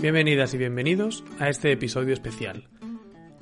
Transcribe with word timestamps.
Bienvenidas 0.00 0.54
y 0.54 0.58
bienvenidos 0.58 1.24
a 1.40 1.48
este 1.48 1.72
episodio 1.72 2.14
especial. 2.14 2.68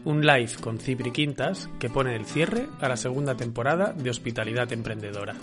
Un 0.05 0.25
live 0.25 0.53
con 0.63 0.79
Cipri 0.79 1.11
Quintas 1.11 1.69
que 1.79 1.91
pone 1.91 2.17
el 2.17 2.25
cierre 2.25 2.67
a 2.81 2.89
la 2.89 2.97
segunda 2.97 3.37
temporada 3.37 3.93
de 3.93 4.09
Hospitalidad 4.09 4.73
Emprendedora. 4.73 5.35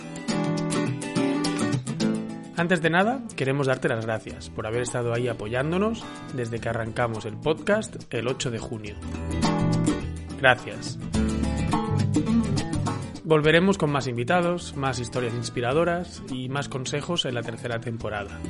Antes 2.56 2.82
de 2.82 2.90
nada, 2.90 3.22
queremos 3.36 3.68
darte 3.68 3.88
las 3.88 4.04
gracias 4.04 4.50
por 4.50 4.66
haber 4.66 4.82
estado 4.82 5.14
ahí 5.14 5.28
apoyándonos 5.28 6.04
desde 6.34 6.58
que 6.58 6.68
arrancamos 6.68 7.26
el 7.26 7.36
podcast 7.36 7.94
el 8.12 8.26
8 8.26 8.50
de 8.50 8.58
junio. 8.58 8.96
Gracias. 10.40 10.98
Volveremos 13.22 13.78
con 13.78 13.92
más 13.92 14.08
invitados, 14.08 14.76
más 14.76 14.98
historias 14.98 15.34
inspiradoras 15.34 16.24
y 16.32 16.48
más 16.48 16.68
consejos 16.68 17.24
en 17.24 17.34
la 17.34 17.42
tercera 17.42 17.80
temporada. 17.80 18.40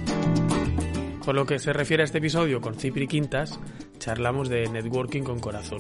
Por 1.25 1.35
lo 1.35 1.47
que 1.47 1.59
se 1.59 1.73
refiere 1.73 2.03
a 2.03 2.05
este 2.05 2.19
episodio 2.19 2.61
con 2.61 2.75
Cipri 2.75 3.07
Quintas, 3.07 3.59
charlamos 3.99 4.51
de 4.51 4.69
networking 4.69 5.23
con 5.23 5.41
corazón, 5.41 5.79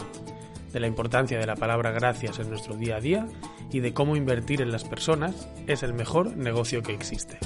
de 0.72 0.80
la 0.80 0.86
importancia 0.86 1.38
de 1.38 1.46
la 1.46 1.54
palabra 1.54 1.90
gracias 1.90 2.38
en 2.38 2.48
nuestro 2.48 2.76
día 2.76 2.96
a 2.96 3.00
día 3.00 3.28
y 3.70 3.80
de 3.80 3.92
cómo 3.92 4.16
invertir 4.16 4.62
en 4.62 4.72
las 4.72 4.84
personas 4.84 5.48
es 5.66 5.82
el 5.82 5.92
mejor 5.92 6.34
negocio 6.34 6.82
que 6.82 6.94
existe. 6.94 7.38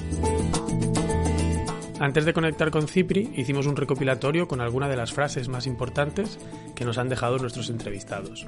Antes 1.98 2.24
de 2.24 2.32
conectar 2.32 2.70
con 2.70 2.86
Cipri, 2.86 3.32
hicimos 3.34 3.66
un 3.66 3.74
recopilatorio 3.74 4.46
con 4.46 4.60
algunas 4.60 4.90
de 4.90 4.96
las 4.96 5.12
frases 5.12 5.48
más 5.48 5.66
importantes 5.66 6.38
que 6.76 6.84
nos 6.84 6.98
han 6.98 7.08
dejado 7.08 7.38
nuestros 7.38 7.68
entrevistados. 7.68 8.46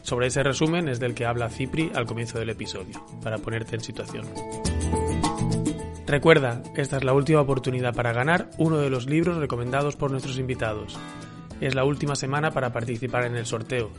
Sobre 0.00 0.28
ese 0.28 0.42
resumen 0.42 0.88
es 0.88 1.00
del 1.00 1.14
que 1.14 1.26
habla 1.26 1.50
Cipri 1.50 1.92
al 1.94 2.06
comienzo 2.06 2.38
del 2.38 2.48
episodio, 2.48 3.04
para 3.22 3.36
ponerte 3.36 3.74
en 3.74 3.82
situación. 3.82 4.24
Recuerda, 6.06 6.62
esta 6.76 6.98
es 6.98 7.04
la 7.04 7.12
última 7.12 7.40
oportunidad 7.40 7.92
para 7.92 8.12
ganar 8.12 8.48
uno 8.58 8.78
de 8.78 8.90
los 8.90 9.06
libros 9.06 9.38
recomendados 9.38 9.96
por 9.96 10.12
nuestros 10.12 10.38
invitados. 10.38 10.96
Es 11.60 11.74
la 11.74 11.84
última 11.84 12.14
semana 12.14 12.52
para 12.52 12.72
participar 12.72 13.24
en 13.24 13.36
el 13.36 13.44
sorteo. 13.44 13.90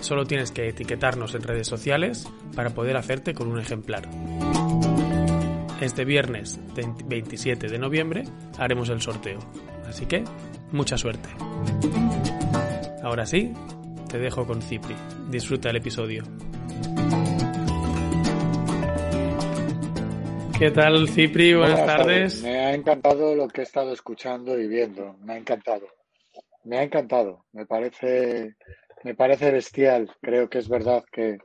Solo 0.00 0.26
tienes 0.26 0.52
que 0.52 0.68
etiquetarnos 0.68 1.34
en 1.34 1.42
redes 1.42 1.66
sociales 1.66 2.28
para 2.54 2.70
poder 2.70 2.96
hacerte 2.96 3.34
con 3.34 3.48
un 3.48 3.58
ejemplar. 3.58 4.08
Este 5.80 6.04
viernes 6.04 6.60
27 7.06 7.68
de 7.68 7.78
noviembre 7.78 8.24
haremos 8.58 8.88
el 8.88 9.00
sorteo. 9.00 9.40
Así 9.88 10.06
que, 10.06 10.22
mucha 10.70 10.96
suerte. 10.96 11.28
Ahora 13.02 13.26
sí, 13.26 13.52
te 14.08 14.18
dejo 14.18 14.46
con 14.46 14.62
Cipri. 14.62 14.94
Disfruta 15.30 15.70
el 15.70 15.76
episodio. 15.76 16.22
¿Qué 20.58 20.70
tal, 20.70 21.06
Cipri? 21.06 21.52
Buenas, 21.52 21.84
tardes. 21.84 22.42
Me 22.42 22.56
ha 22.56 22.74
encantado 22.74 23.34
lo 23.34 23.46
que 23.46 23.60
he 23.60 23.64
estado 23.64 23.92
escuchando 23.92 24.58
y 24.58 24.66
viendo. 24.66 25.14
Me 25.18 25.34
ha 25.34 25.36
encantado. 25.36 25.86
Me 26.64 26.78
ha 26.78 26.82
encantado. 26.82 27.44
Me 27.52 27.66
parece, 27.66 28.56
me 29.04 29.14
parece 29.14 29.50
bestial. 29.50 30.10
Creo 30.22 30.48
que 30.48 30.56
es 30.56 30.68
verdad 30.70 31.04
que, 31.12 31.36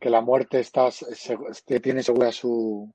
que 0.00 0.10
la 0.10 0.22
muerte 0.22 0.58
está, 0.58 0.88
tiene 1.80 2.02
segura 2.02 2.32
su, 2.32 2.92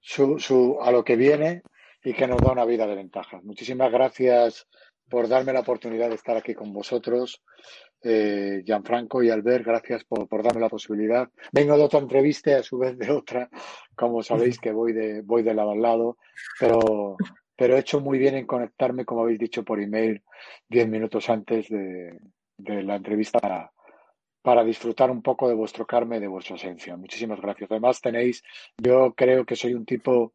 su, 0.00 0.38
su, 0.38 0.78
a 0.80 0.92
lo 0.92 1.02
que 1.02 1.16
viene 1.16 1.62
y 2.04 2.14
que 2.14 2.28
nos 2.28 2.40
da 2.40 2.52
una 2.52 2.64
vida 2.64 2.86
de 2.86 2.94
ventajas. 2.94 3.42
Muchísimas 3.42 3.90
gracias 3.90 4.68
por 5.10 5.26
darme 5.26 5.52
la 5.52 5.60
oportunidad 5.60 6.10
de 6.10 6.14
estar 6.14 6.36
aquí 6.36 6.54
con 6.54 6.72
vosotros. 6.72 7.42
Eh, 8.04 8.62
Gianfranco 8.64 9.22
y 9.22 9.30
Albert, 9.30 9.64
gracias 9.64 10.04
por, 10.04 10.26
por, 10.26 10.42
darme 10.42 10.60
la 10.60 10.68
posibilidad. 10.68 11.28
Vengo 11.52 11.76
de 11.76 11.84
otra 11.84 12.00
entrevista 12.00 12.56
a 12.56 12.62
su 12.62 12.78
vez 12.78 12.98
de 12.98 13.10
otra, 13.10 13.48
como 13.94 14.22
sabéis 14.22 14.58
que 14.58 14.72
voy 14.72 14.92
de, 14.92 15.22
voy 15.22 15.42
de 15.42 15.54
lado 15.54 15.70
a 15.70 15.76
lado, 15.76 16.18
pero, 16.58 17.16
pero 17.54 17.76
he 17.76 17.80
hecho 17.80 18.00
muy 18.00 18.18
bien 18.18 18.34
en 18.34 18.46
conectarme, 18.46 19.04
como 19.04 19.22
habéis 19.22 19.38
dicho 19.38 19.62
por 19.62 19.80
email, 19.80 20.22
diez 20.68 20.88
minutos 20.88 21.30
antes 21.30 21.68
de, 21.68 22.18
de 22.56 22.82
la 22.82 22.96
entrevista 22.96 23.38
para, 23.38 23.70
para 24.42 24.64
disfrutar 24.64 25.10
un 25.10 25.22
poco 25.22 25.48
de 25.48 25.54
vuestro 25.54 25.86
Carmen, 25.86 26.20
de 26.20 26.26
vuestra 26.26 26.56
esencia. 26.56 26.96
Muchísimas 26.96 27.40
gracias. 27.40 27.70
Además 27.70 28.00
tenéis, 28.00 28.42
yo 28.76 29.14
creo 29.14 29.46
que 29.46 29.56
soy 29.56 29.74
un 29.74 29.86
tipo 29.86 30.34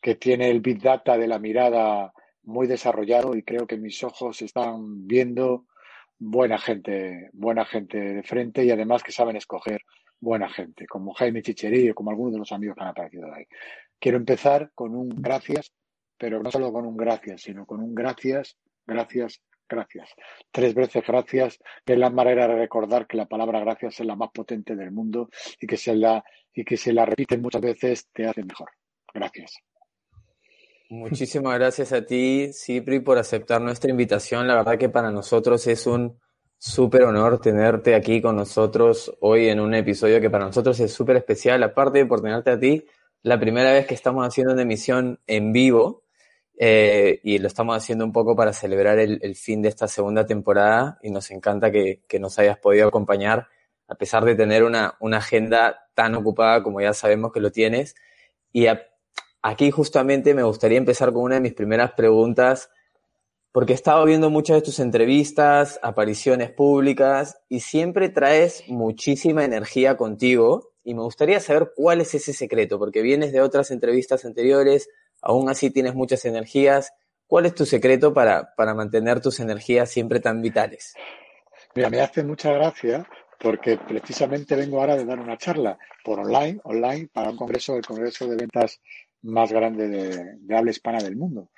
que 0.00 0.14
tiene 0.14 0.50
el 0.50 0.60
Big 0.60 0.80
Data 0.80 1.18
de 1.18 1.28
la 1.28 1.38
mirada 1.38 2.12
muy 2.42 2.66
desarrollado 2.66 3.34
y 3.36 3.42
creo 3.42 3.66
que 3.66 3.76
mis 3.76 4.02
ojos 4.02 4.40
están 4.42 5.06
viendo 5.06 5.66
buena 6.24 6.58
gente, 6.58 7.28
buena 7.32 7.64
gente 7.64 7.98
de 7.98 8.22
frente 8.22 8.64
y 8.64 8.70
además 8.70 9.02
que 9.02 9.12
saben 9.12 9.36
escoger 9.36 9.82
buena 10.18 10.48
gente, 10.48 10.86
como 10.86 11.12
Jaime 11.12 11.42
Chicherillo, 11.42 11.94
como 11.94 12.10
algunos 12.10 12.32
de 12.32 12.38
los 12.38 12.52
amigos 12.52 12.76
que 12.76 12.82
han 12.82 12.88
aparecido 12.88 13.32
ahí. 13.32 13.44
Quiero 13.98 14.16
empezar 14.16 14.70
con 14.74 14.94
un 14.94 15.10
gracias, 15.10 15.72
pero 16.16 16.42
no 16.42 16.50
solo 16.50 16.72
con 16.72 16.86
un 16.86 16.96
gracias, 16.96 17.42
sino 17.42 17.66
con 17.66 17.80
un 17.80 17.94
gracias, 17.94 18.56
gracias, 18.86 19.42
gracias. 19.68 20.08
Tres 20.50 20.74
veces 20.74 21.04
gracias, 21.06 21.58
que 21.84 21.92
es 21.92 21.98
la 21.98 22.10
manera 22.10 22.48
de 22.48 22.56
recordar 22.56 23.06
que 23.06 23.18
la 23.18 23.26
palabra 23.26 23.60
gracias 23.60 24.00
es 24.00 24.06
la 24.06 24.16
más 24.16 24.30
potente 24.32 24.74
del 24.76 24.92
mundo 24.92 25.28
y 25.60 25.66
que 25.66 25.76
se 25.76 25.94
la, 25.94 26.24
y 26.54 26.64
que 26.64 26.78
se 26.78 26.92
la 26.92 27.04
repiten 27.04 27.42
muchas 27.42 27.60
veces 27.60 28.08
te 28.12 28.26
hace 28.26 28.42
mejor. 28.42 28.70
Gracias. 29.12 29.58
Muchísimas 30.94 31.58
gracias 31.58 31.92
a 31.92 32.06
ti, 32.06 32.52
Cipri, 32.52 33.00
por 33.00 33.18
aceptar 33.18 33.60
nuestra 33.60 33.90
invitación. 33.90 34.46
La 34.46 34.54
verdad 34.54 34.78
que 34.78 34.88
para 34.88 35.10
nosotros 35.10 35.66
es 35.66 35.88
un 35.88 36.20
súper 36.56 37.02
honor 37.02 37.40
tenerte 37.40 37.96
aquí 37.96 38.22
con 38.22 38.36
nosotros 38.36 39.12
hoy 39.20 39.48
en 39.48 39.58
un 39.58 39.74
episodio 39.74 40.20
que 40.20 40.30
para 40.30 40.44
nosotros 40.44 40.78
es 40.78 40.92
súper 40.92 41.16
especial. 41.16 41.64
Aparte 41.64 42.06
por 42.06 42.22
tenerte 42.22 42.52
a 42.52 42.60
ti, 42.60 42.84
la 43.22 43.40
primera 43.40 43.72
vez 43.72 43.88
que 43.88 43.94
estamos 43.94 44.24
haciendo 44.24 44.52
una 44.52 44.62
emisión 44.62 45.18
en 45.26 45.52
vivo 45.52 46.04
eh, 46.56 47.20
y 47.24 47.38
lo 47.38 47.48
estamos 47.48 47.76
haciendo 47.76 48.04
un 48.04 48.12
poco 48.12 48.36
para 48.36 48.52
celebrar 48.52 49.00
el, 49.00 49.34
fin 49.34 49.62
de 49.62 49.70
esta 49.70 49.88
segunda 49.88 50.24
temporada 50.24 51.00
y 51.02 51.10
nos 51.10 51.28
encanta 51.32 51.72
que, 51.72 52.04
nos 52.20 52.38
hayas 52.38 52.58
podido 52.58 52.86
acompañar 52.86 53.48
a 53.88 53.96
pesar 53.96 54.24
de 54.24 54.36
tener 54.36 54.62
una, 54.62 54.96
agenda 55.12 55.88
tan 55.94 56.14
ocupada 56.14 56.62
como 56.62 56.80
ya 56.80 56.92
sabemos 56.92 57.32
que 57.32 57.40
lo 57.40 57.50
tienes. 57.50 57.96
Y 58.52 58.68
aquí 59.44 59.70
justamente 59.70 60.32
me 60.32 60.42
gustaría 60.42 60.78
empezar 60.78 61.12
con 61.12 61.22
una 61.22 61.34
de 61.34 61.42
mis 61.42 61.52
primeras 61.52 61.92
preguntas, 61.92 62.70
porque 63.52 63.72
he 63.72 63.76
estado 63.76 64.02
viendo 64.06 64.30
muchas 64.30 64.56
de 64.56 64.62
tus 64.62 64.80
entrevistas, 64.80 65.78
apariciones 65.82 66.50
públicas, 66.50 67.42
y 67.50 67.60
siempre 67.60 68.08
traes 68.08 68.64
muchísima 68.68 69.44
energía 69.44 69.98
contigo, 69.98 70.72
y 70.82 70.94
me 70.94 71.02
gustaría 71.02 71.40
saber 71.40 71.72
cuál 71.76 72.00
es 72.00 72.14
ese 72.14 72.32
secreto, 72.32 72.78
porque 72.78 73.02
vienes 73.02 73.32
de 73.32 73.42
otras 73.42 73.70
entrevistas 73.70 74.24
anteriores, 74.24 74.88
aún 75.20 75.50
así 75.50 75.70
tienes 75.70 75.94
muchas 75.94 76.24
energías. 76.24 76.94
¿Cuál 77.26 77.44
es 77.44 77.54
tu 77.54 77.66
secreto 77.66 78.14
para, 78.14 78.54
para 78.54 78.72
mantener 78.74 79.20
tus 79.20 79.40
energías 79.40 79.90
siempre 79.90 80.20
tan 80.20 80.40
vitales? 80.40 80.94
Mira, 81.74 81.90
me 81.90 82.00
hace 82.00 82.24
mucha 82.24 82.50
gracia 82.50 83.06
porque 83.38 83.76
precisamente 83.76 84.56
vengo 84.56 84.80
ahora 84.80 84.96
de 84.96 85.04
dar 85.04 85.18
una 85.18 85.36
charla 85.36 85.78
por 86.02 86.18
online, 86.18 86.60
online, 86.64 87.08
para 87.12 87.30
un 87.30 87.36
congreso, 87.36 87.76
el 87.76 87.84
Congreso 87.84 88.26
de 88.26 88.36
Ventas 88.36 88.80
más 89.24 89.52
grande 89.52 89.88
de, 89.88 90.36
de 90.38 90.56
habla 90.56 90.70
hispana 90.70 90.98
del 91.02 91.16
mundo. 91.16 91.50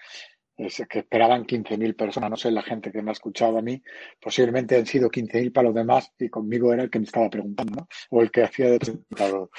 Es 0.57 0.83
que 0.89 1.01
esperaban 1.01 1.45
15.000 1.45 1.95
personas, 1.95 2.31
no 2.31 2.37
sé, 2.37 2.51
la 2.51 2.63
gente 2.63 2.91
que 2.91 3.03
me 3.03 3.11
ha 3.11 3.13
escuchado 3.13 3.59
a 3.59 3.63
mí, 3.63 3.83
posiblemente 4.19 4.77
han 4.77 4.87
sido 4.87 5.11
15.000 5.11 5.53
para 5.53 5.67
los 5.67 5.75
demás 5.75 6.11
y 6.19 6.31
conmigo 6.31 6.73
era 6.73 6.85
el 6.85 6.91
que 6.91 6.99
me 6.99 7.05
estaba 7.05 7.29
preguntando, 7.29 7.75
¿no? 7.75 7.89
O 8.09 8.23
el 8.23 8.31
que 8.31 8.43
hacía 8.43 8.71
de 8.71 8.79
presentador. 8.79 9.51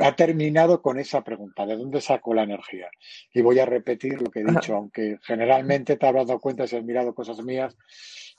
Ha 0.00 0.16
terminado 0.16 0.82
con 0.82 0.98
esa 0.98 1.22
pregunta, 1.22 1.64
¿de 1.66 1.76
dónde 1.76 2.00
saco 2.00 2.34
la 2.34 2.42
energía? 2.42 2.90
Y 3.32 3.42
voy 3.42 3.60
a 3.60 3.66
repetir 3.66 4.20
lo 4.20 4.28
que 4.28 4.40
he 4.40 4.44
dicho, 4.44 4.74
aunque 4.74 5.18
generalmente 5.22 5.96
te 5.96 6.06
habrás 6.06 6.26
dado 6.26 6.40
cuenta 6.40 6.66
si 6.66 6.76
has 6.76 6.84
mirado 6.84 7.14
cosas 7.14 7.40
mías, 7.44 7.76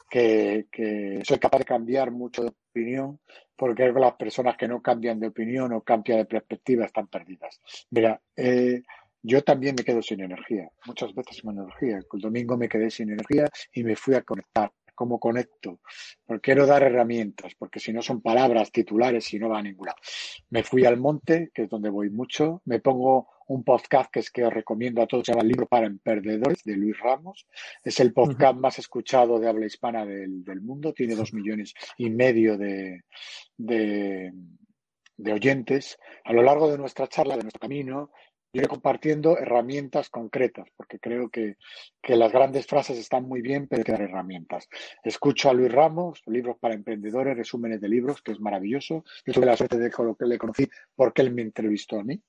que, 0.09 0.67
que 0.69 1.21
soy 1.23 1.39
capaz 1.39 1.59
de 1.59 1.65
cambiar 1.65 2.11
mucho 2.11 2.43
de 2.43 2.51
opinión, 2.71 3.21
porque 3.55 3.89
las 3.89 4.15
personas 4.15 4.57
que 4.57 4.67
no 4.67 4.81
cambian 4.81 5.19
de 5.19 5.27
opinión 5.27 5.71
o 5.71 5.81
cambian 5.81 6.17
de 6.17 6.25
perspectiva 6.25 6.85
están 6.85 7.07
perdidas. 7.07 7.61
Mira, 7.91 8.19
eh, 8.35 8.81
yo 9.23 9.43
también 9.43 9.75
me 9.77 9.83
quedo 9.83 10.01
sin 10.01 10.22
energía, 10.22 10.69
muchas 10.85 11.13
veces 11.13 11.37
sin 11.37 11.51
energía. 11.51 11.99
El 12.11 12.22
domingo 12.22 12.57
me 12.57 12.69
quedé 12.69 12.90
sin 12.90 13.11
energía 13.11 13.49
y 13.73 13.84
me 13.84 13.96
fui 13.96 14.16
a 14.16 14.22
conectar. 14.22 14.72
¿Cómo 14.96 15.19
conecto? 15.19 15.79
Porque 16.25 16.41
quiero 16.41 16.67
dar 16.67 16.84
herramientas, 16.84 17.55
porque 17.57 17.79
si 17.79 17.91
no 17.91 18.01
son 18.01 18.22
palabras 18.22 18.72
titulares 18.72 19.34
y 19.34 19.40
no 19.40 19.49
va 19.49 19.59
a 19.59 19.63
ninguna. 19.63 19.96
Me 20.49 20.63
fui 20.63 20.85
al 20.85 20.97
monte, 20.97 21.49
que 21.53 21.63
es 21.63 21.69
donde 21.69 21.90
voy 21.90 22.09
mucho. 22.11 22.61
Me 22.66 22.79
pongo 22.79 23.28
un 23.47 23.63
podcast 23.63 24.11
que 24.11 24.19
es 24.19 24.29
que 24.29 24.46
os 24.46 24.53
recomiendo 24.53 25.01
a 25.01 25.07
todos, 25.07 25.25
se 25.25 25.31
llama 25.31 25.43
Libro 25.43 25.66
para 25.66 25.87
Emprendedores, 25.87 26.63
de 26.63 26.75
Luis 26.75 26.99
Ramos. 26.99 27.47
Es 27.84 27.99
el 27.99 28.13
podcast 28.13 28.53
uh 28.53 28.57
-huh. 28.57 28.61
más 28.61 28.79
escuchado 28.79 29.40
de 29.40 29.49
habla 29.49 29.66
hispana 29.66 30.05
del, 30.05 30.43
del, 30.43 30.61
mundo. 30.61 30.93
Tiene 30.93 31.16
dos 31.16 31.34
millones 31.34 31.73
y 31.97 32.09
medio 32.09 32.57
de, 32.57 33.01
de, 33.57 34.31
de 35.17 35.34
oyentes. 35.34 35.97
A 36.25 36.34
lo 36.34 36.43
largo 36.43 36.72
de 36.72 36.78
nuestra 36.78 37.07
charla, 37.07 37.37
de 37.37 37.43
nuestro 37.43 37.59
camino, 37.59 38.11
iré 38.53 38.67
compartiendo 38.67 39.37
herramientas 39.37 40.09
concretas, 40.09 40.67
porque 40.75 40.99
creo 40.99 41.29
que, 41.29 41.55
que, 42.01 42.15
las 42.15 42.31
grandes 42.31 42.67
frases 42.67 42.97
están 42.97 43.23
muy 43.27 43.41
bien, 43.41 43.67
pero 43.67 43.79
hay 43.79 43.83
que 43.83 43.91
dar 43.93 44.01
herramientas. 44.01 44.67
Escucho 45.03 45.49
a 45.49 45.53
Luis 45.53 45.71
Ramos, 45.71 46.21
libros 46.25 46.57
para 46.59 46.73
emprendedores, 46.73 47.37
resúmenes 47.37 47.79
de 47.79 47.89
libros, 47.89 48.21
que 48.21 48.33
es 48.33 48.39
maravilloso. 48.39 49.05
Yo 49.25 49.33
tuve 49.33 49.45
la 49.45 49.55
suerte 49.55 49.77
de 49.77 49.89
que 49.89 50.25
le 50.25 50.37
conocí 50.37 50.67
porque 50.95 51.21
él 51.21 51.33
me 51.33 51.41
entrevistó 51.41 51.99
a 51.99 52.03
mí. 52.03 52.21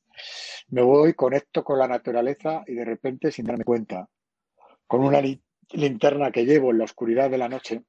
Me 0.69 0.83
voy, 0.83 1.15
conecto 1.15 1.65
con 1.65 1.79
la 1.79 1.89
naturaleza 1.89 2.63
y 2.67 2.75
de 2.75 2.85
repente, 2.85 3.33
sin 3.33 3.47
darme 3.47 3.65
cuenta, 3.65 4.09
con 4.87 5.03
una, 5.03 5.21
linterna 5.73 6.31
que 6.31 6.45
llevo 6.45 6.71
en 6.71 6.79
la 6.79 6.85
oscuridad 6.85 7.31
de 7.31 7.39
la 7.39 7.49
noche, 7.49 7.83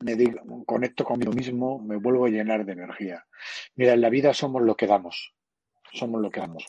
me 0.00 0.16
digo, 0.16 0.40
conecto 0.64 1.04
conmigo 1.04 1.32
mismo, 1.32 1.78
me 1.78 1.96
vuelvo 1.96 2.26
a 2.26 2.30
llenar 2.30 2.64
de 2.64 2.72
energía. 2.72 3.24
Mira, 3.76 3.92
en 3.92 4.00
la 4.00 4.10
vida 4.10 4.34
somos 4.34 4.62
lo 4.62 4.74
que 4.74 4.86
damos, 4.86 5.34
somos 5.92 6.20
lo 6.20 6.30
que 6.30 6.40
damos. 6.40 6.66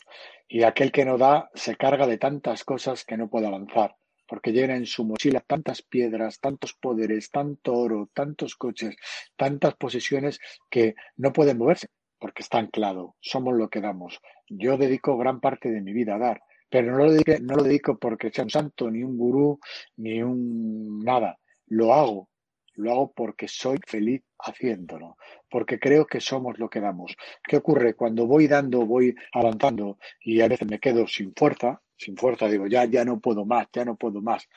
Y 0.48 0.62
aquel 0.62 0.92
que 0.92 1.04
no 1.04 1.18
da 1.18 1.50
se 1.54 1.76
carga 1.76 2.06
de 2.06 2.18
tantas 2.18 2.64
cosas 2.64 3.04
que 3.04 3.16
no 3.16 3.28
puede 3.28 3.46
avanzar, 3.46 3.96
porque 4.26 4.52
llena 4.52 4.76
en 4.76 4.86
su 4.86 5.04
mochila 5.04 5.40
tantas 5.40 5.82
piedras, 5.82 6.40
tantos 6.40 6.74
poderes, 6.74 7.30
tanto 7.30 7.74
oro, 7.74 8.10
tantos 8.12 8.54
coches, 8.54 8.96
tantas 9.36 9.74
posesiones 9.74 10.38
que 10.70 10.94
no 11.16 11.32
pueden 11.32 11.58
moverse, 11.58 11.88
porque 12.18 12.42
está 12.42 12.58
anclado. 12.58 13.16
Somos 13.20 13.54
lo 13.54 13.68
que 13.68 13.80
damos. 13.80 14.20
Yo 14.48 14.76
dedico 14.76 15.16
gran 15.16 15.40
parte 15.40 15.70
de 15.70 15.80
mi 15.80 15.92
vida 15.92 16.16
a 16.16 16.18
dar, 16.18 16.42
pero 16.68 16.92
no 16.92 17.04
lo 17.04 17.12
dedico, 17.12 17.32
no 17.42 17.56
lo 17.56 17.62
dedico 17.62 17.98
porque 17.98 18.30
sea 18.30 18.44
un 18.44 18.50
santo, 18.50 18.90
ni 18.90 19.02
un 19.02 19.16
gurú, 19.16 19.58
ni 19.96 20.22
un 20.22 21.00
nada. 21.00 21.38
Lo 21.66 21.94
hago 21.94 22.28
lo 22.76 22.92
hago 22.92 23.12
porque 23.12 23.48
soy 23.48 23.78
feliz 23.86 24.22
haciéndolo, 24.38 25.16
porque 25.50 25.78
creo 25.78 26.06
que 26.06 26.20
somos 26.20 26.58
lo 26.58 26.68
que 26.68 26.80
damos. 26.80 27.16
¿Qué 27.42 27.56
ocurre? 27.56 27.94
Cuando 27.94 28.26
voy 28.26 28.46
dando, 28.46 28.86
voy 28.86 29.14
avanzando 29.32 29.98
y 30.20 30.40
a 30.40 30.48
veces 30.48 30.68
me 30.68 30.80
quedo 30.80 31.06
sin 31.06 31.34
fuerza, 31.34 31.80
sin 31.96 32.16
fuerza, 32.16 32.48
digo, 32.48 32.66
ya, 32.66 32.84
ya 32.84 33.04
no 33.04 33.20
puedo 33.20 33.44
más, 33.44 33.68
ya 33.72 33.84
no 33.84 33.96
puedo 33.96 34.20
más. 34.20 34.48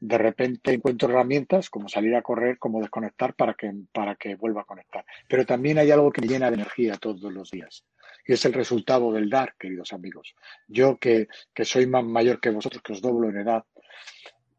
De 0.00 0.18
repente 0.18 0.72
encuentro 0.72 1.08
herramientas 1.08 1.70
como 1.70 1.88
salir 1.88 2.14
a 2.14 2.22
correr, 2.22 2.58
como 2.58 2.80
desconectar 2.80 3.34
para 3.34 3.54
que, 3.54 3.72
para 3.92 4.16
que 4.16 4.34
vuelva 4.34 4.62
a 4.62 4.64
conectar. 4.64 5.04
Pero 5.28 5.44
también 5.44 5.78
hay 5.78 5.90
algo 5.90 6.10
que 6.10 6.22
me 6.22 6.28
llena 6.28 6.50
de 6.50 6.54
energía 6.56 6.96
todos 6.96 7.32
los 7.32 7.50
días. 7.50 7.84
Y 8.26 8.32
es 8.32 8.44
el 8.44 8.52
resultado 8.52 9.12
del 9.12 9.30
dar, 9.30 9.54
queridos 9.58 9.92
amigos. 9.92 10.34
Yo 10.66 10.98
que, 10.98 11.28
que 11.54 11.64
soy 11.64 11.86
más 11.86 12.04
mayor 12.04 12.40
que 12.40 12.50
vosotros, 12.50 12.82
que 12.82 12.92
os 12.92 13.00
doblo 13.00 13.28
en 13.30 13.38
edad, 13.38 13.64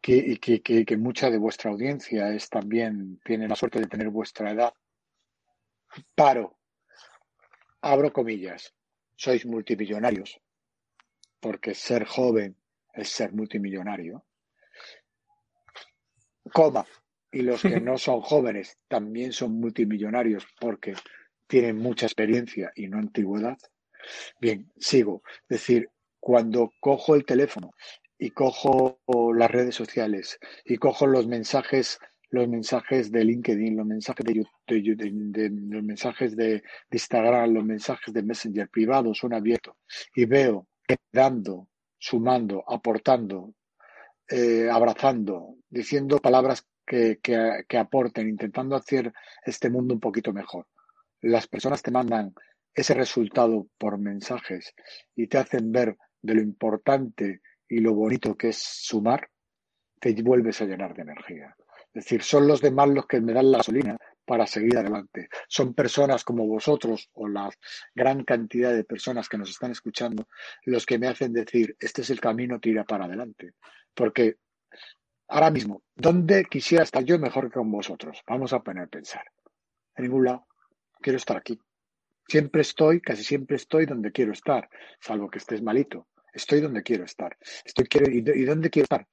que, 0.10 0.40
que, 0.40 0.62
que, 0.62 0.86
que, 0.86 0.98
mucha 0.98 1.30
de 1.30 1.38
vuestra 1.38 1.70
audiencia 1.70 2.34
es 2.34 2.50
también, 2.50 3.20
tiene 3.24 3.48
la 3.48 3.56
suerte 3.56 3.80
de 3.80 3.86
tener 3.86 4.10
vuestra 4.10 4.52
edad. 4.52 4.74
Paro, 6.16 6.58
abro 7.82 8.12
comillas, 8.12 8.74
sois 9.16 9.46
multimillonarios, 9.46 10.42
porque 11.40 11.76
ser 11.76 12.06
joven 12.06 12.58
es 12.92 13.10
ser 13.10 13.34
multimillonario. 13.34 14.26
Coma, 16.52 16.88
y 17.32 17.44
los 17.44 17.62
que 17.62 17.80
no 17.80 18.00
son 18.00 18.22
jóvenes 18.22 18.80
también 18.88 19.32
son 19.32 19.60
multimillonarios 19.60 20.48
porque 20.60 20.96
tienen 21.46 21.78
mucha 21.78 22.08
experiencia 22.08 22.72
y 22.76 22.88
no 22.88 22.98
antigüedad. 22.98 23.60
Bien, 24.42 24.72
sigo. 24.76 25.22
Es 25.44 25.60
decir, 25.60 25.88
cuando 26.20 26.72
cojo 26.80 27.14
el 27.14 27.26
teléfono 27.26 27.74
y 28.20 28.32
cojo 28.32 29.00
las 29.34 29.50
redes 29.50 29.74
sociales 29.74 30.38
y 30.66 30.78
cojo 30.78 31.08
los 31.08 31.26
mensajes 31.26 32.00
los 32.32 32.48
mensajes 32.48 33.12
de 33.12 33.24
LinkedIn, 33.24 33.76
los 33.76 33.88
mensajes 33.88 34.24
de, 34.24 34.36
YouTube, 34.36 35.72
los 35.72 35.84
mensajes 35.84 36.36
de, 36.36 36.62
Instagram, 36.92 37.54
los 37.54 37.66
mensajes 37.66 38.14
de 38.14 38.22
Messenger 38.22 38.70
privados 38.70 39.18
son 39.18 39.34
abiertos 39.34 39.76
y 40.14 40.26
veo 40.26 40.68
dando, 41.12 41.68
sumando, 41.98 42.64
aportando, 42.68 43.56
eh, 44.28 44.70
abrazando, 44.72 45.56
diciendo 45.70 46.20
palabras 46.20 46.68
que, 46.86 47.20
que, 47.22 47.64
que 47.68 47.78
aporten, 47.78 48.30
intentando 48.30 48.76
hacer 48.76 49.12
este 49.44 49.72
mundo 49.72 49.96
un 49.96 50.00
poquito 50.00 50.32
mejor. 50.32 50.68
Las 51.22 51.48
personas 51.48 51.82
te 51.82 51.90
mandan 51.92 52.34
ese 52.76 52.94
resultado 52.94 53.68
por 53.80 53.98
mensajes 53.98 54.74
y 55.16 55.28
te 55.28 55.40
hacen 55.40 55.72
ver 55.72 55.98
de 56.22 56.36
lo 56.36 56.42
importante 56.42 57.42
y 57.70 57.80
lo 57.80 57.94
bonito 57.94 58.36
que 58.36 58.50
es 58.50 58.58
sumar, 58.58 59.30
te 60.00 60.14
vuelves 60.22 60.62
a 60.62 60.66
llenar 60.66 60.94
de 60.96 61.04
energía. 61.04 61.56
Es 61.94 62.06
decir, 62.06 62.22
son 62.24 62.48
los 62.48 62.62
demás 62.62 62.90
los 62.90 63.06
que 63.08 63.22
me 63.22 63.34
dan 63.34 63.52
la 63.52 63.60
gasolina 63.60 63.98
para 64.26 64.46
seguir 64.46 64.78
adelante. 64.78 65.28
Son 65.48 65.74
personas 65.74 66.24
como 66.24 66.46
vosotros 66.46 67.10
o 67.14 67.28
la 67.28 67.50
gran 67.96 68.24
cantidad 68.24 68.74
de 68.74 68.84
personas 68.84 69.28
que 69.28 69.38
nos 69.38 69.50
están 69.50 69.72
escuchando 69.72 70.28
los 70.66 70.86
que 70.86 71.00
me 71.00 71.08
hacen 71.08 71.34
decir, 71.34 71.76
este 71.80 72.02
es 72.02 72.10
el 72.12 72.20
camino, 72.20 72.60
tira 72.60 72.84
para 72.84 73.06
adelante. 73.06 73.54
Porque 73.94 74.38
ahora 75.28 75.50
mismo, 75.50 75.82
¿dónde 75.96 76.46
quisiera 76.46 76.84
estar 76.84 77.04
yo 77.04 77.18
mejor 77.18 77.46
que 77.46 77.56
con 77.56 77.72
vosotros? 77.72 78.22
Vamos 78.28 78.54
a 78.54 78.62
poner 78.62 78.84
a 78.84 78.88
pensar. 78.88 79.26
En 79.96 80.04
ningún 80.04 80.26
lado. 80.26 80.46
Quiero 81.02 81.18
estar 81.18 81.38
aquí. 81.38 81.60
Siempre 82.28 82.62
estoy, 82.62 83.02
casi 83.02 83.24
siempre 83.24 83.56
estoy 83.56 83.86
donde 83.86 84.12
quiero 84.12 84.34
estar, 84.34 84.70
salvo 85.00 85.30
que 85.30 85.40
estés 85.40 85.64
malito. 85.64 86.08
Estoy 86.34 86.62
donde 86.62 86.84
quiero 86.84 87.04
estar. 87.04 87.38
Estoy, 87.66 87.86
quiero, 87.86 88.12
¿Y 88.12 88.44
dónde 88.44 88.70
quiero 88.70 88.84
estar? 88.84 89.08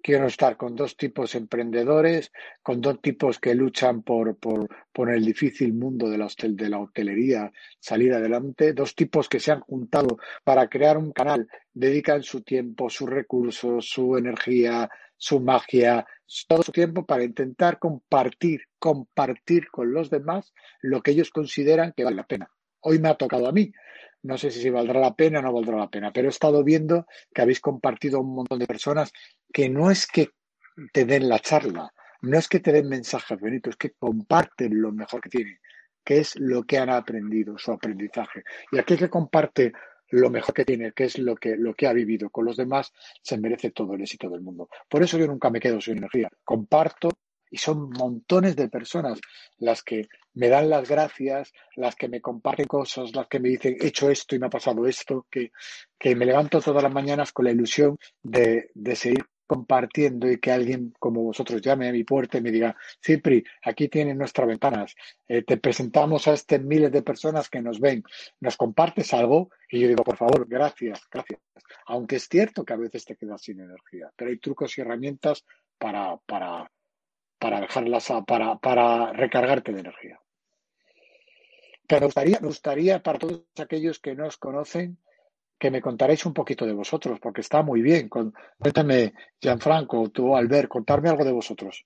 Quiero 0.00 0.26
estar 0.26 0.56
con 0.56 0.76
dos 0.76 0.96
tipos 0.96 1.34
emprendedores, 1.34 2.30
con 2.62 2.80
dos 2.80 3.00
tipos 3.00 3.40
que 3.40 3.54
luchan 3.54 4.02
por, 4.02 4.36
por, 4.38 4.68
por 4.92 5.10
el 5.10 5.24
difícil 5.24 5.74
mundo 5.74 6.08
de 6.08 6.18
la, 6.18 6.26
hostel, 6.26 6.54
de 6.54 6.68
la 6.68 6.78
hotelería 6.78 7.50
salir 7.80 8.14
adelante, 8.14 8.72
dos 8.72 8.94
tipos 8.94 9.28
que 9.28 9.40
se 9.40 9.50
han 9.50 9.60
juntado 9.60 10.18
para 10.44 10.68
crear 10.68 10.96
un 10.98 11.10
canal, 11.10 11.48
dedican 11.72 12.22
su 12.22 12.42
tiempo, 12.42 12.88
sus 12.88 13.10
recursos, 13.10 13.88
su 13.88 14.16
energía, 14.16 14.88
su 15.16 15.40
magia, 15.40 16.06
todo 16.46 16.62
su 16.62 16.72
tiempo 16.72 17.04
para 17.04 17.24
intentar 17.24 17.78
compartir, 17.80 18.62
compartir 18.78 19.68
con 19.68 19.92
los 19.92 20.10
demás 20.10 20.54
lo 20.80 21.02
que 21.02 21.10
ellos 21.10 21.30
consideran 21.30 21.92
que 21.96 22.04
vale 22.04 22.16
la 22.16 22.26
pena. 22.26 22.50
Hoy 22.80 22.98
me 22.98 23.08
ha 23.08 23.14
tocado 23.14 23.48
a 23.48 23.52
mí. 23.52 23.72
No 24.22 24.36
sé 24.36 24.50
si 24.50 24.68
valdrá 24.70 25.00
la 25.00 25.14
pena 25.14 25.38
o 25.38 25.42
no 25.42 25.52
valdrá 25.52 25.76
la 25.76 25.90
pena, 25.90 26.12
pero 26.12 26.28
he 26.28 26.30
estado 26.30 26.64
viendo 26.64 27.06
que 27.32 27.42
habéis 27.42 27.60
compartido 27.60 28.20
un 28.20 28.34
montón 28.34 28.58
de 28.58 28.66
personas 28.66 29.12
que 29.52 29.68
no 29.68 29.90
es 29.90 30.06
que 30.06 30.30
te 30.92 31.04
den 31.04 31.28
la 31.28 31.38
charla, 31.38 31.92
no 32.22 32.38
es 32.38 32.48
que 32.48 32.60
te 32.60 32.72
den 32.72 32.88
mensajes 32.88 33.38
bonitos, 33.38 33.72
es 33.72 33.76
que 33.76 33.92
comparten 33.92 34.80
lo 34.80 34.92
mejor 34.92 35.20
que 35.20 35.28
tienen, 35.28 35.58
que 36.04 36.18
es 36.18 36.34
lo 36.36 36.64
que 36.64 36.78
han 36.78 36.90
aprendido, 36.90 37.58
su 37.58 37.72
aprendizaje. 37.72 38.42
Y 38.72 38.78
aquel 38.78 38.98
que 38.98 39.08
comparte 39.10 39.72
lo 40.10 40.30
mejor 40.30 40.54
que 40.54 40.64
tiene, 40.64 40.92
que 40.92 41.04
es 41.04 41.18
lo 41.18 41.36
que, 41.36 41.56
lo 41.56 41.74
que 41.74 41.86
ha 41.86 41.92
vivido 41.92 42.30
con 42.30 42.44
los 42.44 42.56
demás, 42.56 42.92
se 43.22 43.38
merece 43.38 43.70
todo 43.70 43.94
el 43.94 44.00
éxito 44.00 44.28
del 44.30 44.40
mundo. 44.40 44.68
Por 44.88 45.02
eso 45.02 45.18
yo 45.18 45.26
nunca 45.26 45.50
me 45.50 45.60
quedo 45.60 45.80
sin 45.80 45.98
energía. 45.98 46.30
Comparto 46.44 47.10
y 47.50 47.58
son 47.58 47.90
montones 47.90 48.56
de 48.56 48.68
personas 48.68 49.20
las 49.58 49.82
que 49.82 50.08
me 50.34 50.48
dan 50.48 50.70
las 50.70 50.88
gracias, 50.88 51.52
las 51.76 51.96
que 51.96 52.08
me 52.08 52.20
comparten 52.20 52.66
cosas, 52.66 53.14
las 53.14 53.26
que 53.26 53.40
me 53.40 53.48
dicen, 53.48 53.76
he 53.80 53.88
hecho 53.88 54.10
esto 54.10 54.36
y 54.36 54.38
me 54.38 54.46
ha 54.46 54.50
pasado 54.50 54.86
esto, 54.86 55.26
que, 55.30 55.50
que 55.98 56.14
me 56.14 56.26
levanto 56.26 56.60
todas 56.60 56.82
las 56.82 56.92
mañanas 56.92 57.32
con 57.32 57.46
la 57.46 57.50
ilusión 57.50 57.98
de, 58.22 58.70
de 58.74 58.96
seguir 58.96 59.24
compartiendo 59.48 60.30
y 60.30 60.38
que 60.38 60.52
alguien 60.52 60.92
como 60.98 61.22
vosotros 61.22 61.62
llame 61.62 61.88
a 61.88 61.92
mi 61.92 62.04
puerta 62.04 62.36
y 62.36 62.42
me 62.42 62.52
diga, 62.52 62.76
Cipri, 63.02 63.42
aquí 63.62 63.88
tienen 63.88 64.18
nuestras 64.18 64.46
ventanas, 64.46 64.94
eh, 65.26 65.42
te 65.42 65.56
presentamos 65.56 66.28
a 66.28 66.34
este 66.34 66.58
miles 66.58 66.92
de 66.92 67.02
personas 67.02 67.48
que 67.48 67.62
nos 67.62 67.80
ven, 67.80 68.04
nos 68.40 68.58
compartes 68.58 69.14
algo 69.14 69.50
y 69.70 69.80
yo 69.80 69.88
digo, 69.88 70.04
por 70.04 70.18
favor, 70.18 70.46
gracias, 70.46 71.00
gracias. 71.10 71.40
Aunque 71.86 72.16
es 72.16 72.28
cierto 72.28 72.62
que 72.62 72.74
a 72.74 72.76
veces 72.76 73.06
te 73.06 73.16
quedas 73.16 73.40
sin 73.40 73.60
energía, 73.60 74.12
pero 74.14 74.30
hay 74.30 74.38
trucos 74.38 74.76
y 74.76 74.82
herramientas 74.82 75.46
para, 75.78 76.18
para, 76.26 76.70
para 77.38 77.60
dejarlas 77.60 78.08
para, 78.26 78.56
para 78.58 79.12
recargarte 79.12 79.72
de 79.72 79.80
energía. 79.80 80.20
Pero 81.86 82.00
me 82.00 82.06
gustaría, 82.06 82.38
gustaría 82.40 83.02
para 83.02 83.18
todos 83.18 83.44
aquellos 83.58 83.98
que 83.98 84.14
no 84.14 84.26
os 84.26 84.36
conocen 84.36 84.98
que 85.58 85.70
me 85.70 85.82
contaréis 85.82 86.24
un 86.24 86.32
poquito 86.32 86.64
de 86.64 86.72
vosotros, 86.72 87.18
porque 87.20 87.40
está 87.40 87.62
muy 87.62 87.82
bien. 87.82 88.08
Cuéntame, 88.08 89.14
Gianfranco, 89.40 90.08
tú, 90.10 90.36
Albert, 90.36 90.68
contarme 90.68 91.08
algo 91.08 91.24
de 91.24 91.32
vosotros. 91.32 91.84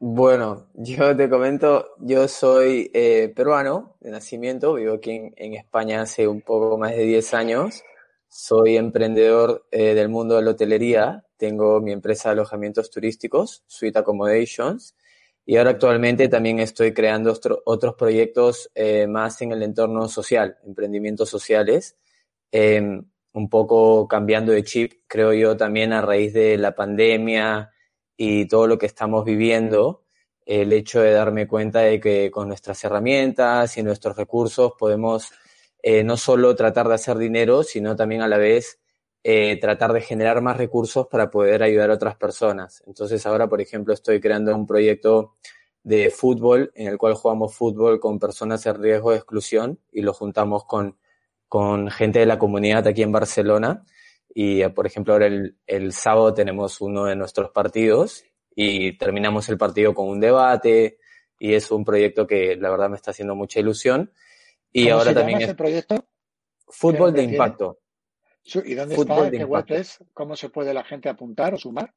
Bueno, 0.00 0.68
yo 0.74 1.16
te 1.16 1.28
comento, 1.28 1.94
yo 1.98 2.28
soy 2.28 2.90
eh, 2.94 3.32
peruano 3.34 3.96
de 4.00 4.12
nacimiento, 4.12 4.74
vivo 4.74 4.94
aquí 4.94 5.10
en, 5.10 5.34
en, 5.36 5.54
España 5.54 6.02
hace 6.02 6.28
un 6.28 6.40
poco 6.40 6.78
más 6.78 6.92
de 6.92 7.02
10 7.02 7.34
años, 7.34 7.82
soy 8.28 8.76
emprendedor 8.76 9.66
eh, 9.72 9.94
del 9.94 10.08
mundo 10.08 10.36
de 10.36 10.42
la 10.42 10.52
hotelería, 10.52 11.24
tengo 11.38 11.80
mi 11.80 11.92
empresa 11.92 12.28
de 12.28 12.34
alojamientos 12.34 12.90
turísticos, 12.90 13.62
Suite 13.66 13.98
Accommodations, 13.98 14.94
y 15.46 15.56
ahora 15.56 15.70
actualmente 15.70 16.28
también 16.28 16.58
estoy 16.58 16.92
creando 16.92 17.32
otro, 17.32 17.62
otros 17.64 17.94
proyectos 17.94 18.70
eh, 18.74 19.06
más 19.06 19.40
en 19.40 19.52
el 19.52 19.62
entorno 19.62 20.08
social, 20.08 20.58
emprendimientos 20.66 21.30
sociales, 21.30 21.96
eh, 22.52 23.00
un 23.32 23.48
poco 23.48 24.06
cambiando 24.08 24.52
de 24.52 24.64
chip, 24.64 25.04
creo 25.06 25.32
yo, 25.32 25.56
también 25.56 25.92
a 25.92 26.02
raíz 26.02 26.34
de 26.34 26.58
la 26.58 26.74
pandemia 26.74 27.70
y 28.16 28.46
todo 28.46 28.66
lo 28.66 28.76
que 28.76 28.86
estamos 28.86 29.24
viviendo, 29.24 30.04
el 30.44 30.72
hecho 30.72 31.00
de 31.00 31.12
darme 31.12 31.46
cuenta 31.46 31.80
de 31.80 32.00
que 32.00 32.30
con 32.30 32.48
nuestras 32.48 32.82
herramientas 32.84 33.76
y 33.78 33.82
nuestros 33.82 34.16
recursos 34.16 34.72
podemos 34.78 35.30
eh, 35.82 36.02
no 36.02 36.16
solo 36.16 36.54
tratar 36.56 36.88
de 36.88 36.94
hacer 36.94 37.16
dinero, 37.18 37.62
sino 37.62 37.94
también 37.94 38.22
a 38.22 38.28
la 38.28 38.38
vez 38.38 38.80
eh, 39.22 39.58
tratar 39.60 39.92
de 39.92 40.00
generar 40.00 40.40
más 40.40 40.56
recursos 40.56 41.06
para 41.08 41.30
poder 41.30 41.62
ayudar 41.62 41.90
a 41.90 41.94
otras 41.94 42.16
personas. 42.16 42.82
Entonces 42.86 43.24
ahora, 43.26 43.48
por 43.48 43.60
ejemplo, 43.60 43.92
estoy 43.92 44.20
creando 44.20 44.54
un 44.54 44.66
proyecto 44.66 45.34
de 45.82 46.10
fútbol 46.10 46.70
en 46.74 46.88
el 46.88 46.98
cual 46.98 47.14
jugamos 47.14 47.54
fútbol 47.54 47.98
con 48.00 48.18
personas 48.18 48.64
en 48.66 48.80
riesgo 48.80 49.10
de 49.10 49.18
exclusión 49.18 49.80
y 49.90 50.02
lo 50.02 50.12
juntamos 50.12 50.64
con, 50.64 50.98
con 51.48 51.90
gente 51.90 52.20
de 52.20 52.26
la 52.26 52.38
comunidad 52.38 52.86
aquí 52.86 53.02
en 53.02 53.12
Barcelona. 53.12 53.84
Y, 54.34 54.66
por 54.68 54.86
ejemplo, 54.86 55.14
ahora 55.14 55.26
el, 55.26 55.56
el 55.66 55.92
sábado 55.92 56.34
tenemos 56.34 56.80
uno 56.80 57.06
de 57.06 57.16
nuestros 57.16 57.50
partidos 57.50 58.24
y 58.54 58.96
terminamos 58.98 59.48
el 59.48 59.58
partido 59.58 59.94
con 59.94 60.08
un 60.08 60.20
debate 60.20 60.98
y 61.38 61.54
es 61.54 61.70
un 61.70 61.84
proyecto 61.84 62.26
que 62.26 62.56
la 62.56 62.70
verdad 62.70 62.90
me 62.90 62.96
está 62.96 63.12
haciendo 63.12 63.34
mucha 63.34 63.60
ilusión. 63.60 64.12
Y 64.72 64.84
¿Cómo 64.84 64.98
ahora 64.98 65.10
se 65.10 65.14
también 65.14 65.38
llama 65.38 65.44
es 65.44 65.48
ese 65.48 65.56
proyecto? 65.56 66.04
fútbol 66.66 67.14
¿Qué 67.14 67.20
de 67.20 67.26
impacto. 67.32 67.78
¿Y 68.64 68.74
dónde 68.74 68.94
Fútbol 68.94 69.18
está? 69.18 69.30
de 69.30 69.38
¿Qué 69.38 69.44
web 69.44 69.64
es? 69.68 69.98
¿Cómo 70.14 70.36
se 70.36 70.48
puede 70.48 70.72
la 70.72 70.84
gente 70.84 71.08
apuntar 71.08 71.54
o 71.54 71.58
sumar? 71.58 71.94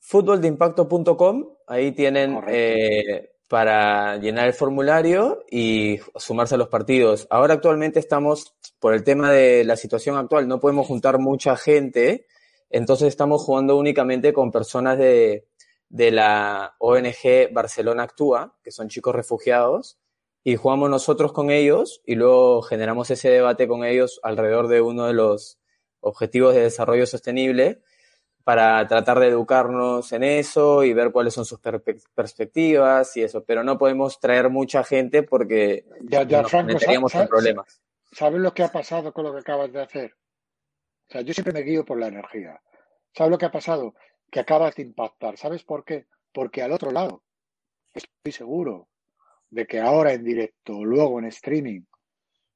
Fútboldeimpacto.com, 0.00 1.48
ahí 1.66 1.92
tienen 1.92 2.40
eh, 2.48 3.30
para 3.48 4.16
llenar 4.18 4.46
el 4.46 4.52
formulario 4.52 5.44
y 5.50 5.98
sumarse 6.16 6.54
a 6.54 6.58
los 6.58 6.68
partidos. 6.68 7.26
Ahora 7.30 7.54
actualmente 7.54 7.98
estamos, 7.98 8.54
por 8.78 8.94
el 8.94 9.04
tema 9.04 9.32
de 9.32 9.64
la 9.64 9.76
situación 9.76 10.16
actual, 10.16 10.48
no 10.48 10.60
podemos 10.60 10.86
juntar 10.86 11.18
mucha 11.18 11.56
gente, 11.56 12.26
entonces 12.70 13.08
estamos 13.08 13.42
jugando 13.42 13.76
únicamente 13.76 14.32
con 14.32 14.50
personas 14.50 14.98
de, 14.98 15.48
de 15.88 16.10
la 16.10 16.74
ONG 16.78 17.52
Barcelona 17.52 18.04
Actúa, 18.04 18.56
que 18.62 18.70
son 18.70 18.88
chicos 18.88 19.14
refugiados, 19.14 19.98
y 20.42 20.54
jugamos 20.54 20.88
nosotros 20.90 21.32
con 21.32 21.50
ellos 21.50 22.02
y 22.06 22.14
luego 22.14 22.62
generamos 22.62 23.10
ese 23.10 23.30
debate 23.30 23.66
con 23.66 23.84
ellos 23.84 24.20
alrededor 24.22 24.68
de 24.68 24.80
uno 24.80 25.06
de 25.06 25.12
los 25.12 25.58
objetivos 26.06 26.54
de 26.54 26.62
desarrollo 26.62 27.06
sostenible 27.06 27.80
para 28.44 28.86
tratar 28.86 29.18
de 29.18 29.26
educarnos 29.26 30.12
en 30.12 30.22
eso 30.22 30.84
y 30.84 30.92
ver 30.92 31.10
cuáles 31.10 31.34
son 31.34 31.44
sus 31.44 31.58
perspectivas 32.14 33.16
y 33.16 33.22
eso, 33.22 33.42
pero 33.44 33.64
no 33.64 33.76
podemos 33.76 34.20
traer 34.20 34.50
mucha 34.50 34.84
gente 34.84 35.24
porque 35.24 35.84
Ya, 36.02 36.22
ya, 36.22 36.42
nos 36.42 36.50
Franco, 36.52 36.74
meteríamos 36.74 37.12
en 37.16 37.26
problemas. 37.26 37.80
¿sabes 38.12 38.40
lo 38.40 38.54
que 38.54 38.62
ha 38.62 38.68
pasado 38.68 39.12
con 39.12 39.24
lo 39.24 39.32
que 39.32 39.40
acabas 39.40 39.72
de 39.72 39.82
hacer? 39.82 40.14
O 41.08 41.12
sea, 41.12 41.20
yo 41.22 41.34
siempre 41.34 41.52
me 41.52 41.62
guío 41.62 41.84
por 41.84 41.98
la 41.98 42.06
energía. 42.06 42.60
¿Sabes 43.12 43.32
lo 43.32 43.38
que 43.38 43.46
ha 43.46 43.52
pasado? 43.52 43.94
Que 44.30 44.40
acabas 44.40 44.74
de 44.76 44.82
impactar. 44.82 45.36
¿Sabes 45.36 45.64
por 45.64 45.84
qué? 45.84 46.06
Porque 46.32 46.62
al 46.62 46.72
otro 46.72 46.92
lado, 46.92 47.22
estoy 47.94 48.32
seguro 48.32 48.88
de 49.50 49.66
que 49.66 49.80
ahora 49.80 50.12
en 50.12 50.24
directo, 50.24 50.84
luego 50.84 51.18
en 51.18 51.26
streaming, 51.26 51.82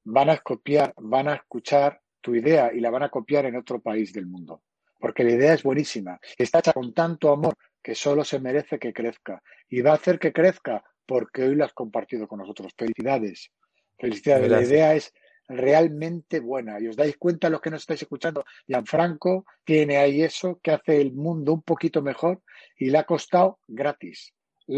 van 0.04 0.30
a 0.30 0.38
copiar, 0.38 0.94
van 0.96 1.28
a 1.28 1.34
escuchar 1.34 2.00
tu 2.20 2.34
idea 2.34 2.72
y 2.72 2.80
la 2.80 2.90
van 2.90 3.02
a 3.02 3.08
copiar 3.08 3.46
en 3.46 3.56
otro 3.56 3.80
país 3.80 4.12
del 4.12 4.26
mundo. 4.26 4.62
Porque 4.98 5.24
la 5.24 5.32
idea 5.32 5.54
es 5.54 5.62
buenísima. 5.62 6.20
Está 6.36 6.58
hecha 6.58 6.72
con 6.72 6.92
tanto 6.92 7.32
amor 7.32 7.54
que 7.82 7.94
solo 7.94 8.24
se 8.24 8.38
merece 8.38 8.78
que 8.78 8.92
crezca. 8.92 9.42
Y 9.68 9.80
va 9.80 9.92
a 9.92 9.94
hacer 9.94 10.18
que 10.18 10.32
crezca 10.32 10.84
porque 11.06 11.44
hoy 11.44 11.54
lo 11.54 11.64
has 11.64 11.72
compartido 11.72 12.28
con 12.28 12.40
nosotros. 12.40 12.72
Felicidades. 12.76 13.50
Felicidades. 13.98 14.48
Gracias. 14.48 14.68
La 14.68 14.74
idea 14.74 14.94
es 14.94 15.14
realmente 15.48 16.40
buena. 16.40 16.78
Y 16.80 16.88
os 16.88 16.96
dais 16.96 17.16
cuenta 17.16 17.50
los 17.50 17.60
que 17.60 17.70
nos 17.70 17.82
estáis 17.82 18.02
escuchando. 18.02 18.44
Gianfranco 18.66 19.46
tiene 19.64 19.96
ahí 19.96 20.22
eso 20.22 20.60
que 20.62 20.72
hace 20.72 21.00
el 21.00 21.12
mundo 21.12 21.52
un 21.52 21.62
poquito 21.62 22.02
mejor 22.02 22.42
y 22.76 22.90
le 22.90 22.98
ha 22.98 23.04
costado 23.04 23.58
gratis. 23.66 24.32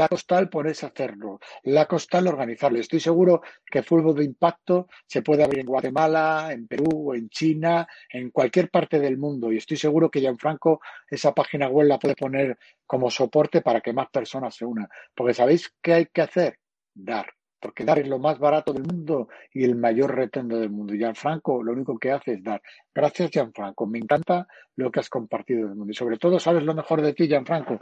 Costado 0.08 0.40
el 0.40 0.48
ponerse 0.48 0.86
a 0.86 0.88
hacerlo. 0.88 1.38
Le 1.64 1.78
ha 1.78 1.86
costado 1.86 2.22
el 2.22 2.28
organizarlo. 2.28 2.78
Estoy 2.78 3.00
seguro 3.00 3.42
que 3.64 3.82
Fútbol 3.82 4.16
de 4.16 4.24
Impacto 4.24 4.88
se 5.06 5.22
puede 5.22 5.44
abrir 5.44 5.60
en 5.60 5.66
Guatemala, 5.66 6.48
en 6.50 6.66
Perú, 6.66 7.12
en 7.14 7.28
China, 7.28 7.86
en 8.10 8.30
cualquier 8.30 8.70
parte 8.70 8.98
del 8.98 9.18
mundo. 9.18 9.52
Y 9.52 9.58
estoy 9.58 9.76
seguro 9.76 10.10
que 10.10 10.20
Gianfranco 10.20 10.80
esa 11.08 11.32
página 11.32 11.68
web 11.68 11.88
la 11.88 11.98
puede 11.98 12.14
poner 12.14 12.58
como 12.86 13.10
soporte 13.10 13.60
para 13.60 13.80
que 13.80 13.92
más 13.92 14.08
personas 14.10 14.54
se 14.54 14.64
unan. 14.64 14.88
Porque 15.14 15.34
¿sabéis 15.34 15.74
qué 15.82 15.94
hay 15.94 16.06
que 16.06 16.22
hacer? 16.22 16.58
Dar. 16.94 17.26
Porque 17.60 17.84
dar 17.84 17.98
es 18.00 18.08
lo 18.08 18.18
más 18.18 18.38
barato 18.38 18.72
del 18.72 18.82
mundo 18.82 19.28
y 19.52 19.62
el 19.64 19.76
mayor 19.76 20.14
retorno 20.14 20.58
del 20.58 20.70
mundo. 20.70 20.94
Gianfranco 20.94 21.62
lo 21.62 21.72
único 21.72 21.98
que 21.98 22.10
hace 22.10 22.32
es 22.32 22.42
dar. 22.42 22.60
Gracias, 22.94 23.30
Gianfranco. 23.30 23.86
Me 23.86 23.98
encanta 23.98 24.48
lo 24.76 24.90
que 24.90 25.00
has 25.00 25.08
compartido 25.08 25.68
del 25.68 25.76
mundo. 25.76 25.92
Y 25.92 25.94
sobre 25.94 26.18
todo, 26.18 26.40
¿sabes 26.40 26.64
lo 26.64 26.74
mejor 26.74 27.02
de 27.02 27.12
ti, 27.12 27.28
Gianfranco? 27.28 27.78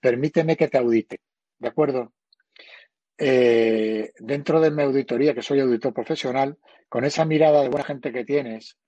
Permíteme 0.00 0.56
que 0.56 0.68
te 0.68 0.78
audite. 0.78 1.20
¿De 1.58 1.68
acuerdo? 1.68 2.12
Eh, 3.16 4.12
dentro 4.18 4.60
de 4.60 4.70
mi 4.70 4.82
auditoría, 4.82 5.34
que 5.34 5.42
soy 5.42 5.60
auditor 5.60 5.92
profesional, 5.92 6.56
con 6.88 7.04
esa 7.04 7.24
mirada 7.24 7.62
de 7.62 7.68
buena 7.68 7.84
gente 7.84 8.12
que 8.12 8.24
tienes, 8.24 8.78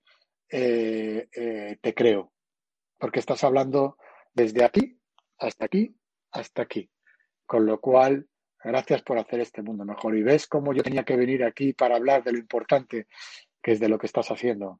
eh, 0.49 1.27
eh, 1.33 1.77
te 1.81 1.93
creo. 1.93 2.31
Porque 2.97 3.19
estás 3.19 3.43
hablando 3.43 3.97
desde 4.33 4.63
aquí 4.63 4.97
hasta 5.37 5.65
aquí 5.65 5.95
hasta 6.31 6.61
aquí. 6.61 6.89
Con 7.45 7.65
lo 7.65 7.79
cual, 7.79 8.27
gracias 8.63 9.01
por 9.01 9.17
hacer 9.17 9.41
este 9.41 9.61
mundo 9.61 9.85
mejor. 9.85 10.15
Y 10.17 10.23
ves 10.23 10.47
cómo 10.47 10.73
yo 10.73 10.83
tenía 10.83 11.03
que 11.03 11.17
venir 11.17 11.43
aquí 11.43 11.73
para 11.73 11.97
hablar 11.97 12.23
de 12.23 12.33
lo 12.33 12.37
importante 12.37 13.07
que 13.61 13.73
es 13.73 13.79
de 13.79 13.89
lo 13.89 13.97
que 13.97 14.07
estás 14.07 14.31
haciendo. 14.31 14.79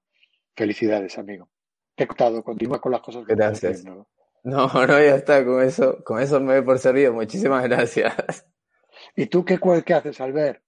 Felicidades, 0.56 1.18
amigo. 1.18 1.50
Te 1.96 2.06
he 2.06 2.08
contado, 2.08 2.44
continúa 2.44 2.80
con 2.80 2.92
las 2.92 3.02
cosas 3.02 3.26
que 3.26 3.34
estás 3.34 3.64
haciendo. 3.64 4.08
No, 4.44 4.68
no, 4.74 4.88
ya 4.88 5.16
está, 5.16 5.46
con 5.46 5.62
eso, 5.62 6.04
con 6.04 6.20
eso 6.22 6.40
me 6.40 6.56
doy 6.56 6.64
por 6.64 6.80
servido. 6.80 7.14
Muchísimas 7.14 7.64
gracias. 7.64 8.46
¿Y 9.16 9.28
tú 9.28 9.46
qué, 9.46 9.60
cuál- 9.60 9.84
qué 9.84 9.94
haces, 9.94 10.20
Albert? 10.22 10.62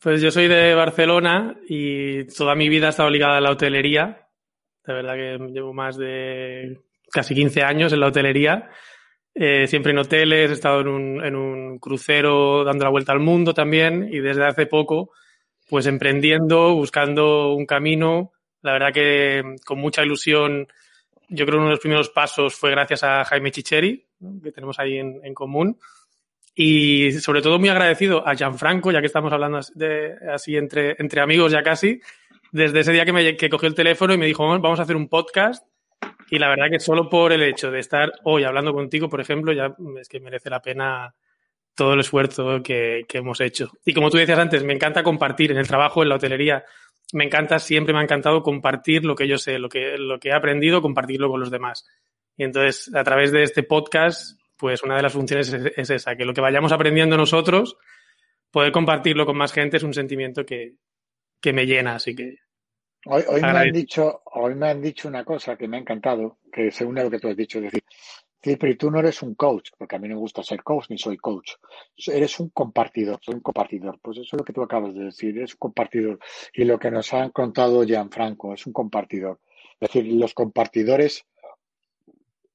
Pues 0.00 0.20
yo 0.22 0.30
soy 0.30 0.46
de 0.48 0.74
Barcelona 0.74 1.56
y 1.68 2.24
toda 2.24 2.54
mi 2.54 2.68
vida 2.68 2.86
he 2.86 2.90
estado 2.90 3.10
ligada 3.10 3.38
a 3.38 3.40
la 3.40 3.50
hotelería. 3.50 4.28
De 4.86 4.94
verdad 4.94 5.14
que 5.14 5.38
llevo 5.52 5.72
más 5.72 5.96
de 5.96 6.80
casi 7.10 7.34
15 7.34 7.62
años 7.62 7.92
en 7.92 8.00
la 8.00 8.06
hotelería. 8.06 8.70
Eh, 9.34 9.66
siempre 9.66 9.92
en 9.92 9.98
hoteles, 9.98 10.50
he 10.50 10.54
estado 10.54 10.80
en 10.80 10.88
un, 10.88 11.24
en 11.24 11.34
un 11.36 11.78
crucero 11.78 12.64
dando 12.64 12.84
la 12.84 12.90
vuelta 12.90 13.12
al 13.12 13.20
mundo 13.20 13.54
también 13.54 14.08
y 14.10 14.18
desde 14.20 14.44
hace 14.46 14.66
poco, 14.66 15.10
pues 15.68 15.86
emprendiendo, 15.86 16.74
buscando 16.74 17.52
un 17.54 17.66
camino. 17.66 18.32
La 18.62 18.72
verdad 18.72 18.92
que 18.92 19.56
con 19.64 19.78
mucha 19.78 20.02
ilusión, 20.04 20.68
yo 21.28 21.44
creo 21.44 21.56
que 21.56 21.60
uno 21.60 21.64
de 21.66 21.70
los 21.72 21.80
primeros 21.80 22.08
pasos 22.10 22.54
fue 22.54 22.70
gracias 22.70 23.02
a 23.02 23.24
Jaime 23.24 23.50
Chicheri, 23.50 24.06
que 24.42 24.52
tenemos 24.52 24.78
ahí 24.78 24.96
en, 24.98 25.34
común. 25.34 25.78
Y 26.54 27.12
sobre 27.20 27.40
todo 27.42 27.58
muy 27.58 27.68
agradecido 27.68 28.26
a 28.26 28.34
Gianfranco, 28.34 28.90
ya 28.90 29.00
que 29.00 29.06
estamos 29.06 29.32
hablando 29.32 29.60
de, 29.74 30.14
así 30.32 30.56
entre, 30.56 30.96
amigos 31.20 31.52
ya 31.52 31.62
casi, 31.62 32.00
desde 32.50 32.80
ese 32.80 32.92
día 32.92 33.04
que, 33.04 33.12
me, 33.12 33.36
que 33.36 33.48
cogió 33.48 33.68
el 33.68 33.74
teléfono 33.74 34.12
y 34.14 34.18
me 34.18 34.26
dijo, 34.26 34.42
"Vamos- 34.44 34.62
vamos 34.62 34.80
a 34.80 34.82
hacer 34.82 34.96
un 34.96 35.08
podcast. 35.08 35.64
Y 36.30 36.38
la 36.38 36.48
verdad 36.48 36.66
que 36.70 36.80
solo 36.80 37.08
por 37.08 37.32
el 37.32 37.42
hecho 37.42 37.70
de 37.70 37.78
estar 37.80 38.12
hoy 38.24 38.44
hablando 38.44 38.72
contigo, 38.74 39.08
por 39.08 39.20
ejemplo, 39.20 39.52
ya 39.52 39.74
es 40.00 40.08
que 40.08 40.20
merece 40.20 40.50
la 40.50 40.60
pena 40.60 41.14
todo 41.74 41.94
el 41.94 42.00
esfuerzo 42.00 42.60
que, 42.62 43.04
que 43.08 43.18
hemos 43.18 43.40
hecho. 43.40 43.70
Y 43.84 43.94
como 43.94 44.10
tú 44.10 44.16
decías 44.18 44.38
antes, 44.38 44.64
me 44.64 44.74
encanta 44.74 45.02
compartir 45.04 45.52
en 45.52 45.58
el 45.58 45.68
trabajo, 45.68 46.02
en 46.02 46.08
la 46.08 46.16
hotelería. 46.16 46.64
Me 47.12 47.24
encanta, 47.24 47.58
siempre 47.58 47.94
me 47.94 48.00
ha 48.00 48.02
encantado 48.02 48.42
compartir 48.42 49.04
lo 49.04 49.14
que 49.14 49.26
yo 49.26 49.38
sé, 49.38 49.58
lo 49.58 49.68
que, 49.68 49.96
lo 49.96 50.18
que 50.18 50.28
he 50.28 50.32
aprendido, 50.32 50.82
compartirlo 50.82 51.30
con 51.30 51.40
los 51.40 51.50
demás. 51.50 51.86
Y 52.36 52.44
entonces, 52.44 52.94
a 52.94 53.02
través 53.02 53.32
de 53.32 53.42
este 53.42 53.62
podcast, 53.62 54.38
pues 54.56 54.82
una 54.82 54.96
de 54.96 55.02
las 55.02 55.12
funciones 55.12 55.52
es, 55.52 55.72
es 55.76 55.90
esa, 55.90 56.16
que 56.16 56.24
lo 56.24 56.34
que 56.34 56.40
vayamos 56.40 56.72
aprendiendo 56.72 57.16
nosotros, 57.16 57.76
poder 58.50 58.72
compartirlo 58.72 59.26
con 59.26 59.36
más 59.36 59.52
gente 59.52 59.78
es 59.78 59.82
un 59.82 59.94
sentimiento 59.94 60.44
que, 60.44 60.74
que 61.40 61.52
me 61.52 61.66
llena. 61.66 61.94
Así 61.94 62.14
que 62.14 62.36
Hoy, 63.06 63.22
hoy 63.28 63.40
me 63.40 63.48
han 63.48 63.72
dicho, 63.72 64.22
hoy 64.24 64.54
me 64.54 64.68
han 64.68 64.82
dicho 64.82 65.08
una 65.08 65.24
cosa 65.24 65.56
que 65.56 65.68
me 65.68 65.76
ha 65.76 65.80
encantado, 65.80 66.38
que 66.52 66.70
se 66.70 66.84
une 66.84 67.00
a 67.00 67.04
lo 67.04 67.10
que 67.10 67.20
tú 67.20 67.28
has 67.28 67.36
dicho, 67.36 67.58
es 67.58 67.64
decir, 67.64 67.84
Cipri, 68.42 68.76
tú 68.76 68.90
no 68.90 69.00
eres 69.00 69.22
un 69.22 69.34
coach, 69.34 69.70
porque 69.76 69.96
a 69.96 69.98
mí 69.98 70.08
no 70.08 70.14
me 70.14 70.20
gusta 70.20 70.42
ser 70.42 70.62
coach 70.62 70.86
ni 70.90 70.98
soy 70.98 71.16
coach. 71.16 71.52
Eres 72.06 72.38
un 72.38 72.50
compartidor, 72.50 73.18
soy 73.20 73.34
un 73.34 73.40
compartidor. 73.40 73.98
Pues 74.00 74.18
eso 74.18 74.36
es 74.36 74.40
lo 74.40 74.44
que 74.44 74.52
tú 74.52 74.62
acabas 74.62 74.94
de 74.94 75.04
decir, 75.04 75.36
eres 75.36 75.54
un 75.54 75.58
compartidor. 75.58 76.18
Y 76.52 76.64
lo 76.64 76.78
que 76.78 76.90
nos 76.90 77.12
han 77.12 77.30
contado 77.30 77.84
Gianfranco 77.84 78.54
es 78.54 78.66
un 78.66 78.72
compartidor. 78.72 79.40
Es 79.80 79.90
decir, 79.90 80.12
los 80.12 80.34
compartidores 80.34 81.26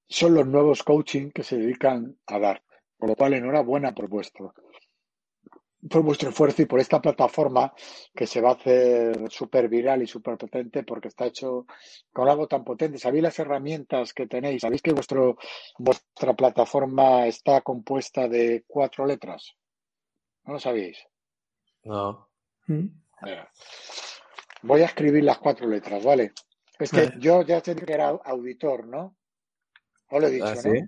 son 0.07 0.35
los 0.35 0.47
nuevos 0.47 0.83
coaching 0.83 1.31
que 1.31 1.43
se 1.43 1.57
dedican 1.57 2.17
a 2.27 2.39
dar. 2.39 2.63
Con 2.97 3.09
lo 3.09 3.15
cual, 3.15 3.33
enhorabuena 3.33 3.93
por 3.93 4.07
vuestro, 4.07 4.53
por 5.89 6.03
vuestro 6.03 6.29
esfuerzo 6.29 6.61
y 6.61 6.65
por 6.65 6.79
esta 6.79 7.01
plataforma 7.01 7.73
que 8.15 8.27
se 8.27 8.41
va 8.41 8.51
a 8.51 8.53
hacer 8.53 9.29
súper 9.29 9.67
viral 9.67 10.01
y 10.01 10.07
súper 10.07 10.37
potente 10.37 10.83
porque 10.83 11.09
está 11.09 11.25
hecho 11.25 11.65
con 12.11 12.29
algo 12.29 12.47
tan 12.47 12.63
potente. 12.63 12.97
¿Sabéis 12.97 13.23
las 13.23 13.39
herramientas 13.39 14.13
que 14.13 14.27
tenéis? 14.27 14.61
¿Sabéis 14.61 14.81
que 14.81 14.93
vuestro, 14.93 15.37
vuestra 15.77 16.33
plataforma 16.33 17.27
está 17.27 17.61
compuesta 17.61 18.27
de 18.27 18.63
cuatro 18.67 19.05
letras? 19.05 19.55
¿No 20.45 20.53
lo 20.53 20.59
sabéis? 20.59 20.97
No. 21.83 22.29
Mira. 22.67 23.51
Voy 24.61 24.81
a 24.81 24.85
escribir 24.85 25.23
las 25.23 25.39
cuatro 25.39 25.67
letras, 25.67 26.03
¿vale? 26.03 26.31
Es 26.79 26.91
que 26.91 27.05
Vale. 27.05 27.15
yo 27.19 27.41
ya 27.43 27.61
te 27.61 27.73
dije 27.73 27.85
que 27.85 27.93
era 27.93 28.09
auditor, 28.09 28.87
¿no? 28.87 29.15
Os 30.09 30.21
lo 30.21 30.27
he 30.27 30.31
dicho, 30.31 30.45
¿Ah, 30.45 30.55
¿no? 30.55 30.61
sí? 30.61 30.79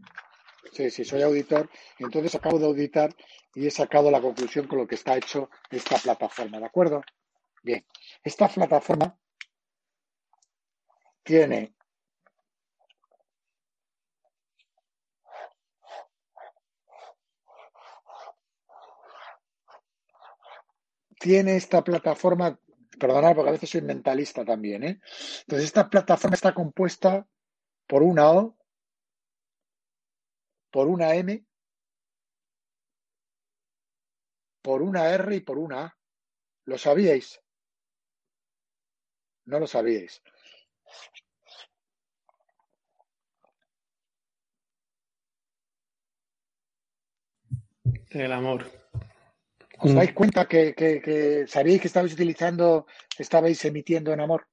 Sí, 0.72 0.90
sí, 0.90 1.06
soy 1.06 1.22
auditor 1.22 1.70
y 2.00 2.06
entonces 2.06 2.36
acabo 2.36 2.60
de 2.60 2.66
auditar 2.66 3.16
y 3.56 3.68
he 3.68 3.72
sacado 3.72 4.12
la 4.12 4.22
conclusión 4.22 4.68
con 4.68 4.80
lo 4.80 4.88
que 4.88 4.96
está 4.96 5.18
hecho 5.18 5.50
esta 5.72 5.98
plataforma, 5.98 6.60
¿de 6.60 6.66
acuerdo? 6.66 7.02
Bien, 7.64 7.86
esta 8.24 8.48
plataforma 8.48 9.18
tiene 11.24 11.74
tiene 21.20 21.56
esta 21.56 21.84
plataforma 21.84 22.60
Perdonad, 23.00 23.36
porque 23.36 23.50
a 23.50 23.54
veces 23.54 23.70
soy 23.70 23.82
mentalista 23.82 24.46
también, 24.46 24.84
¿eh? 24.84 25.00
Entonces, 25.42 25.66
esta 25.66 25.90
plataforma 25.90 26.36
está 26.36 26.54
compuesta 26.54 27.28
por 27.88 28.04
una 28.04 28.32
O, 28.32 28.58
por 30.72 30.88
una 30.88 31.14
M, 31.16 31.45
por 34.66 34.82
una 34.82 35.12
R 35.12 35.36
y 35.36 35.42
por 35.42 35.60
una 35.60 35.86
A. 35.86 35.98
¿Lo 36.66 36.80
sabíais? 36.80 37.40
No 39.46 39.60
lo 39.60 39.68
sabíais. 39.68 40.24
El 48.10 48.32
amor. 48.32 48.66
¿Os 49.78 49.94
dais 49.94 50.14
cuenta 50.14 50.48
que, 50.48 50.74
que, 50.74 51.00
que 51.00 51.46
sabíais 51.46 51.80
que 51.80 51.88
estabais 51.88 52.14
utilizando, 52.14 52.88
estabais 53.20 53.64
emitiendo 53.66 54.14
en 54.14 54.22
amor? 54.22 54.48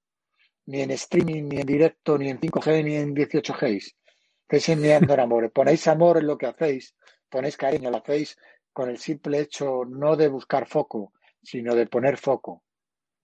Ni 0.66 0.82
en 0.82 0.90
streaming, 0.90 1.44
ni 1.48 1.60
en 1.62 1.66
directo, 1.66 2.18
ni 2.18 2.28
en 2.28 2.38
5G, 2.38 2.84
ni 2.84 2.96
en 2.96 3.16
18G. 3.16 3.94
Estáis 4.42 4.68
enviando 4.68 5.14
en 5.14 5.20
amor. 5.20 5.50
Ponéis 5.50 5.88
amor 5.88 6.18
en 6.18 6.26
lo 6.26 6.36
que 6.36 6.48
hacéis, 6.48 6.94
ponéis 7.30 7.56
cariño, 7.56 7.90
lo 7.90 7.96
hacéis 7.96 8.36
con 8.72 8.90
el 8.90 8.98
simple 8.98 9.40
hecho 9.40 9.84
no 9.84 10.16
de 10.16 10.28
buscar 10.28 10.66
foco, 10.66 11.12
sino 11.42 11.74
de 11.74 11.86
poner 11.86 12.16
foco. 12.16 12.62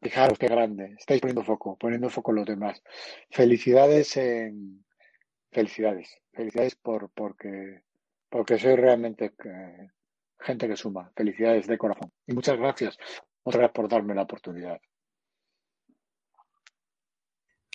Fijaros 0.00 0.38
qué 0.38 0.46
grande. 0.46 0.94
Estáis 0.98 1.20
poniendo 1.20 1.42
foco, 1.42 1.76
poniendo 1.76 2.08
foco 2.08 2.30
en 2.30 2.36
los 2.36 2.46
demás. 2.46 2.82
Felicidades 3.30 4.16
en. 4.16 4.84
Felicidades. 5.50 6.16
Felicidades 6.32 6.76
por 6.76 7.10
porque, 7.10 7.82
porque 8.28 8.58
sois 8.58 8.76
realmente 8.76 9.32
eh, 9.44 9.88
gente 10.38 10.68
que 10.68 10.76
suma. 10.76 11.10
Felicidades 11.16 11.66
de 11.66 11.78
corazón. 11.78 12.12
Y 12.26 12.34
muchas 12.34 12.58
gracias. 12.58 12.96
Muchas 13.44 13.58
gracias 13.60 13.74
por 13.74 13.88
darme 13.88 14.14
la 14.14 14.22
oportunidad. 14.22 14.78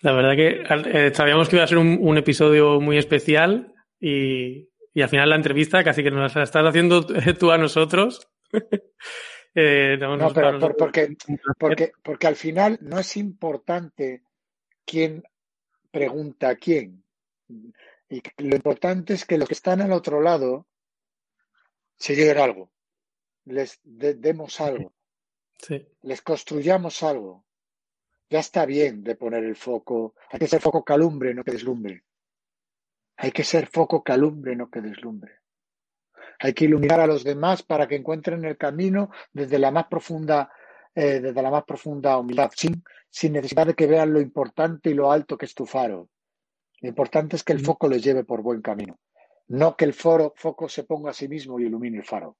La 0.02 0.12
verdad 0.12 0.36
que 0.36 1.08
eh, 1.08 1.14
sabíamos 1.14 1.50
que 1.50 1.56
iba 1.56 1.64
a 1.64 1.68
ser 1.68 1.78
un 1.78 2.18
episodio 2.18 2.82
muy 2.82 2.98
especial 2.98 3.74
y, 4.00 4.70
y, 4.94 5.02
al 5.02 5.10
final 5.10 5.30
la 5.30 5.36
entrevista 5.36 5.84
casi 5.84 6.04
que 6.04 6.12
nos 6.12 6.36
la 6.36 6.44
estás 6.44 6.66
haciendo 6.66 7.06
tú 7.40 7.52
a 7.52 7.58
nosotros. 7.58 8.28
eh, 9.56 9.98
no, 10.00 10.18
no 10.18 10.34
pero 10.34 10.60
por, 10.60 10.78
porque, 10.78 11.16
porque, 11.58 11.92
porque 12.04 12.28
al 12.28 12.36
final 12.36 12.78
no 12.82 13.00
es 13.00 13.18
importante 13.18 14.24
quién 14.86 15.24
pregunta 15.92 16.50
a 16.50 16.56
quién. 16.56 17.04
Y 18.10 18.22
lo 18.38 18.56
importante 18.56 19.14
es 19.14 19.26
que 19.26 19.38
los 19.38 19.48
que 19.48 19.54
están 19.54 19.82
al 19.82 19.92
otro 19.92 20.22
lado 20.22 20.68
se 21.98 22.16
lleven 22.16 22.38
algo, 22.38 22.72
les 23.46 23.80
de, 23.84 24.16
demos 24.16 24.60
algo, 24.62 24.94
sí. 25.58 25.88
les 26.02 26.22
construyamos 26.22 27.04
algo. 27.04 27.46
Ya 28.30 28.40
está 28.40 28.66
bien 28.66 29.04
de 29.04 29.16
poner 29.16 29.44
el 29.44 29.56
foco. 29.56 30.16
Hay 30.32 30.40
que 30.40 30.48
ser 30.48 30.62
foco 30.62 30.84
calumbre, 30.84 31.34
no 31.34 31.44
que 31.44 31.52
deslumbre. 31.52 32.04
Hay 33.18 33.32
que 33.32 33.44
ser 33.44 33.68
foco 33.68 34.04
calumbre, 34.04 34.56
no 34.56 34.70
que 34.70 34.82
deslumbre. 34.82 35.34
Hay 36.40 36.54
que 36.54 36.66
iluminar 36.66 37.00
a 37.00 37.08
los 37.08 37.24
demás 37.24 37.64
para 37.64 37.88
que 37.88 37.96
encuentren 37.96 38.44
el 38.46 38.58
camino 38.58 39.12
desde 39.32 39.60
la 39.60 39.72
más 39.72 39.88
profunda, 39.88 40.52
eh, 40.96 41.20
desde 41.20 41.42
la 41.42 41.52
más 41.52 41.64
profunda 41.64 42.18
humildad, 42.18 42.52
sin, 42.56 42.84
sin 43.10 43.34
necesidad 43.34 43.68
de 43.68 43.76
que 43.76 43.88
vean 43.88 44.12
lo 44.12 44.20
importante 44.20 44.90
y 44.90 44.94
lo 44.94 45.12
alto 45.12 45.38
que 45.38 45.46
es 45.46 45.54
tu 45.54 45.66
faro. 45.66 46.10
Lo 46.82 46.90
importante 46.90 47.36
es 47.36 47.44
que 47.44 47.54
el 47.54 47.62
foco 47.62 47.88
les 47.88 48.04
lleve 48.04 48.26
por 48.26 48.42
buen 48.42 48.62
camino, 48.62 49.00
no 49.48 49.78
que 49.78 49.86
el 49.86 49.94
foro, 49.94 50.34
foco 50.36 50.68
se 50.68 50.84
ponga 50.84 51.12
a 51.12 51.14
sí 51.14 51.30
mismo 51.30 51.60
y 51.60 51.66
ilumine 51.66 51.98
el 51.98 52.04
faro. 52.04 52.36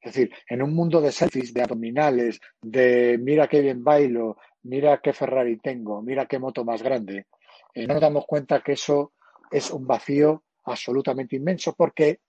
Es 0.00 0.14
decir, 0.14 0.32
en 0.48 0.62
un 0.62 0.74
mundo 0.74 1.00
de 1.00 1.12
selfies, 1.12 1.52
de 1.52 1.62
abdominales, 1.62 2.40
de 2.62 3.18
mira 3.20 3.48
qué 3.48 3.60
bien 3.60 3.82
bailo, 3.82 4.36
mira 4.62 5.00
qué 5.02 5.12
Ferrari 5.12 5.58
tengo, 5.58 6.02
mira 6.02 6.26
qué 6.26 6.38
moto 6.38 6.64
más 6.64 6.82
grande, 6.82 7.26
eh, 7.74 7.86
no 7.86 7.94
nos 7.94 8.02
damos 8.02 8.26
cuenta 8.26 8.62
que 8.62 8.72
eso 8.72 9.12
es 9.54 9.70
un 9.70 9.86
vacío 9.86 10.42
absolutamente 10.64 11.36
inmenso 11.36 11.76
porque 11.76 12.22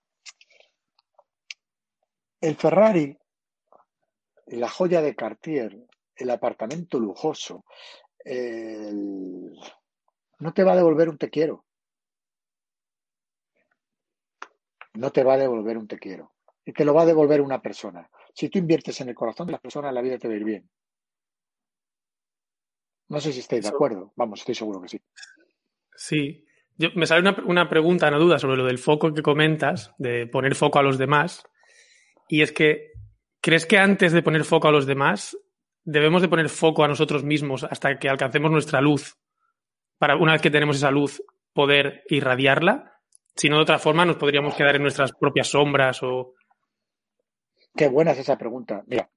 el 2.40 2.56
Ferrari, 2.56 3.18
la 4.46 4.70
joya 4.70 5.02
de 5.02 5.16
Cartier, 5.16 5.88
el 6.16 6.30
apartamento 6.30 7.00
lujoso, 7.00 7.66
el... 8.20 9.52
no 10.38 10.54
te 10.54 10.64
va 10.64 10.74
a 10.74 10.76
devolver 10.76 11.10
un 11.10 11.18
te 11.18 11.32
quiero. 11.32 11.66
No 14.94 15.12
te 15.12 15.24
va 15.24 15.34
a 15.34 15.38
devolver 15.38 15.80
un 15.80 15.88
te 15.88 15.98
quiero. 15.98 16.36
Y 16.64 16.74
te 16.74 16.86
lo 16.86 16.94
va 16.94 17.02
a 17.02 17.08
devolver 17.08 17.42
una 17.42 17.60
persona. 17.60 18.08
Si 18.36 18.50
tú 18.50 18.60
inviertes 18.60 19.02
en 19.02 19.10
el 19.10 19.16
corazón 19.16 19.48
de 19.48 19.54
las 19.54 19.62
personas, 19.62 19.92
la 19.92 20.04
vida 20.04 20.20
te 20.20 20.28
va 20.28 20.36
a 20.36 20.38
ir 20.38 20.44
bien. 20.44 20.70
No 23.10 23.20
sé 23.20 23.34
si 23.34 23.40
estáis 23.40 23.64
de 23.64 23.70
acuerdo. 23.70 24.14
Vamos, 24.16 24.42
estoy 24.42 24.54
seguro 24.54 24.80
que 24.80 24.90
sí. 24.90 25.02
Sí. 25.96 26.46
Yo, 26.78 26.90
me 26.96 27.08
sale 27.08 27.22
una, 27.22 27.36
una, 27.46 27.70
pregunta, 27.70 28.08
una 28.08 28.18
duda 28.18 28.40
sobre 28.40 28.58
lo 28.58 28.66
del 28.66 28.78
foco 28.78 29.14
que 29.14 29.22
comentas, 29.22 29.94
de 29.98 30.28
poner 30.28 30.56
foco 30.56 30.80
a 30.80 30.84
los 30.84 30.98
demás. 30.98 31.44
Y 32.28 32.42
es 32.42 32.52
que, 32.52 32.92
¿crees 33.42 33.66
que 33.66 33.78
antes 33.78 34.12
de 34.12 34.22
poner 34.22 34.44
foco 34.44 34.68
a 34.68 34.72
los 34.72 34.86
demás, 34.86 35.38
debemos 35.84 36.22
de 36.22 36.28
poner 36.28 36.50
foco 36.50 36.84
a 36.84 36.88
nosotros 36.88 37.24
mismos 37.24 37.64
hasta 37.64 37.98
que 37.98 38.10
alcancemos 38.10 38.52
nuestra 38.52 38.82
luz? 38.82 39.18
Para 39.98 40.18
una 40.18 40.34
vez 40.34 40.42
que 40.42 40.52
tenemos 40.52 40.76
esa 40.76 40.92
luz, 40.92 41.24
poder 41.54 42.04
irradiarla. 42.10 43.00
Si 43.36 43.50
no, 43.50 43.58
de 43.58 43.64
otra 43.64 43.80
forma, 43.80 44.06
nos 44.06 44.18
podríamos 44.18 44.56
quedar 44.56 44.76
en 44.76 44.82
nuestras 44.82 45.14
propias 45.14 45.48
sombras 45.48 46.04
o. 46.04 46.36
Qué 47.76 47.88
buena 47.88 48.12
es 48.12 48.20
esa 48.20 48.38
pregunta. 48.38 48.84
Mira, 48.88 49.10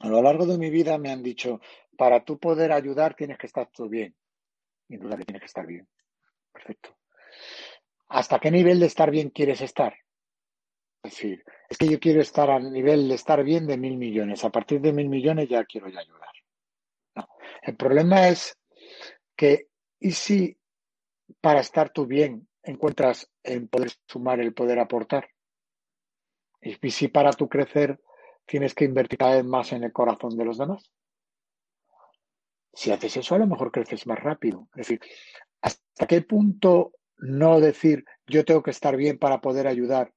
a 0.00 0.08
lo 0.08 0.22
largo 0.22 0.46
de 0.46 0.58
mi 0.58 0.70
vida 0.70 0.98
me 0.98 1.10
han 1.10 1.22
dicho, 1.22 1.60
para 1.96 2.24
tú 2.24 2.38
poder 2.38 2.72
ayudar 2.72 3.14
tienes 3.14 3.38
que 3.38 3.46
estar 3.46 3.68
tú 3.70 3.88
bien. 3.88 4.14
Sin 4.88 5.00
duda 5.00 5.16
que 5.16 5.24
tienes 5.24 5.40
que 5.40 5.46
estar 5.46 5.66
bien. 5.66 5.86
Perfecto. 6.52 6.96
¿Hasta 8.08 8.38
qué 8.38 8.50
nivel 8.50 8.80
de 8.80 8.86
estar 8.86 9.10
bien 9.10 9.30
quieres 9.30 9.60
estar? 9.60 9.94
Es 11.02 11.12
decir, 11.12 11.44
es 11.68 11.78
que 11.78 11.88
yo 11.88 11.98
quiero 11.98 12.20
estar 12.20 12.50
a 12.50 12.60
nivel 12.60 13.08
de 13.08 13.14
estar 13.14 13.42
bien 13.42 13.66
de 13.66 13.76
mil 13.76 13.96
millones. 13.96 14.44
A 14.44 14.50
partir 14.50 14.80
de 14.80 14.92
mil 14.92 15.08
millones 15.08 15.48
ya 15.48 15.64
quiero 15.64 15.88
ya 15.88 16.00
ayudar. 16.00 16.30
No. 17.16 17.28
El 17.62 17.76
problema 17.76 18.28
es 18.28 18.56
que, 19.34 19.68
¿y 19.98 20.12
si 20.12 20.56
para 21.40 21.60
estar 21.60 21.90
tú 21.90 22.06
bien 22.06 22.48
encuentras 22.62 23.28
en 23.42 23.68
poder 23.68 23.90
sumar, 24.06 24.40
el 24.40 24.54
poder 24.54 24.78
aportar? 24.78 25.28
¿Y 26.60 26.90
si 26.90 27.08
para 27.08 27.32
tu 27.32 27.48
crecer 27.48 28.00
tienes 28.46 28.74
que 28.74 28.84
invertir 28.84 29.18
cada 29.18 29.36
vez 29.36 29.44
más 29.44 29.72
en 29.72 29.82
el 29.82 29.92
corazón 29.92 30.36
de 30.36 30.44
los 30.44 30.58
demás? 30.58 30.92
Si 32.72 32.90
haces 32.90 33.16
eso, 33.16 33.34
a 33.34 33.38
lo 33.38 33.46
mejor 33.46 33.72
creces 33.72 34.06
más 34.06 34.18
rápido. 34.18 34.68
Es 34.76 34.86
decir, 34.86 35.00
¿hasta 35.92 36.06
qué 36.06 36.22
punto 36.22 36.92
no 37.18 37.60
decir 37.60 38.04
yo 38.26 38.44
tengo 38.44 38.62
que 38.62 38.70
estar 38.70 38.96
bien 38.96 39.18
para 39.18 39.40
poder 39.40 39.66
ayudar 39.66 40.12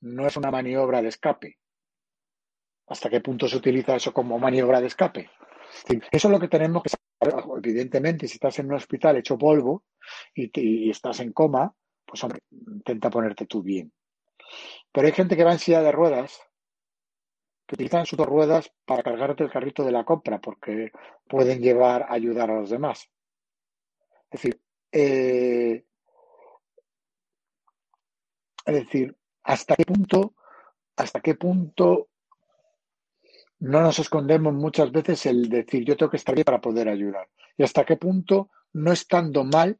no 0.00 0.26
es 0.26 0.36
una 0.36 0.50
maniobra 0.50 1.02
de 1.02 1.08
escape? 1.08 1.58
¿Hasta 2.88 3.08
qué 3.08 3.20
punto 3.20 3.48
se 3.48 3.56
utiliza 3.56 3.96
eso 3.96 4.12
como 4.12 4.38
maniobra 4.38 4.80
de 4.80 4.88
escape? 4.88 5.30
Eso 6.10 6.28
es 6.28 6.32
lo 6.32 6.40
que 6.40 6.48
tenemos 6.48 6.82
que 6.82 6.90
saber. 6.90 7.44
Evidentemente, 7.64 8.26
si 8.26 8.34
estás 8.34 8.58
en 8.58 8.66
un 8.66 8.74
hospital 8.74 9.16
hecho 9.16 9.38
polvo 9.38 9.84
y, 10.34 10.90
estás 10.90 11.20
en 11.20 11.32
coma, 11.32 11.74
pues 12.04 12.22
hombre, 12.24 12.40
intenta 12.50 13.08
ponerte 13.08 13.46
tú 13.46 13.62
bien. 13.62 13.92
Pero 14.92 15.06
hay 15.06 15.12
gente 15.12 15.36
que 15.36 15.44
va 15.44 15.52
en 15.52 15.58
silla 15.58 15.82
de 15.82 15.92
ruedas 15.92 16.42
que 17.66 17.76
utilizan 17.76 18.04
sus 18.04 18.18
dos 18.18 18.26
ruedas 18.26 18.72
para 18.84 19.02
cargarte 19.02 19.44
el 19.44 19.50
carrito 19.50 19.84
de 19.84 19.92
la 19.92 20.04
compra 20.04 20.40
porque 20.40 20.90
pueden 21.28 21.60
llevar 21.60 22.02
a 22.02 22.12
ayudar 22.12 22.50
a 22.50 22.60
los 22.60 22.70
demás. 22.70 23.08
Es 24.30 24.42
decir, 24.42 24.61
eh, 24.92 25.84
es 28.64 28.74
decir, 28.74 29.16
hasta 29.42 29.74
qué 29.74 29.84
punto, 29.84 30.34
hasta 30.96 31.20
qué 31.20 31.34
punto 31.34 32.08
no 33.58 33.80
nos 33.80 33.98
escondemos 33.98 34.52
muchas 34.52 34.90
veces 34.90 35.24
el 35.26 35.48
decir 35.48 35.84
yo 35.84 35.96
tengo 35.96 36.10
que 36.10 36.16
estar 36.16 36.34
bien 36.34 36.44
para 36.44 36.60
poder 36.60 36.88
ayudar. 36.88 37.28
Y 37.56 37.62
hasta 37.62 37.84
qué 37.84 37.96
punto, 37.96 38.50
no 38.72 38.92
estando 38.92 39.44
mal 39.44 39.78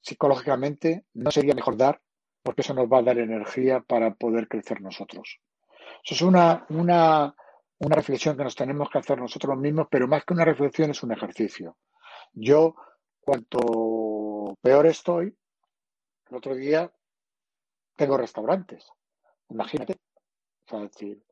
psicológicamente, 0.00 1.04
no 1.14 1.30
sería 1.30 1.54
mejor 1.54 1.76
dar, 1.76 2.00
porque 2.42 2.62
eso 2.62 2.74
nos 2.74 2.86
va 2.86 2.98
a 2.98 3.02
dar 3.02 3.18
energía 3.18 3.80
para 3.80 4.14
poder 4.14 4.48
crecer 4.48 4.80
nosotros. 4.80 5.40
Eso 6.04 6.14
es 6.14 6.22
una, 6.22 6.66
una, 6.70 7.34
una 7.78 7.96
reflexión 7.96 8.36
que 8.36 8.44
nos 8.44 8.54
tenemos 8.54 8.88
que 8.90 8.98
hacer 8.98 9.18
nosotros 9.18 9.56
mismos, 9.58 9.88
pero 9.90 10.06
más 10.06 10.24
que 10.24 10.34
una 10.34 10.44
reflexión 10.44 10.90
es 10.90 11.02
un 11.02 11.12
ejercicio. 11.12 11.76
Yo, 12.32 12.74
cuanto 13.20 13.58
peor 14.56 14.86
estoy, 14.86 15.34
el 16.30 16.36
otro 16.36 16.54
día 16.54 16.90
tengo 17.96 18.16
restaurantes. 18.16 18.90
Imagínate. 19.48 19.96
Es 20.66 20.80
decir, 20.80 21.22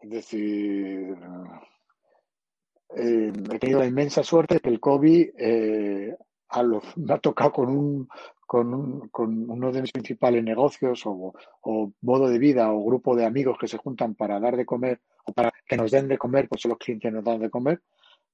es 0.00 0.10
decir 0.10 1.16
eh, 2.96 3.32
he 3.52 3.58
tenido 3.58 3.80
la 3.80 3.86
inmensa 3.86 4.22
suerte 4.22 4.60
que 4.60 4.68
el 4.68 4.80
COVID 4.80 5.30
eh, 5.38 6.16
me 6.96 7.14
ha 7.14 7.18
tocado 7.18 7.52
con 7.52 7.68
un, 7.68 8.08
con, 8.46 8.72
un, 8.72 9.08
con 9.08 9.50
uno 9.50 9.72
de 9.72 9.82
mis 9.82 9.92
principales 9.92 10.44
negocios 10.44 11.02
o, 11.06 11.32
modo 12.02 12.28
de 12.28 12.38
vida 12.38 12.72
o 12.72 12.84
grupo 12.84 13.16
de 13.16 13.24
amigos 13.24 13.58
que 13.58 13.66
se 13.66 13.78
juntan 13.78 14.14
para 14.14 14.38
dar 14.38 14.56
de 14.56 14.66
comer 14.66 15.00
o 15.24 15.32
para 15.32 15.52
que 15.66 15.76
nos 15.76 15.90
den 15.90 16.08
de 16.08 16.18
comer, 16.18 16.48
pues 16.48 16.64
los 16.66 16.78
clientes 16.78 17.12
nos 17.12 17.24
dan 17.24 17.40
de 17.40 17.50
comer, 17.50 17.82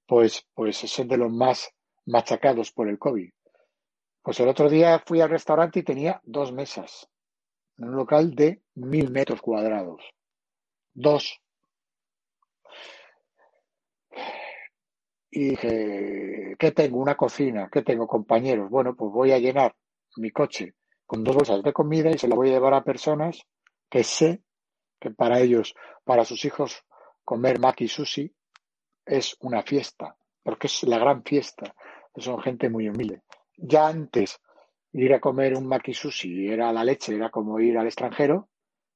pues, 0.07 0.47
pues 0.55 0.77
son 0.77 1.09
de 1.09 1.17
los 1.17 1.33
más 1.33 1.71
machacados 2.07 2.73
por 2.73 2.89
el 2.89 2.99
COVID. 2.99 3.31
Pues 4.23 4.39
el 4.41 4.49
otro 4.49 4.69
día 4.69 5.03
fui 5.05 5.21
al 5.21 5.31
restaurante 5.31 5.81
y 5.81 5.83
tenía 5.83 6.21
dos 6.25 6.53
mesas 6.53 7.09
en 7.79 7.89
un 7.89 7.97
local 7.97 8.35
de 8.35 8.63
mil 8.75 9.11
metros 9.11 9.41
cuadrados. 9.41 10.03
Dos. 10.93 11.41
Y 15.31 15.51
dije, 15.51 16.57
¿qué 16.59 16.73
tengo? 16.73 16.99
Una 16.99 17.17
cocina, 17.17 17.69
¿qué 17.73 17.83
tengo? 17.83 18.07
Compañeros. 18.07 18.69
Bueno, 18.69 18.95
pues 18.95 19.13
voy 19.13 19.33
a 19.33 19.39
llenar 19.39 19.75
mi 20.17 20.31
coche 20.31 20.75
con 21.07 21.25
dos 21.25 21.37
bolsas 21.37 21.63
de 21.63 21.73
comida 21.73 22.11
y 22.11 22.19
se 22.19 22.29
la 22.29 22.35
voy 22.35 22.51
a 22.51 22.53
llevar 22.53 22.75
a 22.75 22.85
personas 22.85 23.41
que 23.89 24.05
sé 24.05 24.43
que 25.01 25.11
para 25.11 25.41
ellos, 25.41 25.75
para 26.05 26.25
sus 26.25 26.45
hijos, 26.45 26.85
comer 27.25 27.59
maki 27.59 27.89
sushi 27.89 28.35
es 29.07 29.37
una 29.41 29.63
fiesta, 29.63 30.17
porque 30.43 30.67
es 30.67 30.83
la 30.83 30.99
gran 30.99 31.25
fiesta. 31.25 31.75
Son 32.17 32.41
gente 32.43 32.69
muy 32.69 32.89
humilde. 32.89 33.23
Ya 33.63 33.89
antes 33.89 34.41
ir 34.93 35.13
a 35.13 35.21
comer 35.21 35.57
un 35.57 35.67
maki 35.67 35.95
sushi 35.95 36.49
era 36.49 36.73
la 36.73 36.85
leche, 36.85 37.15
era 37.15 37.31
como 37.31 37.61
ir 37.61 37.77
al 37.79 37.87
extranjero, 37.87 38.49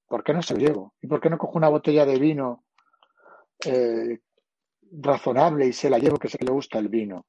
¿por 0.08 0.24
qué 0.24 0.32
no 0.32 0.42
se 0.42 0.54
lo 0.54 0.60
llevo? 0.60 0.94
¿Y 1.00 1.06
por 1.06 1.20
qué 1.20 1.30
no 1.30 1.38
cojo 1.38 1.58
una 1.58 1.68
botella 1.68 2.06
de 2.06 2.18
vino 2.18 2.64
eh, 3.64 4.20
razonable 4.90 5.66
y 5.66 5.72
se 5.72 5.90
la 5.90 5.98
llevo 5.98 6.18
que 6.18 6.28
sé 6.28 6.38
que 6.38 6.46
le 6.46 6.52
gusta 6.52 6.78
el 6.78 6.88
vino? 6.88 7.26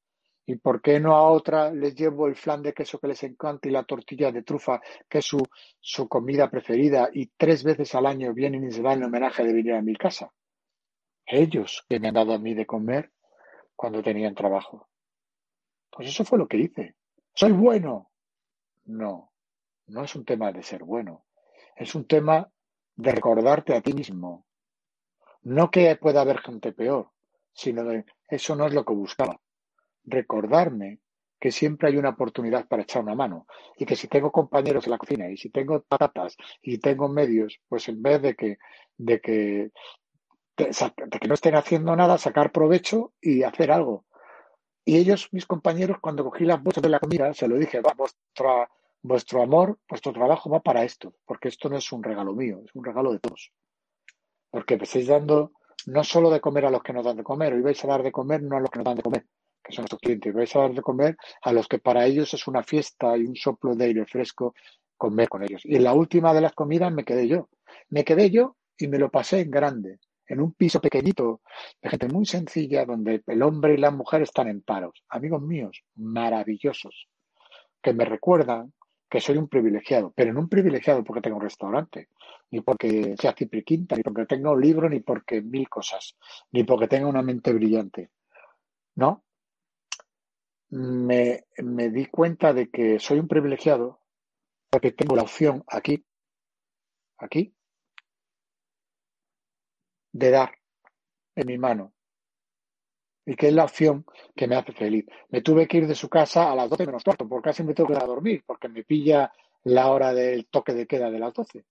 ¿Y 0.48 0.58
por 0.58 0.82
qué 0.82 1.00
no 1.00 1.16
a 1.16 1.30
otra 1.30 1.72
les 1.72 1.96
llevo 1.96 2.28
el 2.28 2.36
flan 2.36 2.62
de 2.62 2.74
queso 2.74 3.00
que 3.00 3.08
les 3.08 3.24
encanta 3.24 3.68
y 3.68 3.72
la 3.72 3.84
tortilla 3.84 4.32
de 4.32 4.44
trufa, 4.44 4.80
que 5.10 5.18
es 5.18 5.26
su, 5.26 5.44
su 5.80 6.08
comida 6.08 6.50
preferida, 6.50 7.10
y 7.12 7.32
tres 7.36 7.64
veces 7.64 7.96
al 7.96 8.06
año 8.06 8.34
vienen 8.34 8.64
y 8.64 8.72
se 8.72 8.84
dan 8.84 9.00
el 9.00 9.06
homenaje 9.06 9.44
de 9.44 9.54
venir 9.54 9.74
a 9.74 9.82
mi 9.82 9.96
casa? 9.96 10.32
Ellos 11.26 11.84
que 11.90 12.00
me 12.00 12.10
han 12.10 12.14
dado 12.14 12.34
a 12.34 12.40
mí 12.40 12.54
de 12.54 12.68
comer 12.68 13.12
cuando 13.76 14.04
tenían 14.04 14.36
trabajo. 14.36 14.88
Pues 15.90 16.10
eso 16.10 16.24
fue 16.24 16.38
lo 16.38 16.48
que 16.48 16.58
hice. 16.58 16.96
¿Soy 17.36 17.52
bueno? 17.52 18.12
No, 18.86 19.34
no 19.88 20.04
es 20.06 20.16
un 20.16 20.24
tema 20.24 20.54
de 20.54 20.64
ser 20.64 20.86
bueno. 20.86 21.26
Es 21.76 21.94
un 21.94 22.08
tema 22.08 22.50
de 22.96 23.12
recordarte 23.12 23.76
a 23.76 23.82
ti 23.82 23.92
mismo. 23.92 24.46
No 25.44 25.70
que 25.70 25.98
pueda 25.98 26.22
haber 26.22 26.40
gente 26.40 26.72
peor, 26.72 27.10
sino 27.52 27.84
de 27.84 28.06
eso 28.30 28.56
no 28.56 28.66
es 28.66 28.74
lo 28.74 28.86
que 28.86 28.94
buscaba. 28.94 29.42
Recordarme 30.06 31.00
que 31.38 31.52
siempre 31.52 31.90
hay 31.90 31.98
una 31.98 32.12
oportunidad 32.12 32.70
para 32.70 32.84
echar 32.84 33.04
una 33.04 33.16
mano 33.16 33.48
y 33.76 33.86
que 33.86 33.98
si 33.98 34.08
tengo 34.08 34.32
compañeros 34.32 34.86
en 34.86 34.92
la 34.92 34.98
cocina 34.98 35.30
y 35.30 35.36
si 35.36 35.50
tengo 35.50 35.82
patatas 35.82 36.38
y 36.62 36.78
tengo 36.78 37.10
medios, 37.10 37.60
pues 37.68 37.90
en 37.90 38.02
vez 38.02 38.22
de 38.22 38.36
que, 38.36 38.58
de 38.98 39.20
que, 39.20 39.72
de 40.56 41.20
que 41.20 41.28
no 41.28 41.34
estén 41.34 41.56
haciendo 41.56 41.98
nada, 41.98 42.18
sacar 42.18 42.54
provecho 42.54 43.14
y 43.20 43.44
hacer 43.44 43.72
algo. 43.72 44.06
Y 44.88 44.98
ellos, 44.98 45.30
mis 45.32 45.48
compañeros, 45.48 45.98
cuando 46.00 46.24
cogí 46.24 46.46
las 46.46 46.62
bolsas 46.62 46.84
de 46.84 46.90
la 46.90 47.00
comida, 47.00 47.34
se 47.34 47.48
lo 47.48 47.58
dije, 47.58 47.82
va, 47.82 47.94
vuestra, 47.98 48.70
vuestro 49.02 49.42
amor, 49.42 49.80
vuestro 49.90 50.14
trabajo 50.14 50.48
va 50.52 50.60
para 50.62 50.84
esto, 50.84 51.16
porque 51.26 51.48
esto 51.48 51.70
no 51.70 51.78
es 51.78 51.92
un 51.92 52.04
regalo 52.04 52.34
mío, 52.36 52.62
es 52.64 52.76
un 52.76 52.84
regalo 52.84 53.12
de 53.12 53.20
todos. 53.20 53.52
Porque 54.52 54.76
estáis 54.76 55.08
dando 55.08 55.54
no 55.88 56.04
solo 56.04 56.30
de 56.30 56.40
comer 56.40 56.66
a 56.66 56.70
los 56.70 56.84
que 56.84 56.94
nos 56.94 57.04
dan 57.04 57.18
de 57.18 57.24
comer, 57.24 57.54
hoy 57.54 57.62
vais 57.62 57.84
a 57.84 57.88
dar 57.88 58.04
de 58.04 58.12
comer 58.12 58.44
no 58.44 58.58
a 58.58 58.60
los 58.60 58.70
que 58.70 58.78
nos 58.78 58.86
dan 58.86 58.98
de 58.98 59.02
comer, 59.02 59.26
que 59.64 59.74
son 59.74 59.84
nuestros 59.84 60.02
clientes, 60.02 60.32
vais 60.32 60.56
a 60.56 60.60
dar 60.60 60.74
de 60.74 60.82
comer 60.84 61.18
a 61.42 61.52
los 61.52 61.68
que 61.68 61.80
para 61.80 62.06
ellos 62.06 62.32
es 62.36 62.48
una 62.48 62.62
fiesta 62.62 63.18
y 63.18 63.26
un 63.26 63.36
soplo 63.36 63.76
de 63.76 63.86
aire 63.86 64.06
fresco 64.06 64.54
comer 64.98 65.28
con 65.30 65.44
ellos. 65.44 65.62
Y 65.66 65.78
en 65.78 65.84
la 65.84 65.94
última 65.94 66.32
de 66.32 66.42
las 66.42 66.54
comidas 66.54 66.94
me 66.94 67.04
quedé 67.04 67.28
yo. 67.28 67.50
Me 67.90 68.04
quedé 68.04 68.30
yo 68.30 68.56
y 68.78 68.88
me 68.88 69.00
lo 69.00 69.10
pasé 69.10 69.42
en 69.42 69.50
grande 69.50 70.00
en 70.28 70.42
un 70.42 70.54
piso 70.54 70.82
pequeñito 70.82 71.42
de 71.82 71.90
gente 71.90 72.08
muy 72.08 72.26
sencilla 72.26 72.86
donde 72.86 73.24
el 73.28 73.44
hombre 73.44 73.74
y 73.74 73.78
la 73.78 73.92
mujer 73.92 74.22
están 74.22 74.48
en 74.48 74.62
paros. 74.62 75.04
Amigos 75.10 75.42
míos, 75.42 75.84
maravillosos, 75.96 77.08
que 77.82 77.94
me 77.94 78.06
recuerdan 78.06 78.74
que 79.10 79.22
soy 79.22 79.38
un 79.38 79.48
privilegiado, 79.48 80.12
pero 80.16 80.34
no 80.34 80.42
un 80.42 80.50
privilegiado 80.50 81.04
porque 81.04 81.22
tengo 81.22 81.38
un 81.38 81.44
restaurante, 81.44 82.10
ni 82.52 82.62
porque 82.62 83.16
sea 83.20 83.34
cipriquinta, 83.34 83.96
ni 83.96 84.04
porque 84.04 84.26
tenga 84.26 84.52
un 84.52 84.62
libro, 84.62 84.90
ni 84.90 85.00
porque 85.00 85.42
mil 85.42 85.70
cosas, 85.70 86.18
ni 86.52 86.64
porque 86.64 86.88
tenga 86.88 87.08
una 87.08 87.22
mente 87.22 87.54
brillante. 87.54 88.12
¿No? 88.96 89.24
Me, 90.70 91.46
me 91.58 91.90
di 91.90 92.08
cuenta 92.08 92.52
de 92.54 92.70
que 92.70 93.00
soy 93.00 93.20
un 93.20 93.28
privilegiado 93.28 94.02
porque 94.70 94.92
tengo 94.92 95.16
la 95.16 95.22
opción 95.22 95.64
aquí, 95.68 96.06
aquí, 97.18 97.55
de 100.16 100.32
dar 100.32 100.52
en 101.36 101.48
mi 101.48 101.58
mano. 101.58 101.92
Y 103.26 103.36
que 103.36 103.48
es 103.50 103.54
la 103.54 103.66
opción 103.66 104.06
que 104.36 104.48
me 104.48 104.56
hace 104.56 104.72
feliz. 104.72 105.06
Me 105.30 105.42
tuve 105.42 105.68
que 105.68 105.78
ir 105.78 105.88
de 105.88 105.96
su 105.96 106.08
casa 106.08 106.52
a 106.52 106.56
las 106.56 106.70
12 106.70 106.86
menos 106.86 107.04
cuarto, 107.04 107.28
porque 107.28 107.50
casi 107.50 107.64
me 107.64 107.74
tengo 107.74 107.90
que 107.90 107.98
a 107.98 108.06
dormir, 108.06 108.44
porque 108.46 108.70
me 108.70 108.84
pilla 108.84 109.32
la 109.64 109.92
hora 109.92 110.14
del 110.14 110.48
toque 110.48 110.74
de 110.74 110.88
queda 110.88 111.12
de 111.12 111.20
las 111.20 111.34
12. 111.34 111.66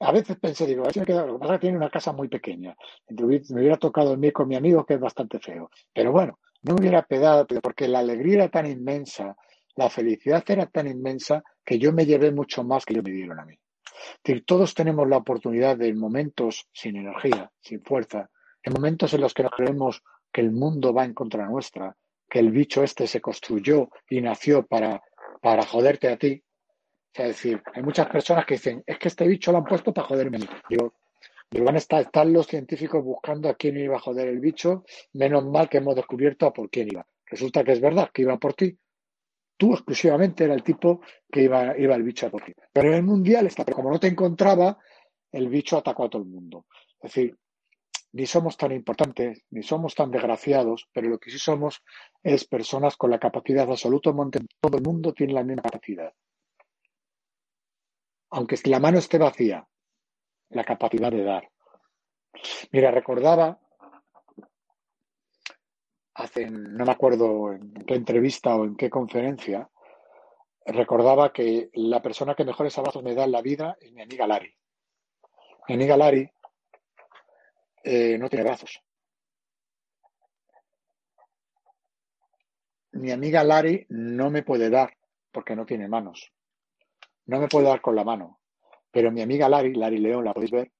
A 0.00 0.12
veces 0.12 0.36
pensé, 0.38 0.66
digo, 0.66 0.86
a 0.86 0.92
si 0.92 1.00
me 1.00 1.06
queda, 1.06 1.26
lo 1.26 1.34
que 1.34 1.38
pasa 1.40 1.54
es 1.54 1.60
que 1.60 1.66
tiene 1.66 1.78
una 1.78 1.90
casa 1.90 2.12
muy 2.12 2.28
pequeña. 2.28 2.76
Me 3.08 3.24
hubiera 3.24 3.76
tocado 3.76 4.10
dormir 4.10 4.32
con 4.32 4.46
mi 4.46 4.54
amigo, 4.54 4.84
que 4.84 4.94
es 4.94 5.00
bastante 5.00 5.40
feo. 5.40 5.70
Pero 5.92 6.12
bueno, 6.12 6.38
no 6.62 6.74
me 6.74 6.80
hubiera 6.80 7.02
pedado, 7.02 7.44
porque 7.60 7.88
la 7.88 8.00
alegría 8.00 8.34
era 8.34 8.48
tan 8.50 8.66
inmensa, 8.66 9.36
la 9.74 9.90
felicidad 9.90 10.44
era 10.46 10.66
tan 10.66 10.86
inmensa, 10.86 11.42
que 11.64 11.78
yo 11.78 11.92
me 11.92 12.06
llevé 12.06 12.30
mucho 12.30 12.62
más 12.62 12.84
que 12.84 12.92
ellos 12.92 13.04
me 13.04 13.10
dieron 13.10 13.40
a 13.40 13.44
mí 13.44 13.58
decir, 14.22 14.44
todos 14.44 14.74
tenemos 14.74 15.08
la 15.08 15.18
oportunidad 15.18 15.76
de 15.76 15.88
en 15.88 15.98
momentos 15.98 16.68
sin 16.72 16.96
energía, 16.96 17.50
sin 17.60 17.82
fuerza, 17.82 18.30
en 18.62 18.72
momentos 18.72 19.12
en 19.14 19.20
los 19.20 19.34
que 19.34 19.42
nos 19.42 19.52
creemos 19.52 20.02
que 20.32 20.40
el 20.40 20.50
mundo 20.50 20.92
va 20.92 21.04
en 21.04 21.14
contra 21.14 21.46
nuestra, 21.46 21.96
que 22.28 22.40
el 22.40 22.50
bicho 22.50 22.82
este 22.82 23.06
se 23.06 23.20
construyó 23.20 23.90
y 24.08 24.20
nació 24.20 24.66
para, 24.66 25.02
para 25.40 25.64
joderte 25.64 26.08
a 26.08 26.16
ti. 26.16 26.42
Es 27.12 27.28
decir, 27.28 27.62
hay 27.72 27.82
muchas 27.82 28.08
personas 28.08 28.44
que 28.44 28.54
dicen, 28.54 28.82
es 28.86 28.98
que 28.98 29.08
este 29.08 29.26
bicho 29.28 29.52
lo 29.52 29.58
han 29.58 29.64
puesto 29.64 29.92
para 29.92 30.08
joderme. 30.08 30.38
Digo, 30.68 30.92
van 31.62 31.76
a 31.76 31.78
estar, 31.78 32.26
los 32.26 32.46
científicos 32.46 33.04
buscando 33.04 33.48
a 33.48 33.54
quién 33.54 33.76
iba 33.76 33.96
a 33.96 34.00
joder 34.00 34.28
el 34.28 34.40
bicho, 34.40 34.84
menos 35.12 35.44
mal 35.44 35.68
que 35.68 35.78
hemos 35.78 35.94
descubierto 35.94 36.46
a 36.46 36.52
por 36.52 36.70
quién 36.70 36.88
iba. 36.90 37.06
Resulta 37.26 37.62
que 37.62 37.72
es 37.72 37.80
verdad 37.80 38.10
que 38.12 38.22
iba 38.22 38.36
por 38.38 38.54
ti, 38.54 38.76
Tú 39.64 39.72
exclusivamente 39.72 40.44
era 40.44 40.52
el 40.52 40.62
tipo 40.62 41.00
que 41.32 41.40
iba, 41.40 41.74
iba 41.78 41.94
el 41.94 42.02
bicho 42.02 42.26
a 42.26 42.30
por 42.30 42.44
ti. 42.44 42.52
Pero 42.70 42.88
en 42.88 42.96
el 42.96 43.02
mundial, 43.02 43.48
como 43.72 43.90
no 43.90 43.98
te 43.98 44.08
encontraba, 44.08 44.76
el 45.32 45.48
bicho 45.48 45.78
atacó 45.78 46.04
a 46.04 46.10
todo 46.10 46.20
el 46.20 46.28
mundo. 46.28 46.66
Es 47.00 47.14
decir, 47.14 47.38
ni 48.12 48.26
somos 48.26 48.58
tan 48.58 48.72
importantes, 48.72 49.42
ni 49.52 49.62
somos 49.62 49.94
tan 49.94 50.10
desgraciados, 50.10 50.86
pero 50.92 51.08
lo 51.08 51.18
que 51.18 51.30
sí 51.30 51.38
somos 51.38 51.82
es 52.22 52.46
personas 52.46 52.98
con 52.98 53.10
la 53.10 53.18
capacidad 53.18 53.66
absoluta. 53.70 54.12
Todo 54.60 54.76
el 54.76 54.82
mundo 54.82 55.14
tiene 55.14 55.32
la 55.32 55.44
misma 55.44 55.62
capacidad. 55.62 56.12
Aunque 58.32 58.58
la 58.64 58.80
mano 58.80 58.98
esté 58.98 59.16
vacía, 59.16 59.66
la 60.50 60.64
capacidad 60.64 61.10
de 61.10 61.24
dar. 61.24 61.48
Mira, 62.70 62.90
recordaba 62.90 63.58
hace, 66.14 66.50
no 66.50 66.84
me 66.84 66.92
acuerdo 66.92 67.52
en 67.52 67.72
qué 67.86 67.94
entrevista 67.94 68.56
o 68.56 68.64
en 68.64 68.76
qué 68.76 68.88
conferencia, 68.88 69.68
recordaba 70.66 71.32
que 71.32 71.70
la 71.74 72.00
persona 72.00 72.34
que 72.34 72.44
mejores 72.44 72.76
abrazos 72.78 73.02
me 73.02 73.14
da 73.14 73.24
en 73.24 73.32
la 73.32 73.42
vida 73.42 73.76
es 73.80 73.92
mi 73.92 74.02
amiga 74.02 74.26
Lari. 74.26 74.54
Mi 75.68 75.74
amiga 75.74 75.96
Lari 75.96 76.30
eh, 77.82 78.16
no 78.18 78.28
tiene 78.28 78.44
brazos. 78.44 78.80
Mi 82.92 83.10
amiga 83.10 83.42
Lari 83.42 83.86
no 83.88 84.30
me 84.30 84.42
puede 84.42 84.70
dar 84.70 84.96
porque 85.32 85.56
no 85.56 85.66
tiene 85.66 85.88
manos. 85.88 86.32
No 87.26 87.40
me 87.40 87.48
puede 87.48 87.66
dar 87.66 87.80
con 87.80 87.96
la 87.96 88.04
mano. 88.04 88.40
Pero 88.90 89.10
mi 89.10 89.20
amiga 89.20 89.48
Lari, 89.48 89.74
Lari 89.74 89.98
León, 89.98 90.24
la 90.24 90.32
podéis 90.32 90.52
ver, 90.52 90.72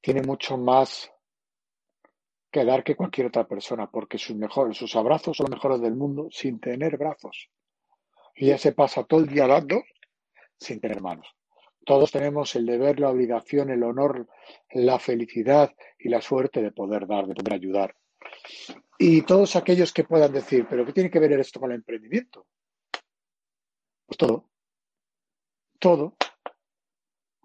tiene 0.00 0.22
mucho 0.22 0.58
más 0.58 1.10
que 2.50 2.64
dar 2.64 2.82
que 2.82 2.96
cualquier 2.96 3.28
otra 3.28 3.46
persona, 3.46 3.90
porque 3.90 4.18
sus 4.18 4.36
mejores, 4.36 4.76
sus 4.76 4.96
abrazos 4.96 5.36
son 5.36 5.46
los 5.50 5.58
mejores 5.58 5.80
del 5.80 5.94
mundo 5.94 6.28
sin 6.30 6.58
tener 6.58 6.96
brazos. 6.96 7.48
Y 8.34 8.46
ella 8.46 8.58
se 8.58 8.72
pasa 8.72 9.04
todo 9.04 9.20
el 9.20 9.28
día 9.28 9.46
dando 9.46 9.82
sin 10.58 10.80
tener 10.80 11.00
manos. 11.00 11.26
Todos 11.84 12.10
tenemos 12.10 12.54
el 12.56 12.66
deber, 12.66 13.00
la 13.00 13.10
obligación, 13.10 13.70
el 13.70 13.82
honor, 13.82 14.28
la 14.70 14.98
felicidad 14.98 15.74
y 15.98 16.08
la 16.08 16.20
suerte 16.20 16.62
de 16.62 16.72
poder 16.72 17.06
dar, 17.06 17.26
de 17.26 17.34
poder 17.34 17.54
ayudar. 17.54 17.96
Y 18.98 19.22
todos 19.22 19.56
aquellos 19.56 19.92
que 19.92 20.04
puedan 20.04 20.32
decir, 20.32 20.66
pero 20.68 20.84
¿qué 20.84 20.92
tiene 20.92 21.10
que 21.10 21.18
ver 21.18 21.32
esto 21.32 21.58
con 21.58 21.70
el 21.70 21.76
emprendimiento? 21.76 22.46
Pues 24.06 24.18
todo. 24.18 24.50
Todo. 25.78 26.16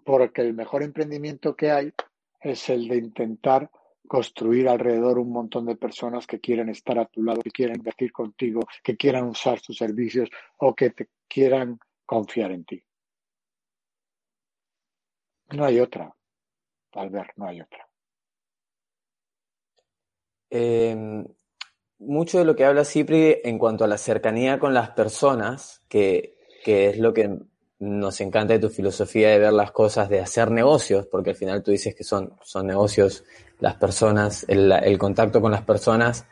Porque 0.04 0.42
el 0.42 0.52
mejor 0.52 0.82
emprendimiento 0.82 1.56
que 1.56 1.70
hay 1.70 1.92
es 2.40 2.68
el 2.68 2.88
de 2.88 2.96
intentar 2.96 3.70
construir 4.06 4.68
alrededor 4.68 5.18
un 5.18 5.30
montón 5.30 5.66
de 5.66 5.76
personas 5.76 6.26
que 6.26 6.40
quieran 6.40 6.68
estar 6.68 6.98
a 6.98 7.06
tu 7.06 7.22
lado, 7.22 7.42
que 7.42 7.50
quieran 7.50 7.76
invertir 7.76 8.12
contigo, 8.12 8.60
que 8.82 8.96
quieran 8.96 9.24
usar 9.24 9.60
tus 9.60 9.76
servicios 9.76 10.28
o 10.58 10.74
que 10.74 10.90
te 10.90 11.08
quieran 11.28 11.78
confiar 12.04 12.52
en 12.52 12.64
ti. 12.64 12.82
No 15.52 15.64
hay 15.64 15.80
otra, 15.80 16.14
Albert, 16.92 17.32
no 17.36 17.46
hay 17.46 17.60
otra. 17.60 17.88
Em, 20.50 21.26
mucho 21.98 22.38
de 22.38 22.44
lo 22.44 22.56
que 22.56 22.64
habla 22.64 22.84
Cipri 22.84 23.36
en 23.44 23.58
cuanto 23.58 23.84
a 23.84 23.88
la 23.88 23.98
cercanía 23.98 24.58
con 24.58 24.74
las 24.74 24.90
personas, 24.90 25.84
que, 25.88 26.36
que 26.64 26.88
es 26.88 26.98
lo 26.98 27.12
que 27.12 27.38
nos 27.78 28.20
encanta 28.20 28.58
tu 28.58 28.70
filosofía 28.70 29.30
de 29.30 29.38
ver 29.38 29.52
las 29.52 29.70
cosas, 29.70 30.08
de 30.08 30.20
hacer 30.20 30.50
negocios, 30.50 31.06
porque 31.06 31.30
al 31.30 31.36
final 31.36 31.62
tú 31.62 31.70
dices 31.70 31.94
que 31.94 32.04
son, 32.04 32.34
son 32.42 32.66
negocios, 32.66 33.24
las 33.60 33.74
personas, 33.74 34.44
el, 34.48 34.98
contacto 34.98 35.40
con 35.40 35.52
las 35.52 35.62
personas, 35.62 36.26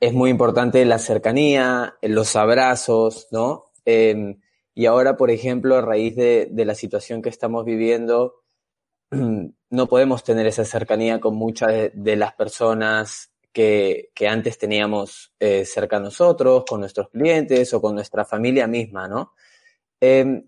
es 0.00 0.12
muy 0.12 0.30
importante 0.30 0.84
la 0.84 0.98
cercanía, 0.98 1.94
los 2.02 2.34
abrazos, 2.34 3.28
¿no? 3.30 3.66
Eh, 3.84 4.36
y 4.74 4.86
ahora, 4.86 5.16
por 5.16 5.30
ejemplo, 5.30 5.76
a 5.76 5.82
raíz 5.82 6.16
de, 6.16 6.48
de, 6.50 6.64
la 6.64 6.74
situación 6.74 7.22
que 7.22 7.28
estamos 7.28 7.64
viviendo, 7.64 8.42
no 9.70 9.86
podemos 9.86 10.24
tener 10.24 10.46
esa 10.46 10.64
cercanía 10.64 11.20
con 11.20 11.36
muchas 11.36 11.90
de, 11.92 12.16
las 12.16 12.34
personas 12.34 13.32
que, 13.52 14.10
que, 14.14 14.26
antes 14.26 14.58
teníamos 14.58 15.32
eh, 15.38 15.64
cerca 15.64 15.98
a 15.98 16.00
nosotros, 16.00 16.64
con 16.68 16.80
nuestros 16.80 17.08
clientes 17.10 17.72
o 17.74 17.80
con 17.80 17.94
nuestra 17.94 18.24
familia 18.24 18.66
misma, 18.66 19.06
¿no? 19.06 19.34
Eh, 20.00 20.42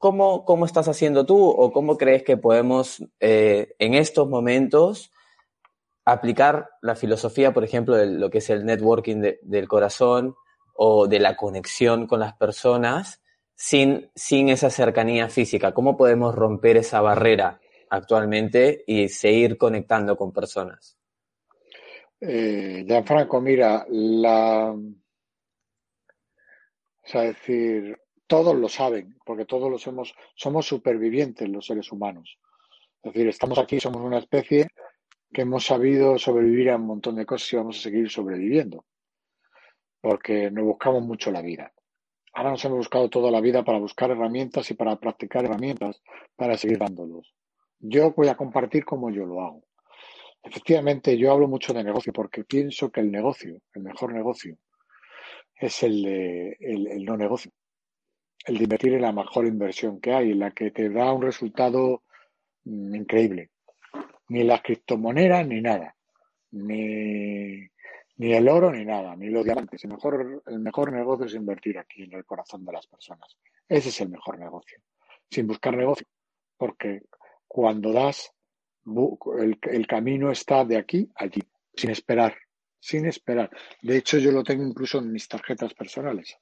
¿cómo, 0.00 0.46
¿Cómo 0.46 0.64
estás 0.64 0.88
haciendo 0.88 1.26
tú 1.26 1.46
o 1.46 1.72
cómo 1.72 1.98
crees 1.98 2.22
que 2.22 2.38
podemos 2.38 3.04
eh, 3.20 3.74
en 3.78 3.92
estos 3.92 4.28
momentos 4.28 5.12
aplicar 6.06 6.70
la 6.80 6.96
filosofía, 6.96 7.52
por 7.52 7.64
ejemplo, 7.64 7.94
de 7.94 8.06
lo 8.06 8.30
que 8.30 8.38
es 8.38 8.48
el 8.48 8.64
networking 8.64 9.18
de, 9.18 9.38
del 9.42 9.68
corazón 9.68 10.34
o 10.72 11.06
de 11.06 11.20
la 11.20 11.36
conexión 11.36 12.06
con 12.06 12.18
las 12.18 12.32
personas 12.32 13.22
sin, 13.54 14.10
sin 14.14 14.48
esa 14.48 14.70
cercanía 14.70 15.28
física? 15.28 15.74
¿Cómo 15.74 15.98
podemos 15.98 16.34
romper 16.34 16.78
esa 16.78 17.02
barrera 17.02 17.60
actualmente 17.90 18.82
y 18.86 19.10
seguir 19.10 19.58
conectando 19.58 20.16
con 20.16 20.32
personas? 20.32 20.96
Eh, 22.22 22.84
Gianfranco, 22.86 23.38
mira, 23.42 23.84
la... 23.90 24.74
O 27.02 27.04
sea, 27.04 27.22
decir, 27.22 27.98
todos 28.30 28.54
lo 28.54 28.68
saben, 28.68 29.18
porque 29.26 29.44
todos 29.44 29.68
lo 29.68 29.76
somos, 29.76 30.14
somos 30.36 30.64
supervivientes 30.64 31.48
los 31.48 31.66
seres 31.66 31.90
humanos. 31.90 32.38
Es 33.02 33.12
decir, 33.12 33.28
estamos 33.28 33.58
aquí, 33.58 33.80
somos 33.80 34.02
una 34.02 34.18
especie 34.18 34.68
que 35.32 35.42
hemos 35.42 35.66
sabido 35.66 36.16
sobrevivir 36.16 36.70
a 36.70 36.76
un 36.76 36.86
montón 36.86 37.16
de 37.16 37.26
cosas 37.26 37.52
y 37.52 37.56
vamos 37.56 37.78
a 37.78 37.82
seguir 37.82 38.08
sobreviviendo, 38.08 38.84
porque 40.00 40.48
nos 40.48 40.64
buscamos 40.64 41.02
mucho 41.02 41.32
la 41.32 41.42
vida. 41.42 41.72
Ahora 42.32 42.50
nos 42.50 42.64
hemos 42.64 42.78
buscado 42.78 43.10
toda 43.10 43.32
la 43.32 43.40
vida 43.40 43.64
para 43.64 43.80
buscar 43.80 44.12
herramientas 44.12 44.70
y 44.70 44.74
para 44.74 44.94
practicar 44.94 45.44
herramientas 45.44 46.00
para 46.36 46.56
seguir 46.56 46.78
dándolos. 46.78 47.34
Yo 47.80 48.12
voy 48.12 48.28
a 48.28 48.36
compartir 48.36 48.84
cómo 48.84 49.10
yo 49.10 49.26
lo 49.26 49.40
hago. 49.40 49.64
Efectivamente, 50.40 51.18
yo 51.18 51.32
hablo 51.32 51.48
mucho 51.48 51.72
de 51.72 51.82
negocio 51.82 52.12
porque 52.12 52.44
pienso 52.44 52.92
que 52.92 53.00
el 53.00 53.10
negocio, 53.10 53.60
el 53.74 53.82
mejor 53.82 54.14
negocio, 54.14 54.56
es 55.56 55.82
el, 55.82 56.02
de, 56.04 56.56
el 56.60 57.04
no 57.04 57.16
negocio. 57.16 57.50
El 58.44 58.58
de 58.58 58.64
invertir 58.64 58.94
en 58.94 59.02
la 59.02 59.12
mejor 59.12 59.46
inversión 59.46 60.00
que 60.00 60.12
hay, 60.12 60.34
la 60.34 60.50
que 60.52 60.70
te 60.70 60.88
da 60.88 61.12
un 61.12 61.22
resultado 61.22 62.02
mm, 62.64 62.94
increíble. 62.94 63.50
Ni 64.28 64.44
las 64.44 64.62
criptomonedas 64.62 65.46
ni 65.46 65.60
nada. 65.60 65.94
Ni, 66.52 67.68
ni 68.16 68.32
el 68.32 68.48
oro 68.48 68.72
ni 68.72 68.84
nada, 68.84 69.14
ni 69.16 69.28
los 69.28 69.44
diamantes. 69.44 69.84
El 69.84 69.90
mejor, 69.90 70.42
el 70.46 70.58
mejor 70.60 70.92
negocio 70.92 71.26
es 71.26 71.34
invertir 71.34 71.78
aquí 71.78 72.04
en 72.04 72.14
el 72.14 72.24
corazón 72.24 72.64
de 72.64 72.72
las 72.72 72.86
personas. 72.86 73.36
Ese 73.68 73.90
es 73.90 74.00
el 74.00 74.08
mejor 74.08 74.38
negocio. 74.38 74.78
Sin 75.30 75.46
buscar 75.46 75.76
negocio. 75.76 76.06
Porque 76.56 77.02
cuando 77.46 77.92
das, 77.92 78.32
el, 79.38 79.58
el 79.62 79.86
camino 79.86 80.30
está 80.30 80.64
de 80.64 80.76
aquí 80.76 81.10
a 81.16 81.24
allí, 81.24 81.42
sin 81.74 81.90
esperar, 81.90 82.36
sin 82.78 83.06
esperar. 83.06 83.50
De 83.82 83.96
hecho, 83.96 84.18
yo 84.18 84.32
lo 84.32 84.42
tengo 84.42 84.64
incluso 84.64 84.98
en 84.98 85.12
mis 85.12 85.28
tarjetas 85.28 85.74
personales. 85.74 86.36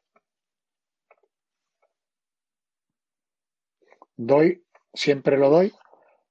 Doy, 4.20 4.64
siempre 4.92 5.38
lo 5.38 5.48
doy, 5.48 5.72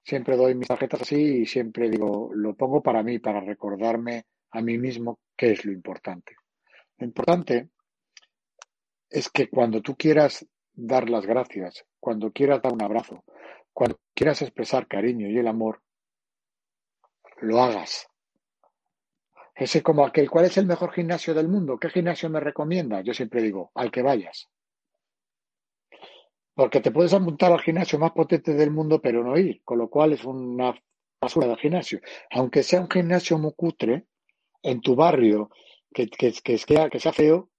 siempre 0.03 0.35
doy 0.35 0.55
mis 0.55 0.67
tarjetas 0.67 1.03
así 1.03 1.15
y 1.15 1.45
siempre 1.45 1.89
digo, 1.89 2.29
lo 2.33 2.53
pongo 2.53 2.83
para 2.83 3.01
mí, 3.01 3.19
para 3.19 3.39
recordarme 3.39 4.25
a 4.51 4.61
mí 4.61 4.77
mismo 4.77 5.19
qué 5.37 5.53
es 5.53 5.63
lo 5.63 5.71
importante. 5.71 6.35
Lo 6.97 7.05
importante 7.05 7.69
es 9.09 9.29
que 9.29 9.49
cuando 9.49 9.81
tú 9.81 9.95
quieras 9.95 10.45
dar 10.73 11.09
las 11.09 11.25
gracias, 11.25 11.85
cuando 11.97 12.33
quieras 12.33 12.61
dar 12.61 12.73
un 12.73 12.83
abrazo, 12.83 13.23
cuando 13.71 13.97
quieras 14.13 14.41
expresar 14.41 14.85
cariño 14.85 15.29
y 15.29 15.37
el 15.37 15.47
amor, 15.47 15.81
lo 17.39 17.61
hagas. 17.61 18.09
Ese 19.55 19.81
como 19.81 20.05
aquel, 20.05 20.29
¿cuál 20.29 20.43
es 20.43 20.57
el 20.57 20.65
mejor 20.65 20.91
gimnasio 20.91 21.33
del 21.33 21.47
mundo? 21.47 21.77
¿Qué 21.77 21.89
gimnasio 21.89 22.29
me 22.29 22.41
recomienda? 22.41 22.99
Yo 22.99 23.13
siempre 23.13 23.41
digo, 23.41 23.71
al 23.75 23.91
que 23.91 24.01
vayas. 24.01 24.49
Porque 26.57 26.81
te 26.81 26.89
puedes 26.89 27.13
apuntar 27.13 27.51
al 27.51 27.61
gimnasio 27.61 27.99
más 27.99 28.13
potente 28.13 28.55
del 28.55 28.71
mundo, 28.71 28.99
pero 28.99 29.23
no 29.23 29.37
ir, 29.37 29.61
con 29.63 29.77
lo 29.77 29.91
cual 29.91 30.13
es 30.13 30.25
una 30.25 30.73
basura 31.21 31.45
de 31.45 31.55
gimnasio. 31.55 32.01
Aunque 32.31 32.63
sea 32.63 32.81
un 32.81 32.89
gimnasio 32.89 33.37
muy 33.37 33.53
cutre, 33.55 34.07
en 34.63 34.81
tu 34.81 34.95
barrio, 34.95 35.51
que, 35.93 36.07
que, 36.07 36.33
que, 36.43 36.57
que 36.91 36.99
sea 36.99 37.13
feo, 37.13 37.51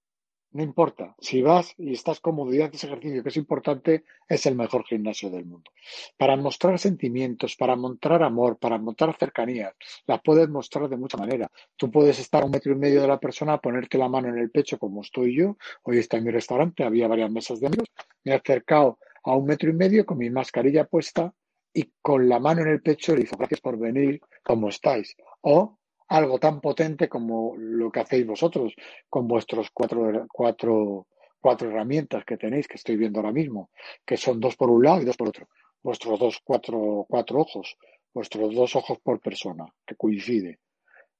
no 0.51 0.63
importa. 0.63 1.15
Si 1.19 1.41
vas 1.41 1.73
y 1.77 1.93
estás 1.93 2.19
cómodo 2.19 2.53
y 2.53 2.61
haces 2.61 2.83
ejercicio, 2.83 3.21
que 3.21 3.29
es 3.29 3.37
importante, 3.37 4.03
es 4.27 4.45
el 4.45 4.55
mejor 4.55 4.83
gimnasio 4.85 5.29
del 5.29 5.45
mundo. 5.45 5.71
Para 6.17 6.35
mostrar 6.35 6.79
sentimientos, 6.79 7.55
para 7.55 7.75
mostrar 7.75 8.23
amor, 8.23 8.57
para 8.57 8.77
mostrar 8.77 9.15
cercanías, 9.17 9.73
las 10.07 10.21
puedes 10.21 10.49
mostrar 10.49 10.89
de 10.89 10.97
mucha 10.97 11.17
manera. 11.17 11.51
Tú 11.75 11.91
puedes 11.91 12.19
estar 12.19 12.43
a 12.43 12.45
un 12.45 12.51
metro 12.51 12.71
y 12.71 12.75
medio 12.75 13.01
de 13.01 13.07
la 13.07 13.19
persona, 13.19 13.59
ponerte 13.59 13.97
la 13.97 14.09
mano 14.09 14.29
en 14.29 14.37
el 14.37 14.49
pecho 14.49 14.79
como 14.79 15.01
estoy 15.01 15.35
yo. 15.35 15.57
Hoy 15.83 15.99
está 15.99 16.17
en 16.17 16.25
mi 16.25 16.31
restaurante, 16.31 16.83
había 16.83 17.07
varias 17.07 17.31
mesas 17.31 17.59
de 17.59 17.67
amigos. 17.67 17.87
Me 18.23 18.31
he 18.31 18.35
acercado 18.35 18.97
a 19.23 19.35
un 19.35 19.45
metro 19.45 19.69
y 19.69 19.73
medio 19.73 20.05
con 20.05 20.17
mi 20.17 20.29
mascarilla 20.29 20.85
puesta 20.85 21.33
y 21.73 21.91
con 22.01 22.27
la 22.27 22.39
mano 22.39 22.61
en 22.61 22.69
el 22.69 22.81
pecho 22.81 23.15
le 23.15 23.23
digo 23.23 23.37
gracias 23.37 23.61
por 23.61 23.77
venir, 23.77 24.19
¿cómo 24.43 24.69
estáis? 24.69 25.15
O 25.41 25.78
algo 26.09 26.39
tan 26.39 26.59
potente 26.59 27.07
como 27.07 27.55
lo 27.55 27.91
que 27.91 28.01
hacéis 28.01 28.25
vosotros 28.25 28.73
con 29.07 29.27
vuestros 29.27 29.69
cuatro, 29.71 30.27
cuatro, 30.31 31.07
cuatro 31.39 31.69
herramientas 31.69 32.25
que 32.25 32.37
tenéis, 32.37 32.67
que 32.67 32.75
estoy 32.75 32.97
viendo 32.97 33.19
ahora 33.19 33.31
mismo, 33.31 33.69
que 34.05 34.17
son 34.17 34.39
dos 34.39 34.55
por 34.55 34.69
un 34.69 34.83
lado 34.83 35.01
y 35.01 35.05
dos 35.05 35.17
por 35.17 35.29
otro. 35.29 35.47
Vuestros 35.81 36.19
dos, 36.19 36.41
cuatro, 36.43 37.05
cuatro 37.07 37.39
ojos, 37.39 37.77
vuestros 38.13 38.53
dos 38.53 38.75
ojos 38.75 38.97
por 39.01 39.21
persona, 39.21 39.65
que 39.85 39.95
coincide. 39.95 40.59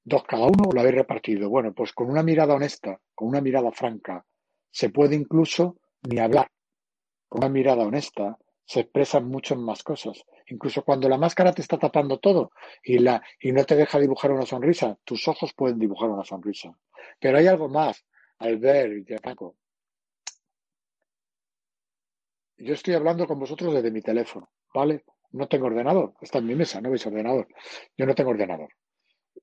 Dos 0.04 0.24
cada 0.24 0.48
uno 0.48 0.72
lo 0.74 0.80
habéis 0.80 0.96
repartido. 0.96 1.50
Bueno, 1.50 1.72
pues 1.74 1.94
con 1.94 2.10
una 2.10 2.24
mirada 2.24 2.56
honesta, 2.56 3.00
con 3.14 3.28
una 3.28 3.42
mirada 3.42 3.72
franca, 3.72 4.26
se 4.72 4.90
puede 4.90 5.16
incluso 5.16 5.78
ni 6.10 6.18
hablar. 6.20 6.50
Con 7.28 7.44
una 7.44 7.50
mirada 7.50 7.84
honesta 7.84 8.38
se 8.70 8.82
expresan 8.82 9.26
muchas 9.26 9.58
más 9.58 9.82
cosas. 9.82 10.24
Incluso 10.46 10.84
cuando 10.84 11.10
la 11.10 11.18
máscara 11.18 11.52
te 11.54 11.64
está 11.64 11.80
tapando 11.80 12.20
todo 12.20 12.52
y, 12.84 13.00
la, 13.00 13.20
y 13.42 13.52
no 13.52 13.66
te 13.66 13.76
deja 13.76 13.98
dibujar 13.98 14.32
una 14.32 14.46
sonrisa, 14.46 14.96
tus 15.04 15.28
ojos 15.28 15.54
pueden 15.56 15.80
dibujar 15.80 16.08
una 16.08 16.24
sonrisa. 16.24 16.78
Pero 17.20 17.40
hay 17.40 17.48
algo 17.48 17.68
más, 17.68 18.06
Albert 18.38 19.10
y 19.10 19.16
Paco. 19.16 19.56
Yo 22.58 22.76
estoy 22.76 22.94
hablando 22.94 23.26
con 23.26 23.40
vosotros 23.40 23.74
desde 23.74 23.90
mi 23.90 24.02
teléfono, 24.02 24.52
¿vale? 24.72 25.04
No 25.32 25.48
tengo 25.48 25.66
ordenador, 25.66 26.14
está 26.22 26.38
en 26.38 26.46
mi 26.46 26.54
mesa, 26.54 26.80
no 26.80 26.92
veis 26.92 27.08
ordenador. 27.08 27.48
Yo 27.98 28.06
no 28.06 28.14
tengo 28.14 28.30
ordenador. 28.30 28.70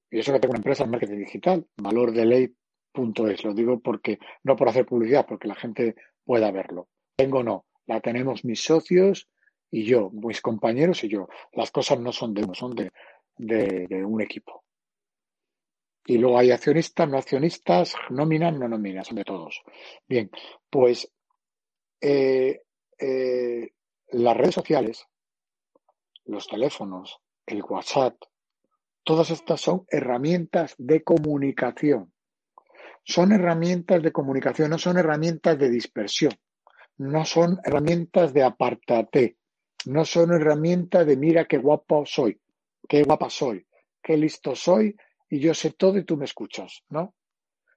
Y 0.09 0.21
eso 0.21 0.33
que 0.33 0.39
tengo 0.39 0.53
una 0.53 0.61
empresa 0.61 0.85
en 0.85 0.91
marketing 0.91 1.19
digital, 1.19 1.67
valordeley.es. 1.79 3.45
Lo 3.45 3.55
digo 3.55 3.81
porque, 3.81 4.21
no 4.45 4.55
por 4.55 4.69
hacer 4.69 4.87
publicidad, 4.87 5.27
porque 5.27 5.49
la 5.49 5.57
gente 5.57 5.97
pueda 6.25 6.53
verlo. 6.53 6.87
Tengo 7.17 7.43
no, 7.43 7.65
la 7.87 8.01
tenemos 8.01 8.45
mis 8.45 8.63
socios 8.63 9.29
y 9.71 9.85
yo, 9.85 10.11
mis 10.11 10.41
compañeros 10.41 11.03
y 11.05 11.09
yo. 11.09 11.29
Las 11.53 11.71
cosas 11.71 11.99
no 12.01 12.13
son 12.13 12.35
de 12.35 12.45
uno, 12.45 12.55
son 12.55 12.75
de, 12.75 12.91
de, 13.37 14.05
un 14.05 14.21
equipo. 14.21 14.65
Y 16.07 16.19
luego 16.19 16.39
hay 16.39 16.51
accionistas, 16.51 17.09
no 17.09 17.19
accionistas, 17.19 17.95
nóminas, 18.11 18.55
no 18.55 18.69
nóminas, 18.69 19.09
son 19.09 19.17
de 19.17 19.25
todos. 19.25 19.63
Bien, 20.07 20.31
pues 20.71 21.11
eh, 22.01 22.63
eh, 22.99 23.71
las 24.09 24.37
redes 24.37 24.55
sociales, 24.55 25.07
los 26.25 26.47
teléfonos, 26.47 27.19
el 27.45 27.63
WhatsApp, 27.63 28.17
todas 29.03 29.31
estas 29.31 29.61
son 29.61 29.85
herramientas 29.89 30.75
de 30.79 31.03
comunicación. 31.03 32.13
Son 33.05 33.31
herramientas 33.33 34.03
de 34.03 34.13
comunicación, 34.13 34.71
no 34.71 34.79
son 34.79 34.99
herramientas 34.99 35.59
de 35.59 35.71
dispersión 35.71 36.33
no 36.99 37.25
son 37.25 37.59
herramientas 37.65 38.33
de 38.33 38.43
apártate, 38.43 39.37
no 39.87 40.05
son 40.05 40.33
herramientas 40.33 41.07
de 41.07 41.17
mira 41.17 41.45
qué 41.47 41.59
guapo 41.59 42.05
soy, 42.07 42.41
qué 42.89 43.03
guapa 43.03 43.31
soy, 43.31 43.67
qué 44.03 44.17
listo 44.17 44.55
soy 44.55 44.97
y 45.29 45.41
yo 45.41 45.55
sé 45.55 45.73
todo 45.73 45.99
y 45.99 46.05
tú 46.05 46.17
me 46.17 46.25
escuchas, 46.25 46.83
¿no? 46.89 47.15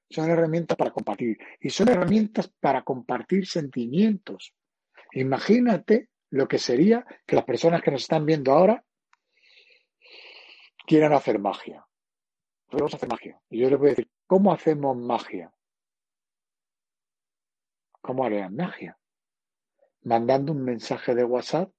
Son 0.09 0.29
herramientas 0.29 0.77
para 0.77 0.91
compartir 0.91 1.37
y 1.59 1.69
son 1.69 1.89
herramientas 1.89 2.51
para 2.59 2.83
compartir 2.83 3.45
sentimientos. 3.45 4.53
Imagínate 5.13 6.09
lo 6.31 6.47
que 6.47 6.57
sería 6.57 7.05
que 7.25 7.35
las 7.35 7.45
personas 7.45 7.81
que 7.81 7.91
nos 7.91 8.01
están 8.01 8.25
viendo 8.25 8.51
ahora 8.51 8.83
quieran 10.87 11.13
hacer 11.13 11.39
magia. 11.39 11.85
Podemos 12.69 12.93
hacer 12.93 13.09
magia. 13.09 13.39
Y 13.49 13.59
yo 13.59 13.69
les 13.69 13.79
voy 13.79 13.87
a 13.87 13.89
decir 13.91 14.09
¿Cómo 14.29 14.53
hacemos 14.53 14.95
magia? 14.95 15.51
¿Cómo 17.99 18.23
harían 18.23 18.55
magia? 18.55 18.98
Mandando 20.03 20.53
un 20.53 20.63
mensaje 20.63 21.13
de 21.13 21.23
WhatsApp 21.23 21.71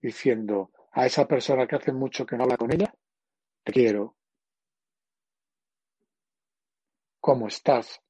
diciendo 0.00 0.70
a 0.92 1.06
esa 1.06 1.26
persona 1.26 1.66
que 1.66 1.76
hace 1.76 1.92
mucho 1.92 2.24
que 2.24 2.36
no 2.36 2.44
habla 2.44 2.56
con 2.56 2.72
ella, 2.72 2.94
te 3.64 3.72
quiero. 3.72 4.16
¿Cómo 7.20 7.48
estás? 7.48 8.00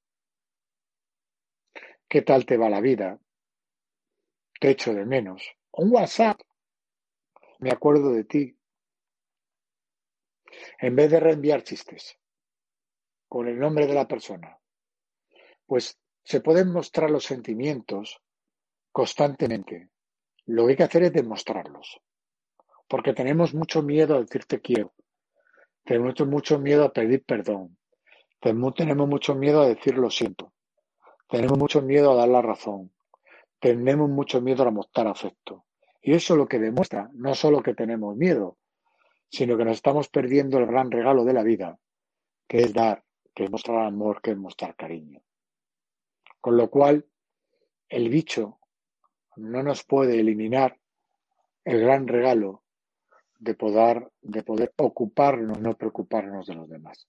¿Qué 2.09 2.23
tal 2.23 2.45
te 2.45 2.57
va 2.57 2.69
la 2.69 2.81
vida? 2.81 3.19
Te 4.61 4.71
echo 4.71 4.95
de 4.95 5.05
menos. 5.05 5.43
Un 5.73 5.93
WhatsApp. 5.93 6.41
Me 7.59 7.71
acuerdo 7.71 8.13
de 8.13 8.25
ti. 8.25 8.59
En 10.79 10.95
vez 10.95 11.11
de 11.11 11.21
reenviar 11.21 11.63
chistes 11.63 12.19
con 13.29 13.49
el 13.49 13.59
nombre 13.59 13.87
de 13.87 13.95
la 13.95 14.07
persona, 14.07 14.59
pues 15.67 15.99
se 16.23 16.41
pueden 16.41 16.71
mostrar 16.71 17.11
los 17.11 17.25
sentimientos 17.25 18.23
constantemente. 18.97 19.91
Lo 20.47 20.65
que 20.65 20.71
hay 20.71 20.77
que 20.79 20.83
hacer 20.85 21.03
es 21.03 21.13
demostrarlos. 21.13 22.01
Porque 22.89 23.13
tenemos 23.13 23.53
mucho 23.53 23.83
miedo 23.83 24.15
a 24.15 24.21
decir 24.21 24.47
te 24.47 24.63
quiero. 24.63 24.95
Tenemos 25.85 26.19
mucho 26.27 26.59
miedo 26.59 26.83
a 26.83 26.95
pedir 26.95 27.23
perdón. 27.23 27.77
Tenemos 28.41 29.07
mucho 29.07 29.35
miedo 29.35 29.61
a 29.61 29.69
decir 29.69 29.99
lo 29.99 30.09
siento. 30.09 30.55
Tenemos 31.29 31.59
mucho 31.59 31.83
miedo 31.83 32.11
a 32.11 32.15
dar 32.15 32.29
la 32.31 32.41
razón. 32.41 32.91
Tenemos 33.61 34.09
mucho 34.09 34.41
miedo 34.41 34.63
a 34.63 34.71
mostrar 34.71 35.09
afecto. 35.09 35.67
Y 36.01 36.15
eso 36.15 36.35
lo 36.35 36.49
que 36.49 36.59
demuestra 36.59 37.11
no 37.13 37.35
solo 37.35 37.63
que 37.63 37.75
tenemos 37.75 38.17
miedo, 38.17 38.57
sino 39.29 39.59
que 39.59 39.67
nos 39.67 39.77
estamos 39.77 40.09
perdiendo 40.09 40.57
el 40.57 40.65
gran 40.65 40.91
regalo 40.91 41.23
de 41.27 41.35
la 41.35 41.43
vida, 41.43 41.79
que 42.49 42.63
es 42.63 42.73
dar, 42.73 43.05
que 43.35 43.45
es 43.45 43.51
mostrar 43.51 43.85
amor, 43.85 44.23
que 44.23 44.31
es 44.31 44.39
mostrar 44.39 44.75
cariño. 44.75 45.21
Con 46.41 46.57
lo 46.57 46.71
cual, 46.71 47.05
el 47.91 48.09
bicho 48.09 48.59
no 49.37 49.63
nos 49.63 49.85
puede 49.85 50.19
eliminar 50.21 50.79
el 51.65 51.81
gran 51.81 52.07
regalo 52.09 52.63
de 53.39 53.55
poder, 53.55 54.09
de 54.23 54.43
poder 54.43 54.73
ocuparnos, 54.77 55.61
no 55.61 55.77
preocuparnos 55.77 56.47
de 56.47 56.55
los 56.55 56.69
demás. 56.69 57.07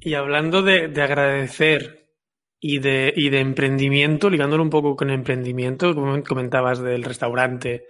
Y 0.00 0.14
hablando 0.14 0.62
de, 0.62 0.84
agradecer 1.02 2.08
y 2.60 2.78
de, 2.78 3.12
y 3.14 3.30
de 3.30 3.40
emprendimiento, 3.40 4.30
ligándolo 4.30 4.62
un 4.62 4.70
poco 4.70 4.96
con 4.96 5.10
emprendimiento, 5.10 5.94
como 5.94 6.22
comentabas 6.22 6.80
del 6.80 7.02
restaurante, 7.02 7.86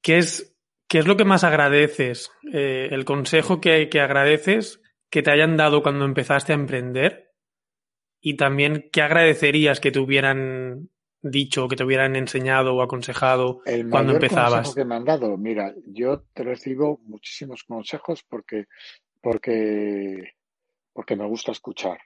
¿qué 0.00 0.18
es, 0.18 0.56
qué 0.88 0.98
es 0.98 1.06
lo 1.06 1.16
que 1.16 1.24
más 1.24 1.44
agradeces? 1.44 2.30
Eh, 2.52 2.88
el 2.92 3.04
consejo 3.04 3.60
que, 3.60 3.88
que 3.88 4.00
agradeces 4.00 4.80
que 5.10 5.22
te 5.22 5.30
hayan 5.30 5.56
dado 5.56 5.82
cuando 5.82 6.04
empezaste 6.04 6.52
a 6.52 6.56
emprender 6.56 7.21
y 8.22 8.36
también 8.36 8.88
qué 8.92 9.02
agradecerías 9.02 9.80
que 9.80 9.90
te 9.90 9.98
hubieran 9.98 10.88
dicho, 11.20 11.68
que 11.68 11.76
te 11.76 11.84
hubieran 11.84 12.14
enseñado 12.16 12.74
o 12.74 12.82
aconsejado 12.82 13.60
el 13.66 13.90
cuando 13.90 14.12
empezabas? 14.12 14.68
Consejo 14.68 14.74
que 14.76 14.84
me 14.84 14.94
han 14.94 15.04
dado, 15.04 15.36
mira, 15.36 15.74
yo 15.86 16.22
te 16.32 16.44
recibo 16.44 17.00
muchísimos 17.04 17.64
consejos 17.64 18.22
porque, 18.22 18.66
porque, 19.20 20.34
porque 20.92 21.16
me 21.16 21.26
gusta 21.26 21.50
escuchar. 21.50 21.98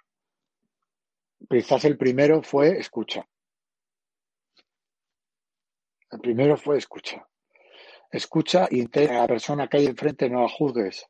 Quizás 1.48 1.84
el 1.84 1.98
primero 1.98 2.42
fue 2.42 2.78
escucha. 2.78 3.28
El 6.10 6.20
primero 6.20 6.56
fue 6.56 6.78
escucha. 6.78 7.26
Escucha 8.10 8.68
y 8.70 8.86
a 9.06 9.12
la 9.12 9.26
persona 9.26 9.68
que 9.68 9.78
hay 9.78 9.86
enfrente 9.86 10.30
no 10.30 10.42
la 10.42 10.48
juzgues. 10.48 11.06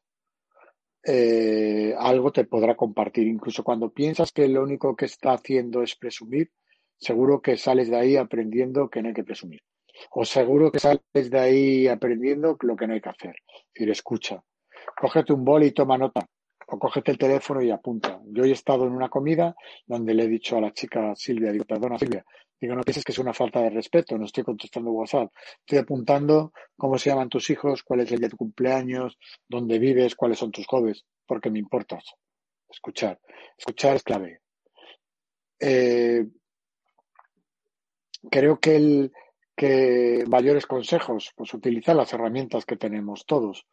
Eh, 1.09 1.95
algo 1.97 2.33
te 2.33 2.45
podrá 2.45 2.75
compartir. 2.75 3.29
Incluso 3.29 3.63
cuando 3.63 3.91
piensas 3.91 4.33
que 4.33 4.49
lo 4.49 4.63
único 4.63 4.97
que 4.97 5.05
está 5.05 5.33
haciendo 5.33 5.83
es 5.83 5.95
presumir, 5.95 6.51
seguro 6.99 7.41
que 7.41 7.57
sales 7.57 7.89
de 7.91 7.97
ahí 7.97 8.17
aprendiendo 8.17 8.89
que 8.91 9.03
no 9.03 9.09
hay 9.09 9.15
que 9.15 9.25
presumir. 9.25 9.61
O 10.11 10.25
seguro 10.25 10.73
que 10.73 10.81
sales 10.81 11.31
de 11.31 11.39
ahí 11.39 11.89
aprendiendo 11.89 12.57
lo 12.61 12.77
que 12.77 12.87
no 12.87 12.95
hay 12.95 13.01
que 13.01 13.09
hacer. 13.09 13.37
Es 13.49 13.75
decir, 13.75 13.91
escucha. 13.91 14.43
Cógete 15.01 15.33
un 15.33 15.45
bol 15.45 15.63
y 15.63 15.73
toma 15.73 15.97
nota. 15.97 16.27
O 16.67 16.79
cógete 16.79 17.13
el 17.13 17.19
teléfono 17.19 17.63
y 17.63 17.71
apunta. 17.71 18.21
Yo 18.27 18.45
he 18.45 18.51
estado 18.51 18.87
en 18.87 18.93
una 18.93 19.09
comida 19.09 19.55
donde 19.87 20.15
le 20.15 20.25
he 20.25 20.29
dicho 20.29 20.57
a 20.57 20.61
la 20.61 20.73
chica 20.73 21.15
Silvia, 21.15 21.53
digo, 21.53 21.65
perdona 21.65 21.99
Silvia, 21.99 22.25
digo, 22.61 22.75
no 22.75 22.83
pienses 22.83 23.05
que 23.05 23.13
es 23.13 23.19
una 23.19 23.33
falta 23.33 23.61
de 23.61 23.71
respeto, 23.71 24.19
no 24.19 24.25
estoy 24.25 24.45
contestando 24.45 24.91
WhatsApp. 24.91 25.33
Estoy 25.61 25.79
apuntando 25.79 26.53
cómo 26.77 26.99
se 26.99 27.11
llaman 27.11 27.29
tus 27.29 27.51
hijos, 27.51 27.83
cuál 27.83 28.01
es 28.01 28.11
el 28.11 28.19
día 28.19 28.27
de 28.27 28.31
tu 28.31 28.37
cumpleaños, 28.37 29.19
dónde 29.49 29.79
vives, 29.79 30.15
cuáles 30.15 30.39
son 30.39 30.51
tus 30.51 30.67
hobbies, 30.67 31.05
porque 31.27 31.51
me 31.51 31.59
importas. 31.59 32.05
Escuchar. 32.69 33.21
Escuchar 33.57 33.97
es 33.97 34.03
clave. 34.03 34.41
Eh, 35.61 36.27
creo 38.31 38.59
que 38.59 38.77
el 38.77 39.13
que 39.57 40.25
mayores 40.29 40.67
consejos, 40.67 41.33
pues 41.35 41.55
utilizar 41.55 41.97
las 41.97 42.13
herramientas 42.13 42.67
que 42.67 42.77
tenemos 42.77 43.25
todos. 43.25 43.67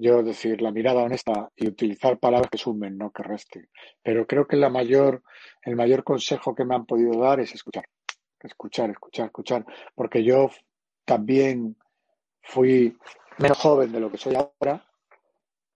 Yo 0.00 0.22
decir 0.22 0.62
la 0.62 0.72
mirada 0.72 1.02
honesta 1.02 1.50
y 1.54 1.68
utilizar 1.68 2.18
palabras 2.18 2.50
que 2.50 2.58
sumen, 2.58 2.96
no 2.96 3.10
que 3.10 3.22
resten. 3.22 3.68
Pero 4.02 4.26
creo 4.26 4.46
que 4.46 4.56
la 4.56 4.70
mayor, 4.70 5.22
el 5.62 5.76
mayor 5.76 6.04
consejo 6.04 6.54
que 6.54 6.64
me 6.64 6.74
han 6.74 6.86
podido 6.86 7.20
dar 7.20 7.40
es 7.40 7.54
escuchar, 7.54 7.84
escuchar, 8.40 8.90
escuchar, 8.90 9.26
escuchar, 9.26 9.66
porque 9.94 10.24
yo 10.24 10.50
también 11.04 11.76
fui 12.42 12.96
menos 13.38 13.58
joven 13.58 13.92
de 13.92 14.00
lo 14.00 14.10
que 14.10 14.18
soy 14.18 14.36
ahora 14.36 14.86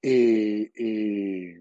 y 0.00 1.54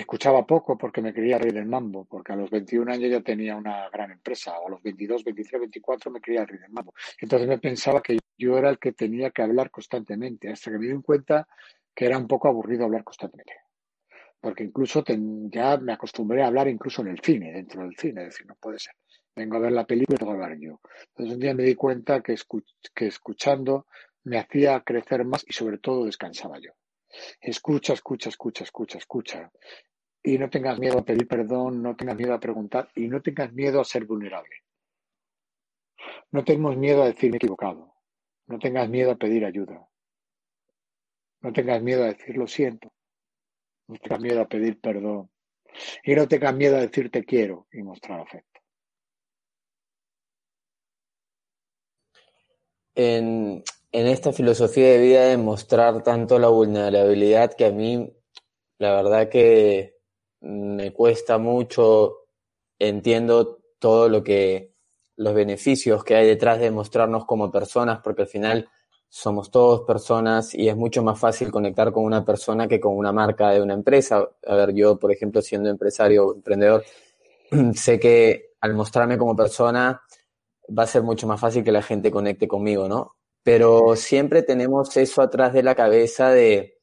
escuchaba 0.00 0.46
poco 0.46 0.78
porque 0.78 1.02
me 1.02 1.12
quería 1.12 1.38
reír 1.38 1.54
del 1.54 1.66
mambo, 1.66 2.06
porque 2.06 2.32
a 2.32 2.36
los 2.36 2.50
21 2.50 2.90
años 2.90 3.10
ya 3.10 3.20
tenía 3.20 3.56
una 3.56 3.88
gran 3.90 4.10
empresa, 4.10 4.58
o 4.58 4.68
a 4.68 4.70
los 4.70 4.82
22, 4.82 5.22
23, 5.22 5.60
24 5.60 6.10
me 6.10 6.20
quería 6.20 6.46
reír 6.46 6.62
del 6.62 6.72
mambo. 6.72 6.94
Entonces 7.20 7.46
me 7.46 7.58
pensaba 7.58 8.02
que 8.02 8.18
yo 8.38 8.56
era 8.56 8.70
el 8.70 8.78
que 8.78 8.92
tenía 8.92 9.30
que 9.30 9.42
hablar 9.42 9.70
constantemente, 9.70 10.50
hasta 10.50 10.70
que 10.70 10.78
me 10.78 10.86
di 10.86 11.02
cuenta 11.02 11.46
que 11.94 12.06
era 12.06 12.18
un 12.18 12.26
poco 12.26 12.48
aburrido 12.48 12.84
hablar 12.84 13.04
constantemente. 13.04 13.54
Porque 14.40 14.64
incluso 14.64 15.04
ya 15.06 15.76
me 15.76 15.92
acostumbré 15.92 16.42
a 16.42 16.48
hablar 16.48 16.68
incluso 16.68 17.02
en 17.02 17.08
el 17.08 17.20
cine, 17.20 17.52
dentro 17.52 17.82
del 17.82 17.96
cine, 17.96 18.22
es 18.22 18.28
decir, 18.28 18.46
no 18.46 18.56
puede 18.56 18.78
ser. 18.78 18.94
Vengo 19.36 19.56
a 19.56 19.60
ver 19.60 19.72
la 19.72 19.86
película 19.86 20.16
y 20.16 20.18
tengo 20.18 20.32
que 20.32 20.42
hablar 20.42 20.58
yo. 20.58 20.80
Entonces 21.08 21.34
un 21.34 21.40
día 21.40 21.54
me 21.54 21.62
di 21.62 21.74
cuenta 21.74 22.22
que, 22.22 22.34
que 22.94 23.06
escuchando 23.06 23.86
me 24.24 24.38
hacía 24.38 24.80
crecer 24.80 25.24
más 25.24 25.44
y 25.46 25.52
sobre 25.52 25.78
todo 25.78 26.06
descansaba 26.06 26.58
yo. 26.58 26.72
Escucha, 27.40 27.92
escucha, 27.92 28.28
escucha, 28.28 28.64
escucha, 28.64 28.98
escucha. 28.98 29.52
Y 30.22 30.38
no 30.38 30.48
tengas 30.48 30.78
miedo 30.78 30.98
a 30.98 31.04
pedir 31.04 31.26
perdón, 31.26 31.82
no 31.82 31.96
tengas 31.96 32.16
miedo 32.16 32.34
a 32.34 32.40
preguntar 32.40 32.88
y 32.94 33.08
no 33.08 33.20
tengas 33.20 33.52
miedo 33.52 33.80
a 33.80 33.84
ser 33.84 34.04
vulnerable. 34.04 34.54
No 36.30 36.44
tengas 36.44 36.76
miedo 36.76 37.02
a 37.02 37.06
decir 37.06 37.34
equivocado. 37.34 37.94
No 38.46 38.58
tengas 38.58 38.88
miedo 38.88 39.12
a 39.12 39.16
pedir 39.16 39.44
ayuda. 39.44 39.88
No 41.40 41.52
tengas 41.52 41.82
miedo 41.82 42.04
a 42.04 42.06
decir 42.06 42.36
lo 42.36 42.46
siento. 42.46 42.92
No 43.88 43.96
tengas 43.96 44.20
miedo 44.20 44.40
a 44.40 44.48
pedir 44.48 44.80
perdón. 44.80 45.30
Y 46.04 46.14
no 46.14 46.28
tengas 46.28 46.54
miedo 46.54 46.76
a 46.76 46.80
decir 46.80 47.10
te 47.10 47.24
quiero 47.24 47.66
y 47.72 47.82
mostrar 47.82 48.20
afecto. 48.20 48.60
En, 52.94 53.62
en 53.92 54.06
esta 54.06 54.32
filosofía 54.32 54.90
de 54.90 54.98
vida 54.98 55.24
de 55.26 55.36
mostrar 55.36 56.02
tanto 56.02 56.38
la 56.38 56.48
vulnerabilidad 56.48 57.52
que 57.52 57.66
a 57.66 57.70
mí, 57.70 58.10
la 58.78 58.94
verdad 58.94 59.28
que 59.28 59.98
me 60.40 60.92
cuesta 60.92 61.38
mucho, 61.38 62.24
entiendo 62.78 63.60
todo 63.78 64.08
lo 64.08 64.24
que, 64.24 64.72
los 65.16 65.34
beneficios 65.34 66.04
que 66.04 66.16
hay 66.16 66.26
detrás 66.26 66.58
de 66.58 66.70
mostrarnos 66.70 67.26
como 67.26 67.50
personas, 67.50 68.00
porque 68.02 68.22
al 68.22 68.28
final 68.28 68.68
somos 69.10 69.50
todos 69.50 69.82
personas 69.82 70.54
y 70.54 70.70
es 70.70 70.76
mucho 70.76 71.02
más 71.02 71.18
fácil 71.18 71.50
conectar 71.50 71.92
con 71.92 72.04
una 72.04 72.24
persona 72.24 72.66
que 72.66 72.80
con 72.80 72.96
una 72.96 73.12
marca 73.12 73.50
de 73.50 73.60
una 73.60 73.74
empresa. 73.74 74.26
A 74.46 74.54
ver, 74.54 74.72
yo, 74.72 74.98
por 74.98 75.12
ejemplo, 75.12 75.42
siendo 75.42 75.68
empresario 75.68 76.28
o 76.28 76.34
emprendedor, 76.34 76.82
sé 77.74 78.00
que 78.00 78.52
al 78.62 78.72
mostrarme 78.72 79.18
como 79.18 79.36
persona 79.36 80.00
va 80.76 80.84
a 80.84 80.86
ser 80.86 81.02
mucho 81.02 81.26
más 81.26 81.38
fácil 81.38 81.62
que 81.62 81.72
la 81.72 81.82
gente 81.82 82.10
conecte 82.10 82.48
conmigo, 82.48 82.88
¿no? 82.88 83.16
Pero 83.42 83.96
siempre 83.96 84.42
tenemos 84.42 84.96
eso 84.96 85.22
atrás 85.22 85.52
de 85.52 85.62
la 85.62 85.74
cabeza 85.74 86.30
de 86.30 86.78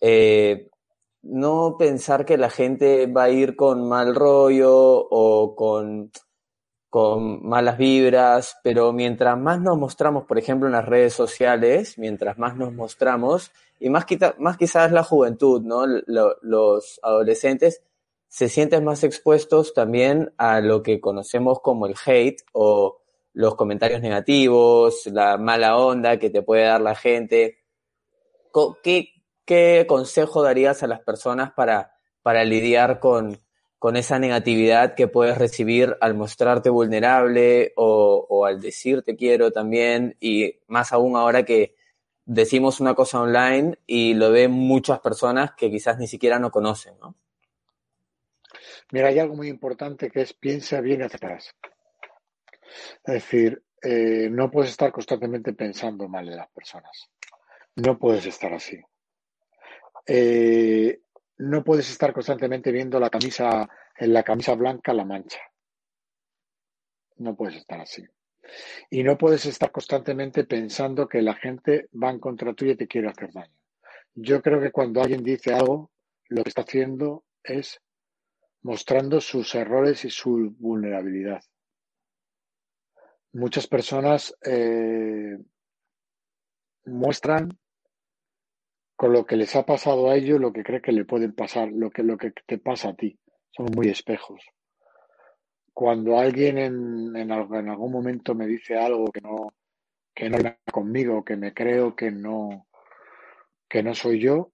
eh, 0.00 0.70
no 1.22 1.76
pensar 1.78 2.24
que 2.24 2.36
la 2.36 2.50
gente 2.50 3.06
va 3.06 3.24
a 3.24 3.30
ir 3.30 3.56
con 3.56 3.88
mal 3.88 4.14
rollo 4.14 4.72
o 4.72 5.56
con, 5.56 6.12
con 6.90 7.46
malas 7.46 7.78
vibras, 7.78 8.56
pero 8.62 8.92
mientras 8.92 9.38
más 9.38 9.60
nos 9.60 9.78
mostramos, 9.78 10.26
por 10.26 10.38
ejemplo, 10.38 10.68
en 10.68 10.74
las 10.74 10.84
redes 10.84 11.14
sociales, 11.14 11.98
mientras 11.98 12.38
más 12.38 12.56
nos 12.56 12.72
mostramos, 12.72 13.50
y 13.80 13.90
más, 13.90 14.04
más 14.38 14.56
quizás 14.56 14.92
la 14.92 15.02
juventud, 15.02 15.62
¿no? 15.62 15.86
los 15.86 17.00
adolescentes 17.02 17.82
se 18.28 18.48
sienten 18.48 18.84
más 18.84 19.04
expuestos 19.04 19.74
también 19.74 20.32
a 20.38 20.60
lo 20.60 20.82
que 20.82 21.00
conocemos 21.00 21.60
como 21.60 21.86
el 21.86 21.94
hate 22.04 22.42
o 22.52 22.98
los 23.34 23.56
comentarios 23.56 24.00
negativos, 24.00 25.06
la 25.06 25.36
mala 25.36 25.76
onda 25.76 26.18
que 26.18 26.30
te 26.30 26.42
puede 26.42 26.64
dar 26.64 26.80
la 26.80 26.94
gente. 26.94 27.58
¿qué, 28.82 29.12
¿qué 29.44 29.84
consejo 29.86 30.42
darías 30.42 30.82
a 30.82 30.86
las 30.86 31.00
personas 31.00 31.52
para, 31.52 31.92
para 32.22 32.44
lidiar 32.44 33.00
con, 33.00 33.38
con 33.84 33.98
esa 33.98 34.18
negatividad 34.18 34.94
que 34.94 35.08
puedes 35.08 35.36
recibir 35.36 35.94
al 36.00 36.14
mostrarte 36.14 36.70
vulnerable 36.70 37.74
o, 37.76 38.46
al 38.46 38.58
decirte 38.58 39.14
quiero 39.14 39.50
también 39.50 40.16
y 40.20 40.58
más 40.68 40.94
aún 40.94 41.16
ahora 41.16 41.42
que 41.42 41.74
decimos 42.24 42.80
una 42.80 42.94
cosa 42.94 43.20
online 43.20 43.78
y 43.86 44.14
lo 44.14 44.30
ven 44.30 44.52
muchas 44.52 45.00
personas 45.00 45.52
que 45.54 45.70
quizás 45.70 45.98
ni 45.98 46.06
siquiera 46.06 46.38
no 46.38 46.50
conocen, 46.50 46.94
¿no? 46.98 47.14
Mira, 48.90 49.08
hay 49.08 49.18
algo 49.18 49.34
muy 49.34 49.48
importante 49.48 50.10
que 50.10 50.22
es 50.22 50.32
piensa 50.32 50.80
bien 50.80 51.02
hacia 51.02 51.18
atrás. 51.18 51.54
Es 53.04 53.14
decir, 53.14 53.62
eh, 53.82 54.28
no 54.30 54.50
puedes 54.50 54.70
estar 54.70 54.90
constantemente 54.90 55.52
pensando 55.52 56.08
mal 56.08 56.26
de 56.26 56.36
las 56.36 56.48
personas. 56.50 57.10
No 57.76 57.98
puedes 57.98 58.26
estar 58.26 58.52
así. 58.52 58.80
Eh, 60.06 61.00
no 61.38 61.64
puedes 61.64 61.90
estar 61.90 62.12
constantemente 62.12 62.70
viendo 62.70 63.00
la 63.00 63.10
camisa, 63.10 63.68
en 63.98 64.12
la 64.12 64.22
camisa 64.22 64.54
blanca 64.54 64.92
la 64.92 65.04
mancha. 65.04 65.40
No 67.16 67.34
puedes 67.36 67.56
estar 67.56 67.80
así. 67.80 68.04
Y 68.90 69.02
no 69.02 69.16
puedes 69.18 69.46
estar 69.46 69.70
constantemente 69.70 70.44
pensando 70.44 71.08
que 71.08 71.22
la 71.22 71.34
gente 71.34 71.88
va 71.92 72.10
en 72.10 72.20
contra 72.20 72.54
tuya 72.54 72.72
y 72.72 72.76
te 72.76 72.86
quiere 72.86 73.08
hacer 73.08 73.32
daño. 73.32 73.54
Yo 74.14 74.40
creo 74.42 74.60
que 74.60 74.70
cuando 74.70 75.02
alguien 75.02 75.24
dice 75.24 75.52
algo, 75.52 75.90
lo 76.28 76.42
que 76.42 76.48
está 76.48 76.62
haciendo 76.62 77.24
es 77.42 77.80
mostrando 78.62 79.20
sus 79.20 79.54
errores 79.54 80.04
y 80.04 80.10
su 80.10 80.54
vulnerabilidad. 80.58 81.42
Muchas 83.34 83.66
personas 83.66 84.32
eh, 84.44 85.36
muestran 86.86 87.58
con 88.94 89.12
lo 89.12 89.26
que 89.26 89.36
les 89.36 89.56
ha 89.56 89.66
pasado 89.66 90.08
a 90.08 90.14
ellos 90.14 90.40
lo 90.40 90.52
que 90.52 90.62
cree 90.62 90.80
que 90.80 90.92
le 90.92 91.04
pueden 91.04 91.34
pasar, 91.34 91.72
lo 91.72 91.90
que, 91.90 92.04
lo 92.04 92.16
que 92.16 92.32
te 92.46 92.58
pasa 92.58 92.90
a 92.90 92.94
ti. 92.94 93.18
Son 93.50 93.66
muy 93.74 93.88
espejos. 93.88 94.40
Cuando 95.72 96.16
alguien 96.16 96.58
en, 96.58 97.16
en, 97.16 97.30
en 97.32 97.68
algún 97.68 97.90
momento 97.90 98.36
me 98.36 98.46
dice 98.46 98.78
algo 98.78 99.10
que 99.10 99.20
no, 99.20 99.52
que 100.14 100.30
no 100.30 100.38
conmigo, 100.70 101.24
que 101.24 101.36
me 101.36 101.52
creo 101.52 101.96
que 101.96 102.12
no, 102.12 102.68
que 103.68 103.82
no 103.82 103.96
soy 103.96 104.20
yo, 104.20 104.52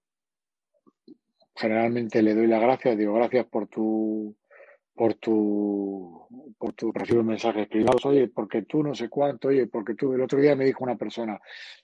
generalmente 1.55 2.23
le 2.23 2.33
doy 2.33 2.47
la 2.47 2.57
gracia, 2.57 2.95
digo 2.95 3.13
gracias 3.13 3.45
por 3.45 3.67
tu 3.67 4.35
por 4.95 5.15
tu 5.15 6.27
por 6.57 6.73
tu 6.73 6.91
recibo 6.91 7.23
mensajes 7.23 7.67
privados, 7.67 8.05
oye, 8.05 8.27
porque 8.27 8.63
tú 8.63 8.83
no 8.83 8.93
sé 8.93 9.09
cuánto, 9.09 9.47
oye, 9.47 9.67
porque 9.67 9.95
tú 9.95 10.13
el 10.13 10.21
otro 10.21 10.39
día 10.39 10.55
me 10.55 10.65
dijo 10.65 10.83
una 10.83 10.95
persona, 10.95 11.39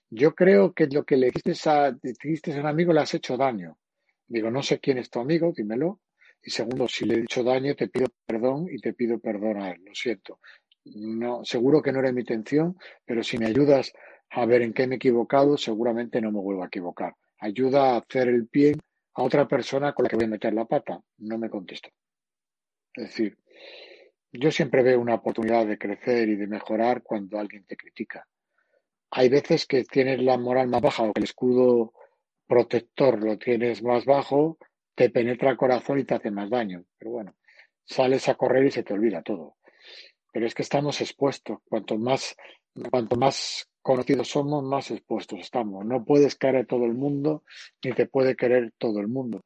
yo 0.10 0.36
creo 0.36 0.74
que 0.74 0.88
lo 0.88 1.04
que 1.04 1.18
le 1.18 1.32
dijiste 1.32 1.54
a, 1.70 1.92
dijiste 1.92 2.54
a 2.54 2.60
un 2.60 2.68
amigo 2.68 2.94
le 2.94 3.02
has 3.02 3.14
hecho 3.14 3.36
daño. 3.38 3.78
Digo, 4.28 4.52
no 4.52 4.62
sé 4.62 4.80
quién 4.80 4.98
es 4.98 5.10
tu 5.10 5.20
amigo, 5.20 5.54
dímelo. 5.56 6.02
Y 6.44 6.52
segundo, 6.52 6.88
si 6.88 7.06
le 7.06 7.16
he 7.16 7.20
hecho 7.22 7.44
daño, 7.44 7.76
te 7.76 7.88
pido 7.88 8.08
perdón 8.26 8.68
y 8.70 8.78
te 8.80 8.94
pido 8.94 9.20
perdón 9.20 9.62
a 9.62 9.72
él, 9.72 9.82
lo 9.86 9.96
siento. 9.96 10.40
No, 10.86 11.44
seguro 11.44 11.82
que 11.82 11.92
no 11.92 12.00
era 12.00 12.12
mi 12.12 12.22
intención, 12.22 12.78
pero 13.06 13.24
si 13.24 13.38
me 13.38 13.48
ayudas 13.48 13.92
a 14.30 14.46
ver 14.46 14.62
en 14.62 14.74
qué 14.74 14.88
me 14.88 14.96
he 14.96 14.98
equivocado, 14.98 15.58
seguramente 15.58 16.22
no 16.22 16.32
me 16.32 16.40
vuelvo 16.40 16.64
a 16.64 16.68
equivocar. 16.68 17.16
Ayuda 17.40 17.94
a 17.94 17.98
hacer 17.98 18.28
el 18.28 18.48
bien 18.52 18.80
a 19.16 19.24
otra 19.24 19.48
persona 19.48 19.94
con 19.94 20.04
la 20.04 20.10
que 20.10 20.16
voy 20.16 20.26
a 20.26 20.30
meter 20.30 20.54
la 20.54 20.66
pata. 20.66 21.02
No 21.18 21.38
me 21.38 21.50
contestó. 21.50 21.90
Es 22.98 23.04
decir, 23.04 23.38
yo 24.32 24.50
siempre 24.52 24.82
veo 24.82 25.00
una 25.00 25.16
oportunidad 25.16 25.68
de 25.68 25.78
crecer 25.78 26.28
y 26.30 26.36
de 26.36 26.48
mejorar 26.48 27.04
cuando 27.04 27.38
alguien 27.38 27.64
te 27.64 27.78
critica. 27.78 28.28
Hay 29.12 29.30
veces 29.30 29.68
que 29.68 29.84
tienes 29.84 30.20
la 30.20 30.38
moral 30.38 30.68
más 30.68 30.82
baja 30.82 31.04
o 31.04 31.14
que 31.14 31.20
el 31.20 31.26
escudo 31.26 31.94
protector 32.48 33.24
lo 33.24 33.38
tienes 33.38 33.84
más 33.84 34.04
bajo, 34.06 34.58
te 34.96 35.12
penetra 35.12 35.52
el 35.52 35.58
corazón 35.58 36.00
y 36.00 36.06
te 36.06 36.16
hace 36.16 36.32
más 36.32 36.50
daño. 36.50 36.86
Pero 36.98 37.12
bueno, 37.12 37.36
sales 37.86 38.28
a 38.30 38.36
correr 38.36 38.66
y 38.66 38.72
se 38.72 38.82
te 38.82 38.94
olvida 38.94 39.22
todo. 39.22 39.58
Pero 40.34 40.48
es 40.48 40.56
que 40.56 40.64
estamos 40.64 41.00
expuestos. 41.00 41.60
Cuanto 41.70 42.00
más, 42.00 42.36
cuanto 42.90 43.16
más 43.16 43.70
conocidos 43.84 44.30
somos, 44.30 44.64
más 44.64 44.90
expuestos 44.90 45.40
estamos. 45.40 45.86
No 45.86 46.04
puedes 46.04 46.36
querer 46.36 46.66
todo 46.66 46.86
el 46.86 46.96
mundo, 46.96 47.44
ni 47.84 47.94
te 47.94 48.08
puede 48.08 48.36
querer 48.36 48.74
todo 48.80 49.00
el 49.00 49.08
mundo. 49.08 49.46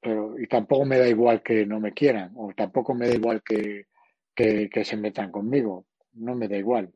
Pero, 0.00 0.38
y 0.38 0.46
tampoco 0.46 0.84
me 0.84 0.98
da 0.98 1.08
igual 1.08 1.42
que 1.42 1.66
no 1.66 1.78
me 1.80 1.92
quieran, 1.92 2.32
o 2.36 2.52
tampoco 2.56 2.94
me 2.94 3.08
da 3.08 3.14
igual 3.14 3.42
que, 3.42 3.86
que, 4.34 4.84
se 4.84 4.96
metan 4.96 5.30
conmigo. 5.30 5.86
No 6.14 6.34
me 6.34 6.48
da 6.48 6.56
igual. 6.56 6.92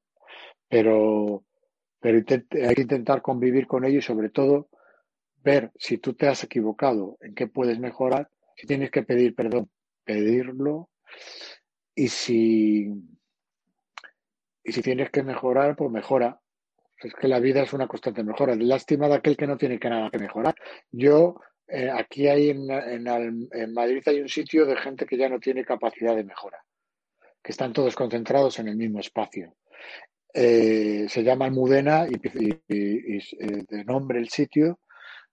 Pero, 0.69 1.45
pero 2.01 2.19
hay 2.19 2.75
que 2.75 2.83
intentar 2.83 3.23
convivir 3.23 3.67
con 3.67 3.85
ellos 3.85 4.05
y 4.05 4.07
sobre 4.07 4.31
todo 4.31 4.69
ver 5.43 5.71
si 5.77 5.99
tú 5.99 6.15
te 6.15 6.27
has 6.27 6.43
equivocado, 6.45 7.19
en 7.21 7.35
qué 7.35 7.47
puedes 7.47 7.79
mejorar, 7.79 8.31
si 8.57 8.67
tienes 8.67 8.91
que 8.91 9.03
pedir 9.03 9.35
perdón, 9.35 9.71
pedirlo 10.05 10.89
y 11.95 12.09
si 12.09 12.91
y 14.65 14.73
si 14.73 14.81
tienes 14.81 15.11
que 15.11 15.23
mejorar, 15.23 15.77
pues 15.77 15.91
mejora. 15.91 16.41
Es 16.97 17.13
que 17.15 17.29
la 17.29 17.39
vida 17.39 17.63
es 17.63 17.75
una 17.75 17.87
constante 17.87 18.25
mejora. 18.25 18.57
Lástima 18.57 19.09
de 19.09 19.17
aquel 19.17 19.37
que 19.37 19.47
no 19.47 19.59
tiene 19.59 19.79
que 19.79 19.91
nada 19.91 20.11
que 20.11 20.19
mejorar. 20.19 20.55
Yo, 20.91 21.39
eh, 21.69 21.91
aquí 21.91 22.29
hay 22.29 22.51
en, 22.51 22.71
en, 22.71 23.73
Madrid 23.73 24.03
hay 24.07 24.21
un 24.21 24.29
sitio 24.29 24.67
de 24.67 24.77
gente 24.77 25.07
que 25.07 25.17
ya 25.17 25.29
no 25.29 25.41
tiene 25.41 25.65
capacidad 25.65 26.15
de 26.15 26.25
mejora, 26.25 26.63
que 27.43 27.53
están 27.53 27.73
todos 27.73 27.95
concentrados 27.95 28.59
en 28.59 28.69
el 28.69 28.77
mismo 28.77 29.01
espacio. 29.01 29.57
Eh, 30.33 31.07
se 31.09 31.23
llama 31.23 31.47
Almudena 31.47 32.07
y, 32.09 32.15
y, 32.39 33.19
eh, 33.19 33.65
de 33.69 33.85
nombre 33.85 34.19
el 34.19 34.29
sitio 34.29 34.81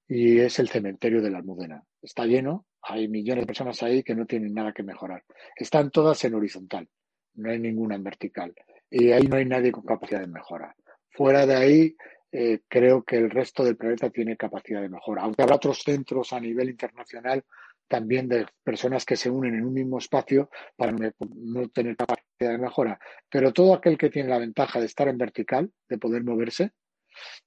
y 0.07 0.39
es 0.39 0.59
el 0.59 0.69
cementerio 0.69 1.21
de 1.21 1.31
la 1.31 1.39
Almudena. 1.39 1.83
Está 2.01 2.25
lleno, 2.25 2.65
hay 2.81 3.07
millones 3.07 3.43
de 3.43 3.47
personas 3.47 3.81
ahí 3.83 4.03
que 4.03 4.15
no 4.15 4.25
tienen 4.25 4.53
nada 4.53 4.73
que 4.73 4.83
mejorar. 4.83 5.23
Están 5.55 5.91
todas 5.91 6.23
en 6.23 6.35
horizontal, 6.35 6.87
no 7.35 7.49
hay 7.49 7.59
ninguna 7.59 7.95
en 7.95 8.03
vertical 8.03 8.53
y 8.89 9.11
ahí 9.11 9.23
no 9.23 9.37
hay 9.37 9.45
nadie 9.45 9.71
con 9.71 9.83
capacidad 9.83 10.21
de 10.21 10.27
mejora. 10.27 10.75
Fuera 11.09 11.45
de 11.45 11.55
ahí, 11.55 11.95
eh, 12.31 12.61
creo 12.67 13.03
que 13.03 13.17
el 13.17 13.29
resto 13.29 13.63
del 13.63 13.77
planeta 13.77 14.09
tiene 14.09 14.37
capacidad 14.37 14.81
de 14.81 14.89
mejora, 14.89 15.23
aunque 15.23 15.41
habrá 15.41 15.55
otros 15.55 15.83
centros 15.83 16.31
a 16.33 16.39
nivel 16.39 16.69
internacional 16.69 17.43
también 17.91 18.29
de 18.29 18.45
personas 18.63 19.03
que 19.03 19.17
se 19.17 19.29
unen 19.29 19.53
en 19.53 19.65
un 19.65 19.73
mismo 19.73 19.97
espacio 19.97 20.49
para 20.77 20.93
no 20.93 21.69
tener 21.69 21.97
capacidad 21.97 22.51
de 22.51 22.57
mejora. 22.57 22.97
Pero 23.29 23.51
todo 23.51 23.73
aquel 23.73 23.97
que 23.97 24.09
tiene 24.09 24.29
la 24.29 24.39
ventaja 24.39 24.79
de 24.79 24.85
estar 24.85 25.09
en 25.09 25.17
vertical, 25.17 25.69
de 25.89 25.97
poder 25.97 26.23
moverse, 26.23 26.71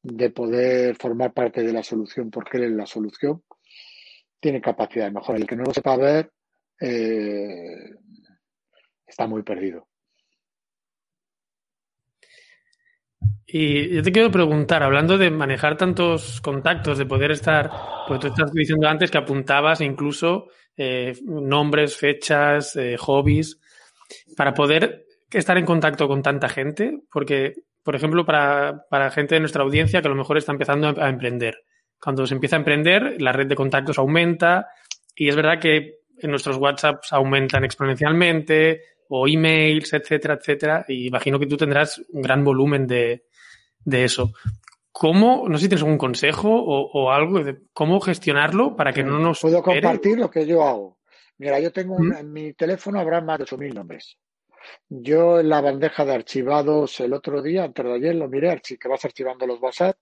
de 0.02 0.28
poder 0.28 0.96
formar 0.96 1.32
parte 1.32 1.62
de 1.62 1.72
la 1.72 1.82
solución 1.82 2.30
porque 2.30 2.58
él 2.58 2.64
es 2.64 2.72
la 2.72 2.84
solución, 2.84 3.42
tiene 4.38 4.60
capacidad 4.60 5.06
de 5.06 5.12
mejora. 5.12 5.38
El 5.38 5.46
que 5.46 5.56
no 5.56 5.64
lo 5.64 5.72
sepa 5.72 5.96
ver 5.96 6.30
eh, 6.78 7.94
está 9.06 9.26
muy 9.26 9.42
perdido. 9.42 9.88
Y 13.56 13.88
yo 13.94 14.02
te 14.02 14.10
quiero 14.10 14.32
preguntar, 14.32 14.82
hablando 14.82 15.16
de 15.16 15.30
manejar 15.30 15.76
tantos 15.76 16.40
contactos, 16.40 16.98
de 16.98 17.06
poder 17.06 17.30
estar, 17.30 17.70
pues 18.08 18.18
tú 18.18 18.26
estás 18.26 18.52
diciendo 18.52 18.88
antes 18.88 19.12
que 19.12 19.18
apuntabas 19.18 19.80
incluso 19.80 20.48
eh, 20.76 21.12
nombres, 21.22 21.96
fechas, 21.96 22.74
eh, 22.74 22.96
hobbies, 22.98 23.60
para 24.36 24.54
poder 24.54 25.06
estar 25.30 25.56
en 25.56 25.66
contacto 25.66 26.08
con 26.08 26.20
tanta 26.20 26.48
gente, 26.48 26.98
porque, 27.12 27.54
por 27.84 27.94
ejemplo, 27.94 28.26
para, 28.26 28.86
para 28.90 29.12
gente 29.12 29.36
de 29.36 29.40
nuestra 29.42 29.62
audiencia 29.62 30.02
que 30.02 30.08
a 30.08 30.10
lo 30.10 30.16
mejor 30.16 30.36
está 30.36 30.50
empezando 30.50 30.88
a, 30.88 31.06
a 31.06 31.08
emprender. 31.08 31.58
Cuando 32.00 32.26
se 32.26 32.34
empieza 32.34 32.56
a 32.56 32.58
emprender, 32.58 33.22
la 33.22 33.30
red 33.30 33.46
de 33.46 33.54
contactos 33.54 34.00
aumenta 34.00 34.66
y 35.14 35.28
es 35.28 35.36
verdad 35.36 35.60
que 35.60 36.00
en 36.18 36.30
nuestros 36.30 36.56
WhatsApps 36.56 37.12
aumentan 37.12 37.64
exponencialmente, 37.64 38.80
o 39.08 39.28
emails, 39.28 39.92
etcétera, 39.92 40.34
etcétera. 40.34 40.84
Y 40.88 41.06
imagino 41.06 41.38
que 41.38 41.46
tú 41.46 41.56
tendrás 41.56 42.02
un 42.10 42.22
gran 42.22 42.44
volumen 42.44 42.86
de, 42.86 43.24
de 43.84 44.04
eso. 44.04 44.32
¿Cómo, 44.92 45.48
no 45.48 45.58
sé 45.58 45.64
si 45.64 45.68
tienes 45.68 45.82
algún 45.82 45.98
consejo 45.98 46.48
o, 46.50 46.90
o 46.92 47.10
algo 47.10 47.42
de 47.42 47.58
cómo 47.72 48.00
gestionarlo 48.00 48.76
para 48.76 48.92
que 48.92 49.02
no 49.02 49.18
nos... 49.18 49.40
Puedo 49.40 49.62
compartir 49.62 50.18
lo 50.18 50.30
que 50.30 50.46
yo 50.46 50.62
hago. 50.62 50.98
Mira, 51.38 51.58
yo 51.58 51.72
tengo 51.72 51.96
un, 51.96 52.08
¿Mm? 52.08 52.16
en 52.16 52.32
mi 52.32 52.52
teléfono 52.52 53.00
habrá 53.00 53.20
más 53.20 53.38
de 53.38 53.44
8.000 53.44 53.74
nombres. 53.74 54.16
Yo 54.88 55.40
en 55.40 55.48
la 55.48 55.60
bandeja 55.60 56.04
de 56.04 56.14
archivados 56.14 57.00
el 57.00 57.12
otro 57.12 57.42
día, 57.42 57.64
antes 57.64 57.84
de 57.84 57.92
ayer, 57.92 58.14
lo 58.14 58.28
miré, 58.28 58.60
que 58.60 58.88
vas 58.88 59.04
archivando 59.04 59.46
los 59.46 59.60
WhatsApp, 59.60 59.96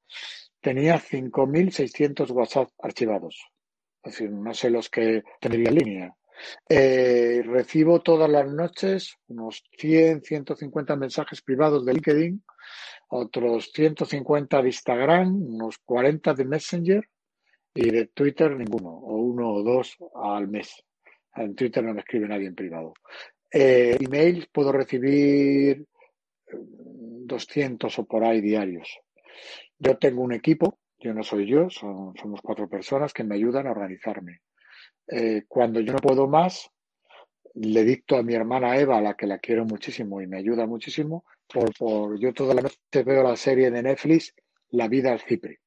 tenía 0.60 1.00
5.600 1.00 2.30
WhatsApp 2.30 2.68
archivados. 2.78 3.50
Es 4.02 4.12
decir, 4.12 4.30
no 4.30 4.52
sé 4.54 4.70
los 4.70 4.88
que 4.88 5.22
tendría 5.40 5.68
en 5.68 5.74
línea. 5.74 6.16
Eh, 6.68 7.42
recibo 7.44 8.00
todas 8.00 8.30
las 8.30 8.50
noches 8.50 9.16
unos 9.28 9.62
100, 9.78 10.22
150 10.22 10.96
mensajes 10.96 11.42
privados 11.42 11.84
de 11.84 11.94
LinkedIn 11.94 12.42
otros 13.14 13.70
150 13.72 14.62
de 14.62 14.68
Instagram, 14.68 15.42
unos 15.42 15.78
40 15.78 16.32
de 16.32 16.44
Messenger 16.46 17.08
y 17.74 17.90
de 17.90 18.06
Twitter 18.06 18.56
ninguno, 18.56 18.88
o 18.88 19.16
uno 19.16 19.52
o 19.52 19.62
dos 19.62 19.96
al 20.14 20.48
mes. 20.48 20.82
En 21.36 21.54
Twitter 21.54 21.84
no 21.84 21.92
me 21.92 22.00
escribe 22.00 22.26
nadie 22.26 22.46
en 22.46 22.54
privado. 22.54 22.94
Eh, 23.50 23.98
emails 24.00 24.46
puedo 24.50 24.72
recibir 24.72 25.86
200 26.50 27.98
o 27.98 28.04
por 28.06 28.24
ahí 28.24 28.40
diarios. 28.40 28.98
Yo 29.78 29.98
tengo 29.98 30.22
un 30.22 30.32
equipo, 30.32 30.78
yo 30.98 31.12
no 31.12 31.22
soy 31.22 31.46
yo, 31.46 31.68
somos 31.68 32.40
cuatro 32.42 32.66
personas 32.66 33.12
que 33.12 33.24
me 33.24 33.34
ayudan 33.34 33.66
a 33.66 33.72
organizarme. 33.72 34.40
Eh, 35.08 35.44
cuando 35.48 35.80
yo 35.80 35.92
no 35.92 35.98
puedo 35.98 36.26
más, 36.26 36.70
le 37.54 37.84
dicto 37.84 38.16
a 38.16 38.22
mi 38.22 38.34
hermana 38.34 38.76
Eva, 38.78 38.98
a 38.98 39.02
la 39.02 39.14
que 39.14 39.26
la 39.26 39.38
quiero 39.38 39.64
muchísimo 39.64 40.20
y 40.20 40.26
me 40.26 40.38
ayuda 40.38 40.66
muchísimo, 40.66 41.24
por, 41.52 41.74
por 41.74 42.18
yo 42.18 42.32
toda 42.32 42.54
la 42.54 42.62
noche 42.62 43.02
veo 43.04 43.22
la 43.22 43.36
serie 43.36 43.70
de 43.70 43.82
Netflix 43.82 44.34
La 44.70 44.88
vida 44.88 45.12
al 45.12 45.20
Cipre, 45.20 45.60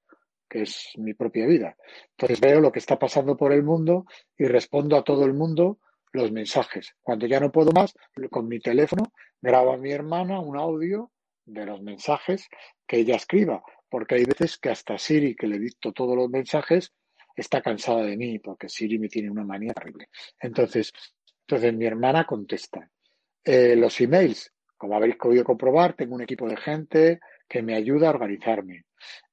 que 0.49 0.63
es 0.63 0.91
mi 0.97 1.13
propia 1.13 1.45
vida. 1.45 1.75
Entonces 2.11 2.39
veo 2.39 2.59
lo 2.59 2.71
que 2.71 2.79
está 2.79 2.97
pasando 2.97 3.37
por 3.37 3.53
el 3.53 3.63
mundo 3.63 4.05
y 4.37 4.45
respondo 4.45 4.97
a 4.97 5.03
todo 5.03 5.25
el 5.25 5.33
mundo 5.33 5.79
los 6.11 6.31
mensajes. 6.31 6.95
Cuando 7.01 7.27
ya 7.27 7.39
no 7.39 7.51
puedo 7.51 7.71
más, 7.71 7.93
con 8.31 8.47
mi 8.47 8.59
teléfono 8.59 9.11
grabo 9.41 9.73
a 9.73 9.77
mi 9.77 9.91
hermana 9.91 10.39
un 10.39 10.57
audio 10.57 11.11
de 11.45 11.65
los 11.65 11.81
mensajes 11.81 12.47
que 12.87 12.97
ella 12.97 13.15
escriba, 13.15 13.63
porque 13.89 14.15
hay 14.15 14.25
veces 14.25 14.57
que 14.57 14.69
hasta 14.69 14.97
Siri, 14.97 15.35
que 15.35 15.47
le 15.47 15.59
dicto 15.59 15.91
todos 15.91 16.15
los 16.15 16.29
mensajes, 16.29 16.93
está 17.41 17.61
cansada 17.61 18.03
de 18.03 18.17
mí, 18.17 18.39
porque 18.39 18.69
Siri 18.69 18.99
me 18.99 19.09
tiene 19.09 19.29
una 19.29 19.43
manía 19.43 19.73
terrible. 19.73 20.09
Entonces, 20.39 20.91
entonces 21.47 21.73
mi 21.73 21.85
hermana 21.85 22.25
contesta. 22.25 22.89
Eh, 23.43 23.75
los 23.75 23.99
emails, 24.01 24.51
como 24.77 24.95
habéis 24.95 25.15
podido 25.17 25.43
comprobar, 25.43 25.93
tengo 25.93 26.15
un 26.15 26.21
equipo 26.21 26.47
de 26.47 26.57
gente 26.57 27.19
que 27.47 27.61
me 27.61 27.75
ayuda 27.75 28.07
a 28.07 28.11
organizarme. 28.11 28.85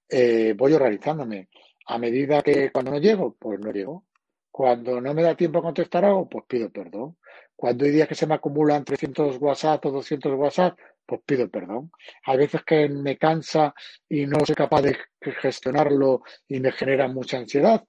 Eh, 0.08 0.54
voy 0.56 0.74
organizándome. 0.74 1.48
A 1.86 1.98
medida 1.98 2.42
que 2.42 2.70
cuando 2.70 2.92
no 2.92 2.98
llego, 2.98 3.34
pues 3.38 3.58
no 3.58 3.72
llego. 3.72 4.04
Cuando 4.50 5.00
no 5.00 5.14
me 5.14 5.22
da 5.22 5.34
tiempo 5.34 5.58
a 5.58 5.62
contestar 5.62 6.04
algo, 6.04 6.28
pues 6.28 6.44
pido 6.46 6.70
perdón. 6.70 7.16
Cuando 7.56 7.84
hay 7.84 7.92
días 7.92 8.08
que 8.08 8.14
se 8.14 8.26
me 8.26 8.34
acumulan 8.34 8.84
300 8.84 9.38
WhatsApp 9.40 9.86
o 9.86 9.90
200 9.90 10.34
WhatsApp, 10.34 10.78
pues 11.06 11.22
pido 11.24 11.48
perdón. 11.48 11.90
Hay 12.26 12.36
veces 12.36 12.62
que 12.64 12.88
me 12.88 13.16
cansa 13.16 13.74
y 14.08 14.26
no 14.26 14.44
soy 14.44 14.54
capaz 14.54 14.82
de 14.82 14.96
gestionarlo 15.40 16.22
y 16.48 16.60
me 16.60 16.72
genera 16.72 17.08
mucha 17.08 17.38
ansiedad, 17.38 17.82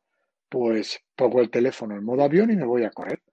pues 0.54 1.00
pongo 1.16 1.42
el 1.42 1.50
teléfono 1.50 1.96
en 1.96 2.06
modo 2.06 2.22
avión 2.22 2.52
y 2.52 2.56
me 2.56 2.68
voy 2.68 2.84
a 2.84 2.92
correr. 2.92 3.24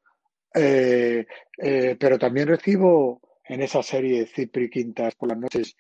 Eh, 0.55 1.27
eh, 1.59 1.97
pero 2.01 2.19
también 2.19 2.49
recibo 2.49 3.21
en 3.45 3.61
esa 3.61 3.83
serie 3.83 4.25
Cipri 4.25 4.71
Quintas 4.71 5.17
por 5.17 5.29
las 5.29 5.37
noches 5.37 5.77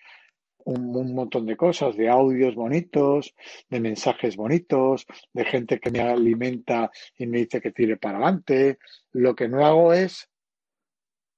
un, 0.67 0.95
un, 0.95 1.15
montón 1.15 1.47
de 1.47 1.57
cosas, 1.57 1.97
de 1.97 2.11
audios 2.11 2.55
bonitos, 2.55 3.35
de 3.71 3.81
mensajes 3.81 4.37
bonitos, 4.37 5.07
de 5.33 5.47
gente 5.47 5.81
que 5.81 5.91
me 5.91 6.01
alimenta 6.01 6.91
y 7.17 7.27
me 7.27 7.39
dice 7.39 7.63
que 7.63 7.73
tire 7.73 7.97
para 7.97 8.19
adelante. 8.19 8.79
Lo 9.13 9.35
que 9.35 9.49
no 9.49 9.65
hago 9.65 9.95
es, 9.95 10.29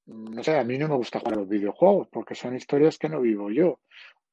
no 0.07 0.43
sé, 0.43 0.59
a 0.59 0.65
mí 0.65 0.79
no 0.79 0.89
me 0.89 0.97
gusta 0.97 1.21
jugar 1.21 1.35
a 1.35 1.41
los 1.43 1.49
videojuegos 1.49 2.09
porque 2.11 2.35
son 2.35 2.57
historias 2.57 2.99
que 2.99 3.09
no 3.09 3.21
vivo 3.21 3.53
yo. 3.53 3.79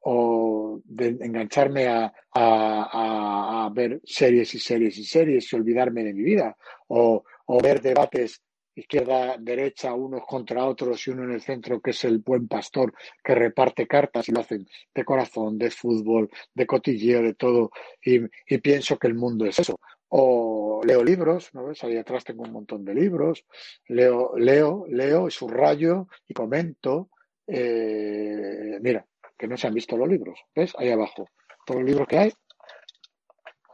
O 0.01 0.81
de 0.85 1.07
engancharme 1.07 1.87
a, 1.87 2.13
a, 2.33 3.65
a 3.65 3.69
ver 3.73 4.01
series 4.03 4.53
y 4.55 4.59
series 4.59 4.97
y 4.97 5.03
series 5.03 5.51
y 5.51 5.55
olvidarme 5.55 6.03
de 6.03 6.13
mi 6.13 6.23
vida. 6.23 6.55
O, 6.87 7.23
o 7.45 7.61
ver 7.61 7.81
debates 7.81 8.41
izquierda, 8.79 9.37
derecha, 9.39 9.93
unos 9.93 10.25
contra 10.25 10.65
otros 10.65 11.05
y 11.05 11.11
uno 11.11 11.23
en 11.23 11.31
el 11.31 11.41
centro 11.41 11.81
que 11.81 11.91
es 11.91 12.03
el 12.05 12.19
buen 12.19 12.47
pastor 12.47 12.93
que 13.23 13.35
reparte 13.35 13.87
cartas 13.87 14.27
y 14.29 14.31
lo 14.31 14.41
hacen 14.41 14.67
de 14.93 15.05
corazón, 15.05 15.57
de 15.57 15.69
fútbol, 15.69 16.29
de 16.53 16.65
cotilleo, 16.65 17.21
de 17.21 17.33
todo. 17.35 17.71
Y, 18.03 18.19
pienso 18.59 18.97
que 18.97 19.07
el 19.07 19.15
mundo 19.15 19.45
es 19.45 19.59
eso. 19.59 19.79
O 20.09 20.81
leo 20.83 21.03
libros, 21.03 21.53
¿no 21.53 21.65
ves? 21.65 21.83
Ahí 21.83 21.97
atrás 21.97 22.23
tengo 22.23 22.43
un 22.43 22.51
montón 22.51 22.83
de 22.83 22.95
libros. 22.95 23.45
Leo, 23.87 24.35
leo, 24.37 24.85
leo 24.89 25.27
y 25.27 25.31
subrayo 25.31 26.07
y 26.27 26.33
comento. 26.33 27.09
Eh, 27.45 28.79
mira, 28.81 29.05
que 29.39 29.47
no 29.47 29.57
se 29.57 29.67
han 29.67 29.73
visto 29.73 29.97
los 29.97 30.09
libros. 30.09 30.37
¿Ves? 30.53 30.73
Ahí 30.77 30.91
abajo. 30.91 31.29
Todos 31.65 31.81
los 31.81 31.89
libros 31.89 32.07
que 32.07 32.17
hay. 32.17 32.33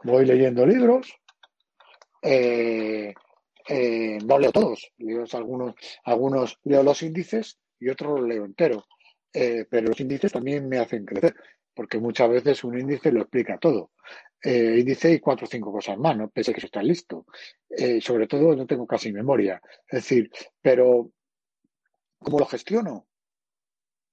Voy 0.04 0.24
leyendo 0.24 0.64
libros. 0.64 1.12
Eh, 2.22 3.12
eh, 3.68 4.18
no 4.24 4.38
leo 4.38 4.52
todos, 4.52 4.92
leo 4.98 5.24
algunos, 5.32 5.74
algunos 6.04 6.58
leo 6.64 6.82
los 6.82 7.02
índices 7.02 7.58
y 7.80 7.88
otros 7.88 8.20
los 8.20 8.28
leo 8.28 8.44
entero. 8.44 8.86
Eh, 9.32 9.66
pero 9.68 9.88
los 9.88 10.00
índices 10.00 10.32
también 10.32 10.68
me 10.68 10.78
hacen 10.78 11.04
crecer, 11.04 11.34
porque 11.74 11.98
muchas 11.98 12.30
veces 12.30 12.64
un 12.64 12.78
índice 12.78 13.12
lo 13.12 13.22
explica 13.22 13.58
todo. 13.58 13.90
Eh, 14.42 14.78
índice 14.78 15.12
y 15.12 15.20
cuatro 15.20 15.46
o 15.46 15.50
cinco 15.50 15.72
cosas 15.72 15.98
más, 15.98 16.16
no 16.16 16.28
pensé 16.30 16.52
que 16.52 16.58
eso 16.58 16.66
está 16.66 16.82
listo. 16.82 17.26
Eh, 17.68 18.00
sobre 18.00 18.28
todo 18.28 18.54
no 18.54 18.66
tengo 18.66 18.86
casi 18.86 19.12
memoria. 19.12 19.60
Es 19.88 20.02
decir, 20.02 20.30
pero 20.62 21.10
¿cómo 22.18 22.38
lo 22.38 22.46
gestiono? 22.46 23.05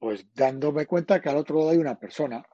Pues 0.04 0.26
dándome 0.36 0.86
cuenta 0.86 1.22
que 1.22 1.30
al 1.30 1.38
otro 1.38 1.60
lado 1.60 1.70
hay 1.70 1.78
una 1.78 1.98
persona. 1.98 2.46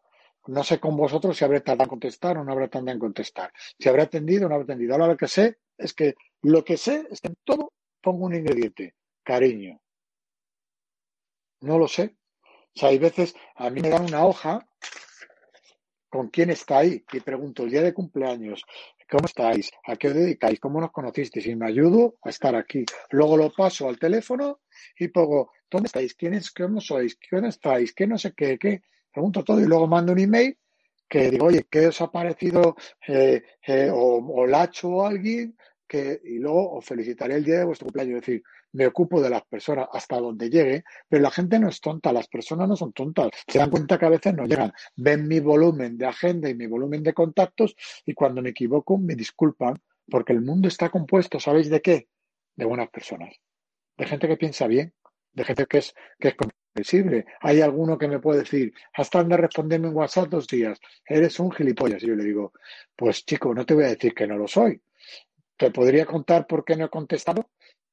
No 0.45 0.64
sé 0.64 0.80
con 0.80 0.95
vosotros 0.95 1.36
si 1.36 1.43
habré 1.43 1.62
tardado 1.62 1.86
en 1.86 1.89
contestar 1.89 2.38
o 2.38 2.43
no 2.43 2.52
habré 2.52 2.68
tardado 2.68 2.91
en 2.91 3.00
contestar. 3.00 3.52
Si 3.80 3.89
habré 3.89 4.04
atendido 4.04 4.45
o 4.45 4.50
no 4.50 4.54
habré 4.54 4.66
atendido. 4.66 4.93
Ahora 4.93 5.08
lo 5.08 5.18
que 5.18 5.28
sé 5.28 5.58
es 5.76 5.95
que 5.95 6.14
lo 6.43 6.64
que 6.64 6.78
sé 6.78 7.08
es 7.10 7.20
que 7.20 7.30
en 7.30 7.38
todo 7.43 7.74
pongo 8.02 8.28
un 8.28 8.36
ingrediente, 8.36 8.93
cariño. 9.24 9.82
No 11.62 11.80
lo 11.80 11.88
sé. 11.88 12.18
O 12.76 12.80
sea, 12.80 12.89
hay 12.89 13.00
veces, 13.00 13.34
a 13.56 13.72
mí 13.72 13.82
me 13.82 13.89
dan 13.89 14.04
una 14.04 14.28
hoja 14.28 14.70
con 16.08 16.30
quién 16.30 16.52
está 16.52 16.78
ahí 16.78 17.04
y 17.12 17.20
pregunto 17.20 17.64
el 17.64 17.72
día 17.72 17.82
de 17.82 17.95
cumpleaños, 17.95 18.64
¿cómo 19.10 19.26
estáis? 19.26 19.72
¿A 19.88 19.95
qué 19.95 20.10
os 20.10 20.14
dedicáis? 20.14 20.60
¿Cómo 20.60 20.80
nos 20.80 20.91
conocisteis? 20.91 21.47
Y 21.47 21.56
me 21.56 21.66
ayudo 21.66 22.18
a 22.22 22.30
estar 22.30 22.56
aquí. 22.56 22.86
Luego 23.10 23.38
lo 23.38 23.52
paso 23.52 23.89
al 23.89 23.97
teléfono 23.97 24.60
y 25.00 25.08
pongo, 25.08 25.52
¿dónde 25.70 25.88
estáis? 25.88 26.13
¿Quiénes, 26.15 26.51
cómo 26.51 26.82
sois? 26.82 27.15
¿Quién 27.15 27.45
estáis? 27.45 27.93
¿Qué 27.93 28.07
no 28.07 28.17
sé 28.17 28.34
qué? 28.34 28.57
¿Qué? 28.57 28.82
Pregunto 29.11 29.43
todo 29.43 29.59
y 29.59 29.65
luego 29.65 29.88
mando 29.88 30.13
un 30.13 30.20
email 30.20 30.57
que 31.07 31.32
digo, 31.32 31.47
oye, 31.47 31.65
¿qué 31.70 31.88
os 31.88 31.99
ha 32.01 32.11
parecido? 32.11 32.76
Eh, 33.07 33.41
eh, 33.65 33.89
o, 33.91 34.17
o 34.17 34.45
Lacho 34.45 34.89
o 34.89 35.05
alguien 35.05 35.57
que, 35.88 36.22
y 36.24 36.38
luego 36.38 36.78
os 36.78 36.86
felicitaré 36.86 37.36
el 37.36 37.43
día 37.43 37.59
de 37.59 37.65
vuestro 37.65 37.88
cumpleaños. 37.88 38.17
Es 38.17 38.26
decir, 38.28 38.43
me 38.74 38.86
ocupo 38.86 39.22
de 39.22 39.30
las 39.30 39.43
personas 39.45 39.88
hasta 39.91 40.20
donde 40.20 40.49
llegue, 40.49 40.84
pero 41.07 41.24
la 41.24 41.32
gente 41.32 41.57
no 41.59 41.70
es 41.70 41.82
tonta, 41.82 42.13
las 42.13 42.28
personas 42.28 42.70
no 42.70 42.76
son 42.76 42.93
tontas. 42.93 43.32
Se 43.47 43.57
dan 43.57 43.72
cuenta 43.72 43.97
que 43.97 44.05
a 44.05 44.09
veces 44.09 44.34
no 44.36 44.45
llegan. 44.45 44.72
Ven 44.95 45.28
mi 45.28 45.39
volumen 45.39 45.97
de 45.97 46.05
agenda 46.05 46.49
y 46.49 46.55
mi 46.55 46.67
volumen 46.67 47.01
de 47.01 47.13
contactos 47.13 47.76
y 48.05 48.13
cuando 48.13 48.41
me 48.41 48.49
equivoco 48.49 48.97
me 48.97 49.15
disculpan 49.15 49.76
porque 50.09 50.34
el 50.34 50.41
mundo 50.41 50.67
está 50.67 50.89
compuesto, 50.89 51.39
¿sabéis 51.39 51.70
de 51.70 51.82
qué? 51.82 52.07
De 52.55 52.65
buenas 52.65 52.89
personas. 52.89 53.36
De 53.97 54.05
gente 54.05 54.28
que 54.28 54.38
piensa 54.38 54.67
bien, 54.67 54.93
de 55.34 55.44
gente 55.44 55.66
que 55.66 55.80
es, 55.80 55.94
que 56.20 56.30
es 56.30 56.36
comprensible. 56.36 57.26
Hay 57.42 57.62
alguno 57.62 57.98
que 57.98 58.08
me 58.08 58.20
puede 58.20 58.40
decir, 58.40 58.74
hasta 58.94 59.24
de 59.24 59.38
responderme 59.38 59.88
en 59.88 59.96
WhatsApp 59.96 60.30
dos 60.30 60.48
días, 60.48 60.80
eres 61.06 61.40
un 61.40 61.52
gilipollas. 61.52 62.04
Y 62.04 62.08
yo 62.08 62.16
le 62.16 62.24
digo, 62.24 62.54
pues 62.96 63.26
chico, 63.26 63.54
no 63.54 63.66
te 63.66 63.74
voy 63.74 63.86
a 63.86 63.90
decir 63.90 64.14
que 64.14 64.28
no 64.28 64.38
lo 64.38 64.48
soy, 64.48 64.82
te 65.58 65.72
podría 65.72 66.06
contar 66.06 66.48
por 66.48 66.64
qué 66.66 66.76
no 66.78 66.86
he 66.86 66.90
contestado, 66.90 67.50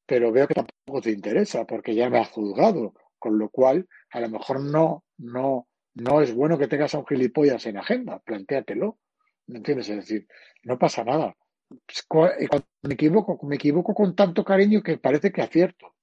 pero 0.06 0.32
veo 0.32 0.46
que 0.46 0.54
tampoco 0.54 1.00
te 1.02 1.10
interesa 1.10 1.66
porque 1.66 1.94
ya 1.94 2.08
me 2.08 2.18
has 2.18 2.28
juzgado, 2.30 2.94
con 3.18 3.38
lo 3.38 3.48
cual 3.50 3.88
a 4.10 4.20
lo 4.20 4.28
mejor 4.28 4.60
no, 4.60 5.04
no, 5.18 5.66
no 5.94 6.20
es 6.22 6.32
bueno 6.34 6.58
que 6.58 6.68
tengas 6.68 6.94
a 6.94 6.98
un 6.98 7.06
gilipollas 7.06 7.66
en 7.66 7.78
agenda, 7.78 8.20
plantéatelo, 8.20 8.98
¿me 9.48 9.58
entiendes? 9.58 9.88
Es 9.88 9.96
decir, 9.96 10.28
no 10.62 10.78
pasa 10.78 11.04
nada. 11.04 11.36
Pues, 11.68 12.06
me 12.82 12.94
equivoco, 12.94 13.44
me 13.44 13.56
equivoco 13.56 13.94
con 13.94 14.14
tanto 14.14 14.44
cariño 14.44 14.82
que 14.82 14.98
parece 14.98 15.32
que 15.32 15.42
acierto. 15.42 15.95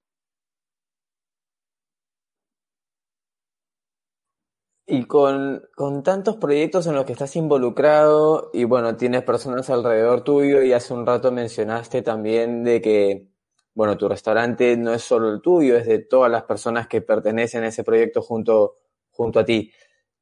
Y 4.86 5.06
con, 5.06 5.64
con 5.76 6.04
tantos 6.04 6.36
proyectos 6.36 6.88
en 6.88 6.96
los 6.96 7.06
que 7.06 7.14
estás 7.14 7.36
involucrado 7.38 8.50
y 8.54 8.66
bueno, 8.66 8.98
tienes 8.98 9.24
personas 9.24 9.70
alrededor 9.70 10.24
tuyo 10.26 10.62
y 10.62 10.74
hace 10.74 10.94
un 10.94 11.06
rato 11.06 11.32
mencionaste 11.32 12.02
también 12.02 12.66
de 12.66 12.82
que, 12.82 13.28
bueno, 13.74 13.98
tu 13.98 14.10
restaurante 14.10 14.76
no 14.76 14.94
es 14.94 15.02
solo 15.02 15.32
el 15.32 15.42
tuyo, 15.42 15.78
es 15.78 15.86
de 15.88 16.00
todas 16.00 16.30
las 16.30 16.44
personas 16.44 16.88
que 16.90 17.02
pertenecen 17.02 17.64
a 17.64 17.68
ese 17.70 17.86
proyecto 17.86 18.22
junto, 18.22 18.76
junto 19.12 19.40
a 19.40 19.46
ti. 19.46 19.72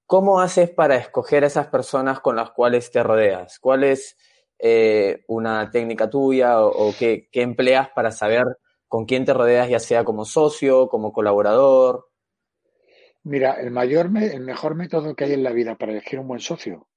¿Cómo 0.07 0.41
haces 0.41 0.70
para 0.72 0.97
escoger 0.97 1.43
a 1.45 1.47
esas 1.47 1.68
personas 1.70 2.20
con 2.20 2.36
las 2.36 2.51
cuales 2.51 2.91
te 2.91 3.03
rodeas? 3.03 3.59
¿Cuál 3.59 3.84
es 3.86 4.18
eh, 4.59 5.24
una 5.28 5.72
técnica 5.72 6.09
tuya 6.09 6.62
o, 6.62 6.89
o 6.89 6.93
qué, 6.99 7.30
qué 7.32 7.43
empleas 7.43 7.89
para 7.95 8.12
saber 8.12 8.43
con 8.89 9.05
quién 9.05 9.26
te 9.26 9.34
rodeas, 9.34 9.70
ya 9.70 9.80
sea 9.80 10.03
como 10.03 10.26
socio, 10.26 10.89
como 10.89 11.14
colaborador? 11.14 12.11
Mira, 13.24 13.53
el 13.53 13.69
mayor, 13.69 14.09
el 14.17 14.41
mejor 14.41 14.76
método 14.76 15.15
que 15.15 15.26
hay 15.26 15.34
en 15.34 15.43
la 15.43 15.51
vida 15.51 15.76
para 15.76 15.91
elegir 15.91 16.19
un 16.19 16.28
buen 16.28 16.39
socio, 16.39 16.88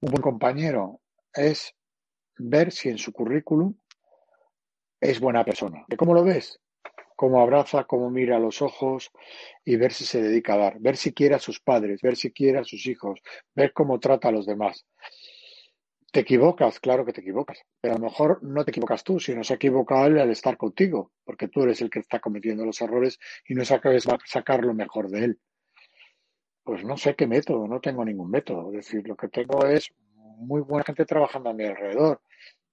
un 0.00 0.10
buen 0.12 0.22
compañero, 0.22 1.00
es 1.34 1.74
ver 2.36 2.70
si 2.70 2.88
en 2.88 2.98
su 2.98 3.12
currículum 3.12 3.74
es 5.00 5.18
buena 5.18 5.44
persona. 5.44 5.84
¿Cómo 5.96 6.14
lo 6.14 6.24
ves? 6.24 6.60
Cómo 7.16 7.40
abraza, 7.40 7.84
cómo 7.84 8.10
mira 8.10 8.36
a 8.36 8.40
los 8.40 8.62
ojos 8.62 9.10
y 9.64 9.74
ver 9.74 9.92
si 9.92 10.04
se 10.04 10.22
dedica 10.22 10.54
a 10.54 10.58
dar, 10.58 10.78
ver 10.78 10.96
si 10.96 11.12
quiere 11.12 11.34
a 11.34 11.40
sus 11.40 11.58
padres, 11.58 12.00
ver 12.00 12.16
si 12.16 12.32
quiere 12.32 12.58
a 12.58 12.64
sus 12.64 12.86
hijos, 12.86 13.20
ver 13.56 13.72
cómo 13.72 13.98
trata 13.98 14.28
a 14.28 14.32
los 14.32 14.46
demás. 14.46 14.86
Te 16.12 16.20
equivocas, 16.20 16.80
claro 16.80 17.04
que 17.06 17.14
te 17.14 17.22
equivocas, 17.22 17.62
pero 17.80 17.94
a 17.94 17.98
lo 17.98 18.04
mejor 18.04 18.42
no 18.42 18.62
te 18.62 18.72
equivocas 18.72 19.02
tú, 19.04 19.18
sino 19.18 19.42
se 19.42 19.54
equivoca 19.54 20.04
él 20.06 20.18
al 20.18 20.30
estar 20.30 20.58
contigo, 20.58 21.12
porque 21.24 21.48
tú 21.48 21.62
eres 21.62 21.80
el 21.80 21.88
que 21.88 22.00
está 22.00 22.20
cometiendo 22.20 22.64
los 22.66 22.80
errores 22.82 23.18
y 23.46 23.54
no 23.54 23.64
sabes 23.64 24.06
sacar 24.26 24.64
lo 24.64 24.74
mejor 24.74 25.08
de 25.08 25.24
él. 25.24 25.40
pues 26.62 26.84
no 26.84 26.96
sé 26.96 27.14
qué 27.14 27.26
método, 27.26 27.66
no 27.66 27.80
tengo 27.80 28.04
ningún 28.04 28.30
método. 28.30 28.68
Es 28.70 28.86
decir, 28.86 29.06
lo 29.08 29.16
que 29.16 29.28
tengo 29.28 29.66
es 29.66 29.90
muy 30.38 30.60
buena 30.60 30.84
gente 30.84 31.04
trabajando 31.06 31.50
a 31.50 31.54
mi 31.54 31.64
alrededor, 31.64 32.20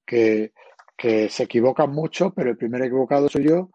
que, 0.05 0.53
que 0.97 1.29
se 1.29 1.43
equivocan 1.43 1.91
mucho, 1.91 2.33
pero 2.33 2.49
el 2.51 2.57
primer 2.57 2.81
equivocado 2.83 3.29
soy 3.29 3.47
yo 3.47 3.71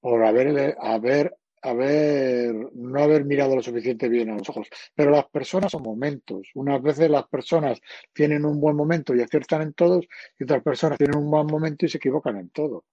por 0.00 0.24
haber, 0.24 0.76
haber, 0.80 1.36
haber, 1.62 2.54
no 2.74 3.00
haber 3.00 3.24
mirado 3.24 3.56
lo 3.56 3.62
suficiente 3.62 4.08
bien 4.08 4.30
a 4.30 4.36
los 4.36 4.48
ojos. 4.50 4.68
Pero 4.94 5.10
las 5.12 5.26
personas 5.26 5.72
son 5.72 5.82
momentos. 5.82 6.48
Unas 6.54 6.82
veces 6.82 7.08
las 7.08 7.26
personas 7.28 7.80
tienen 8.12 8.44
un 8.44 8.60
buen 8.60 8.76
momento 8.76 9.14
y 9.14 9.22
aciertan 9.22 9.62
en 9.62 9.72
todos, 9.72 10.06
y 10.38 10.44
otras 10.44 10.62
personas 10.62 10.98
tienen 10.98 11.16
un 11.16 11.30
buen 11.30 11.46
momento 11.46 11.86
y 11.86 11.88
se 11.88 11.98
equivocan 11.98 12.36
en 12.36 12.50
todo. 12.50 12.84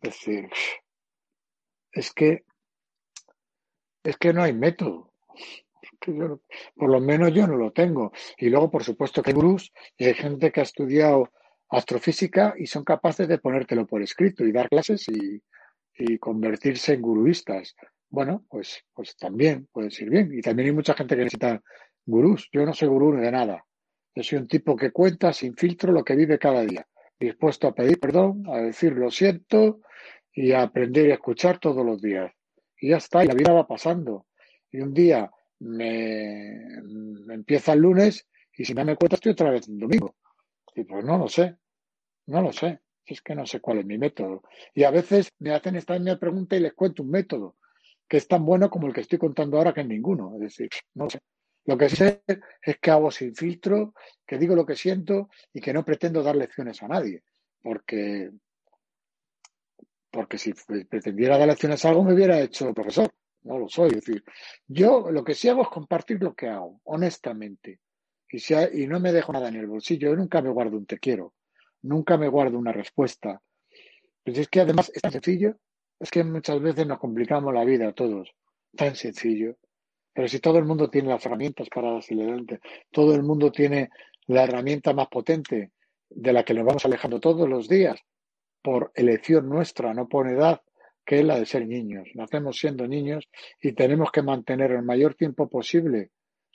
Es 0.00 0.10
decir, 0.10 0.48
es 1.92 2.12
que, 2.12 2.44
es 4.02 4.16
que 4.16 4.32
no 4.32 4.42
hay 4.42 4.54
método. 4.54 5.12
por 6.74 6.90
lo 6.90 7.00
menos 7.00 7.32
yo 7.32 7.46
no 7.46 7.56
lo 7.56 7.72
tengo. 7.72 8.12
Y 8.38 8.48
luego, 8.48 8.70
por 8.70 8.82
supuesto, 8.82 9.22
que 9.22 9.30
hay 9.30 9.34
gurús 9.34 9.72
y 9.98 10.06
hay 10.06 10.14
gente 10.14 10.50
que 10.50 10.60
ha 10.60 10.64
estudiado 10.64 11.30
astrofísica 11.68 12.54
y 12.58 12.66
son 12.66 12.84
capaces 12.84 13.28
de 13.28 13.38
ponértelo 13.38 13.86
por 13.86 14.02
escrito 14.02 14.44
y 14.44 14.52
dar 14.52 14.68
clases 14.68 15.08
y, 15.08 15.42
y 15.98 16.18
convertirse 16.18 16.94
en 16.94 17.02
guruistas. 17.02 17.76
Bueno, 18.08 18.44
pues, 18.48 18.84
pues 18.92 19.16
también 19.16 19.68
puede 19.72 19.90
ser 19.90 20.10
bien. 20.10 20.30
Y 20.32 20.42
también 20.42 20.68
hay 20.68 20.74
mucha 20.74 20.94
gente 20.94 21.16
que 21.16 21.24
necesita 21.24 21.62
gurús. 22.04 22.48
Yo 22.52 22.64
no 22.66 22.74
soy 22.74 22.88
gurú 22.88 23.16
de 23.16 23.30
nada. 23.30 23.64
Yo 24.14 24.22
soy 24.22 24.38
un 24.38 24.48
tipo 24.48 24.76
que 24.76 24.90
cuenta 24.90 25.32
sin 25.32 25.56
filtro 25.56 25.92
lo 25.92 26.04
que 26.04 26.14
vive 26.14 26.38
cada 26.38 26.62
día, 26.62 26.86
dispuesto 27.18 27.68
a 27.68 27.74
pedir 27.74 27.98
perdón, 27.98 28.44
a 28.48 28.58
decir 28.58 28.92
lo 28.92 29.10
siento 29.10 29.80
y 30.32 30.52
a 30.52 30.62
aprender 30.62 31.06
y 31.06 31.10
a 31.12 31.14
escuchar 31.14 31.58
todos 31.58 31.84
los 31.84 32.02
días. 32.02 32.30
Y 32.78 32.90
ya 32.90 32.98
está, 32.98 33.24
y 33.24 33.28
la 33.28 33.34
vida 33.34 33.52
va 33.52 33.66
pasando. 33.66 34.26
Y 34.70 34.80
un 34.80 34.92
día 34.92 35.30
me, 35.60 36.52
empieza 37.32 37.72
el 37.72 37.80
lunes 37.80 38.28
y 38.56 38.64
si 38.64 38.74
no 38.74 38.84
me 38.84 38.96
cuenta 38.96 39.16
estoy 39.16 39.32
otra 39.32 39.50
vez 39.50 39.68
el 39.68 39.78
domingo. 39.78 40.16
Y 40.74 40.84
pues 40.84 41.04
no 41.04 41.16
lo 41.16 41.28
sé, 41.28 41.56
no 42.26 42.42
lo 42.42 42.52
sé. 42.52 42.80
Es 43.04 43.20
que 43.20 43.34
no 43.34 43.46
sé 43.46 43.60
cuál 43.60 43.78
es 43.78 43.86
mi 43.86 43.98
método. 43.98 44.42
Y 44.74 44.84
a 44.84 44.90
veces 44.90 45.32
me 45.38 45.52
hacen 45.52 45.76
esta 45.76 45.94
misma 45.94 46.18
pregunta 46.18 46.56
y 46.56 46.60
les 46.60 46.74
cuento 46.74 47.02
un 47.02 47.10
método 47.10 47.56
que 48.12 48.18
es 48.18 48.28
tan 48.28 48.44
bueno 48.44 48.68
como 48.68 48.86
el 48.86 48.92
que 48.92 49.00
estoy 49.00 49.18
contando 49.18 49.56
ahora, 49.56 49.72
que 49.72 49.80
es 49.80 49.86
ninguno. 49.86 50.34
Es 50.34 50.40
decir, 50.40 50.68
no 50.92 51.08
sé. 51.08 51.18
Lo 51.64 51.78
que 51.78 51.88
sé 51.88 52.22
es 52.60 52.76
que 52.78 52.90
hago 52.90 53.10
sin 53.10 53.34
filtro, 53.34 53.94
que 54.26 54.36
digo 54.36 54.54
lo 54.54 54.66
que 54.66 54.76
siento 54.76 55.30
y 55.54 55.62
que 55.62 55.72
no 55.72 55.82
pretendo 55.82 56.22
dar 56.22 56.36
lecciones 56.36 56.82
a 56.82 56.88
nadie. 56.88 57.22
Porque, 57.62 58.30
porque 60.10 60.36
si 60.36 60.52
pretendiera 60.52 61.38
dar 61.38 61.48
lecciones 61.48 61.82
a 61.86 61.88
algo 61.88 62.04
me 62.04 62.12
hubiera 62.12 62.38
hecho 62.38 62.74
profesor. 62.74 63.10
No 63.44 63.58
lo 63.58 63.66
soy. 63.70 63.88
Es 63.92 64.04
decir, 64.04 64.22
yo 64.68 65.10
lo 65.10 65.24
que 65.24 65.34
sí 65.34 65.48
hago 65.48 65.62
es 65.62 65.68
compartir 65.68 66.22
lo 66.22 66.34
que 66.34 66.48
hago, 66.48 66.82
honestamente. 66.84 67.80
Y, 68.28 68.40
si 68.40 68.52
y 68.74 68.86
no 68.86 69.00
me 69.00 69.12
dejo 69.12 69.32
nada 69.32 69.48
en 69.48 69.56
el 69.56 69.68
bolsillo. 69.68 70.10
Yo 70.10 70.16
nunca 70.16 70.42
me 70.42 70.50
guardo 70.50 70.76
un 70.76 70.84
te 70.84 70.98
quiero. 70.98 71.32
Nunca 71.82 72.16
me 72.16 72.28
guardo 72.28 72.58
una 72.58 72.72
respuesta. 72.72 73.40
Pues 74.24 74.38
es 74.38 74.48
que 74.48 74.60
además 74.60 74.90
es 74.94 75.02
tan 75.02 75.12
sencillo. 75.12 75.56
Es 75.98 76.10
que 76.10 76.24
muchas 76.24 76.60
veces 76.60 76.86
nos 76.86 76.98
complicamos 76.98 77.52
la 77.52 77.64
vida 77.64 77.88
a 77.88 77.92
todos. 77.92 78.34
Tan 78.76 78.96
sencillo. 78.96 79.56
Pero 80.12 80.28
si 80.28 80.40
todo 80.40 80.58
el 80.58 80.64
mundo 80.64 80.90
tiene 80.90 81.08
las 81.08 81.24
herramientas 81.24 81.68
para 81.68 81.96
adelante, 81.96 82.60
todo 82.90 83.14
el 83.14 83.22
mundo 83.22 83.50
tiene 83.50 83.90
la 84.26 84.44
herramienta 84.44 84.92
más 84.92 85.08
potente 85.08 85.72
de 86.08 86.32
la 86.32 86.44
que 86.44 86.54
nos 86.54 86.64
vamos 86.64 86.84
alejando 86.84 87.20
todos 87.20 87.48
los 87.48 87.68
días, 87.68 88.00
por 88.62 88.92
elección 88.94 89.48
nuestra, 89.48 89.94
no 89.94 90.08
por 90.08 90.28
edad, 90.28 90.60
que 91.04 91.20
es 91.20 91.24
la 91.24 91.38
de 91.38 91.46
ser 91.46 91.66
niños. 91.66 92.08
Nacemos 92.14 92.58
siendo 92.58 92.86
niños 92.86 93.28
y 93.60 93.72
tenemos 93.72 94.12
que 94.12 94.22
mantener 94.22 94.72
el 94.72 94.82
mayor 94.82 95.14
tiempo 95.14 95.48
posible 95.48 96.10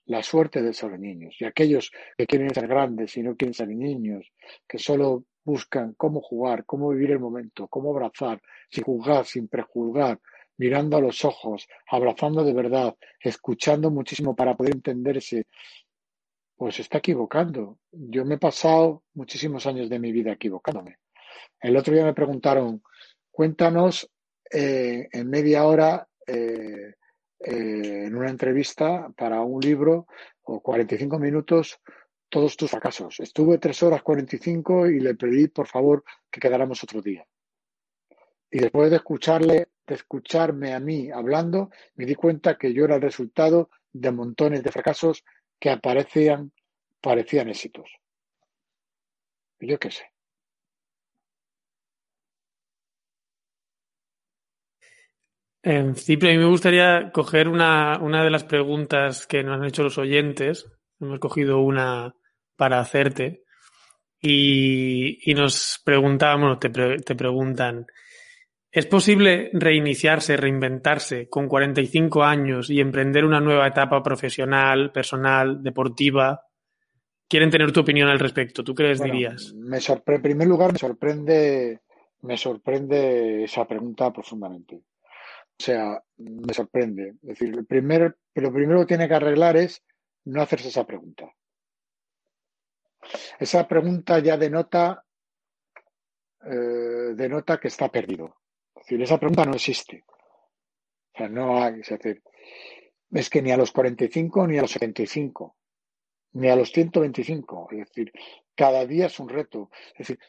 la 0.08 0.24
suerte 0.24 0.62
de 0.62 0.74
ser 0.74 1.00
niños. 1.00 1.36
Y 1.40 1.46
aquellos 1.46 1.92
que 2.18 2.26
quieren 2.26 2.54
ser 2.54 2.68
grandes 2.68 3.16
y 3.18 3.24
no 3.24 3.36
quieren 3.36 3.54
ser 3.54 3.68
niños, 3.68 4.32
que 4.68 4.80
solo 4.80 5.26
buscan 5.44 5.94
cómo 5.96 6.22
jugar, 6.22 6.66
cómo 6.66 6.90
vivir 6.90 7.12
el 7.12 7.20
momento, 7.20 7.68
cómo 7.68 7.92
abrazar, 7.92 8.42
sin 8.70 8.84
juzgar, 8.84 9.26
sin 9.26 9.48
prejuzgar, 9.48 10.20
mirando 10.58 10.98
a 10.98 11.02
los 11.02 11.24
ojos, 11.24 11.68
abrazando 11.90 12.44
de 12.44 12.54
verdad, 12.54 12.96
escuchando 13.20 13.92
muchísimo 13.92 14.36
para 14.36 14.56
poder 14.56 14.76
entenderse, 14.76 15.46
pues 16.56 16.80
está 16.80 16.98
equivocando. 16.98 17.80
Yo 17.92 18.26
me 18.26 18.36
he 18.36 18.40
pasado 18.40 19.04
muchísimos 19.14 19.66
años 19.68 19.90
de 19.90 20.00
mi 20.00 20.12
vida 20.12 20.32
equivocándome. 20.32 20.98
El 21.62 21.78
otro 21.78 21.94
día 21.94 22.04
me 22.04 22.14
preguntaron, 22.14 22.82
cuéntanos 23.32 24.10
eh, 24.52 25.08
en 25.12 25.30
media 25.30 25.66
hora 25.66 26.08
eh, 26.26 26.94
eh, 27.40 28.06
en 28.08 28.16
una 28.16 28.30
entrevista 28.30 29.10
para 29.16 29.42
un 29.42 29.62
libro 29.62 30.08
o 30.44 30.62
45 30.62 31.20
minutos 31.20 31.80
todos 32.30 32.58
tus 32.58 32.72
fracasos. 32.72 33.20
Estuve 33.20 33.58
tres 33.58 33.82
horas 33.84 34.02
45 34.02 34.88
y 34.88 35.00
le 35.00 35.16
pedí 35.16 35.48
por 35.48 35.68
favor 35.68 36.04
que 36.32 36.40
quedáramos 36.40 36.84
otro 36.84 37.02
día. 37.02 37.26
Y 38.50 38.60
después 38.60 38.90
de 38.90 38.98
escucharle, 38.98 39.70
de 39.86 39.96
escucharme 39.96 40.74
a 40.74 40.80
mí 40.80 41.12
hablando, 41.12 41.70
me 41.96 42.06
di 42.06 42.16
cuenta 42.16 42.58
que 42.58 42.74
yo 42.74 42.86
era 42.86 42.96
el 42.96 43.02
resultado 43.02 43.70
de 43.92 44.12
montones 44.12 44.64
de 44.64 44.72
fracasos 44.72 45.24
que 45.60 45.70
aparecían, 45.70 46.52
parecían 47.02 47.50
éxitos. 47.50 47.90
Yo 49.60 49.80
qué 49.80 49.92
sé. 49.92 50.17
En 55.68 55.92
principio, 55.92 56.30
a 56.30 56.32
mí 56.32 56.38
me 56.38 56.46
gustaría 56.46 57.12
coger 57.12 57.50
una, 57.50 58.00
una 58.02 58.24
de 58.24 58.30
las 58.30 58.46
preguntas 58.46 59.28
que 59.28 59.44
nos 59.44 59.60
han 59.60 59.66
hecho 59.66 59.84
los 59.84 59.98
oyentes. 59.98 60.66
Hemos 60.98 61.20
cogido 61.20 61.60
una 61.60 62.16
para 62.56 62.80
hacerte. 62.80 63.44
Y, 64.22 65.30
y 65.30 65.34
nos 65.34 65.82
preguntábamos, 65.84 66.58
te, 66.60 66.70
te 66.70 67.16
preguntan, 67.16 67.86
¿es 68.72 68.86
posible 68.86 69.50
reiniciarse, 69.52 70.38
reinventarse 70.38 71.28
con 71.28 71.50
45 71.50 72.24
años 72.24 72.70
y 72.70 72.80
emprender 72.80 73.26
una 73.26 73.42
nueva 73.42 73.68
etapa 73.68 74.02
profesional, 74.02 74.94
personal, 74.94 75.62
deportiva? 75.62 76.44
Quieren 77.28 77.50
tener 77.50 77.74
tu 77.74 77.82
opinión 77.82 78.08
al 78.08 78.20
respecto. 78.20 78.64
¿Tú 78.64 78.74
qué 78.74 78.84
les 78.84 79.04
dirías? 79.04 79.54
Me 79.54 79.80
en 79.80 80.22
primer 80.22 80.48
lugar, 80.48 80.72
me 80.72 80.80
sorprende, 80.80 81.82
me 82.22 82.38
sorprende 82.38 83.44
esa 83.44 83.68
pregunta 83.68 84.14
profundamente. 84.14 84.82
O 85.60 85.64
sea, 85.64 86.04
me 86.18 86.54
sorprende. 86.54 87.16
Es 87.22 87.30
decir, 87.30 87.54
el 87.56 87.66
primer, 87.66 88.18
lo 88.36 88.54
primero 88.54 88.82
que 88.82 88.86
tiene 88.86 89.08
que 89.08 89.16
arreglar 89.16 89.58
es 89.58 89.84
no 90.26 90.42
hacerse 90.42 90.68
esa 90.68 90.86
pregunta. 90.86 91.34
Esa 93.40 93.68
pregunta 93.68 94.20
ya 94.20 94.38
denota, 94.38 95.04
eh, 96.44 97.14
denota 97.16 97.60
que 97.60 97.70
está 97.70 97.90
perdido. 97.90 98.38
Es 98.76 98.84
decir, 98.84 99.02
esa 99.02 99.18
pregunta 99.18 99.46
no 99.46 99.54
existe. 99.56 100.06
O 101.14 101.18
sea, 101.18 101.30
no 101.30 101.64
hay. 101.64 101.80
Es 101.80 101.90
decir, 101.90 102.22
es 103.12 103.30
que 103.30 103.42
ni 103.42 103.52
a 103.52 103.58
los 103.58 103.72
45 103.72 104.48
ni 104.48 104.58
a 104.58 104.62
los 104.62 104.72
75, 104.72 105.56
ni 106.34 106.50
a 106.50 106.56
los 106.56 106.72
125. 106.72 107.70
Es 107.72 107.78
decir, 107.80 108.12
cada 108.56 108.86
día 108.86 109.08
es 109.08 109.20
un 109.20 109.30
reto. 109.30 109.72
Es 109.94 110.08
decir, 110.08 110.20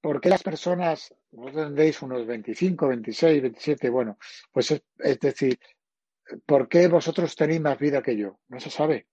¿Por 0.00 0.20
qué 0.20 0.28
las 0.28 0.42
personas, 0.42 1.14
vos 1.30 1.52
tendréis 1.52 2.02
unos 2.02 2.26
25, 2.26 2.88
26, 2.88 3.42
27? 3.42 3.88
Bueno, 3.88 4.18
pues 4.52 4.70
es, 4.70 5.20
decir, 5.20 5.58
¿por 6.44 6.68
qué 6.68 6.86
vosotros 6.88 7.34
tenéis 7.34 7.60
más 7.60 7.78
vida 7.78 8.02
que 8.02 8.16
yo? 8.16 8.40
No 8.48 8.60
se 8.60 8.70
sabe. 8.70 9.06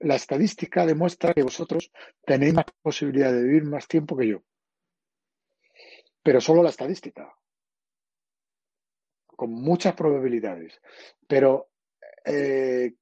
La 0.00 0.14
estadística 0.14 0.86
demuestra 0.86 1.34
que 1.34 1.42
vosotros 1.42 1.90
tenéis 2.24 2.54
más 2.54 2.66
posibilidad 2.80 3.32
de 3.32 3.42
vivir 3.42 3.64
más 3.64 3.86
tiempo 3.86 4.16
que 4.16 4.28
yo. 4.28 4.42
Pero 6.22 6.40
solo 6.40 6.62
la 6.62 6.70
estadística. 6.70 7.34
Con 9.26 9.50
muchas 9.50 9.94
probabilidades. 9.94 10.80
Pero 11.26 11.70
eh, 12.24 12.94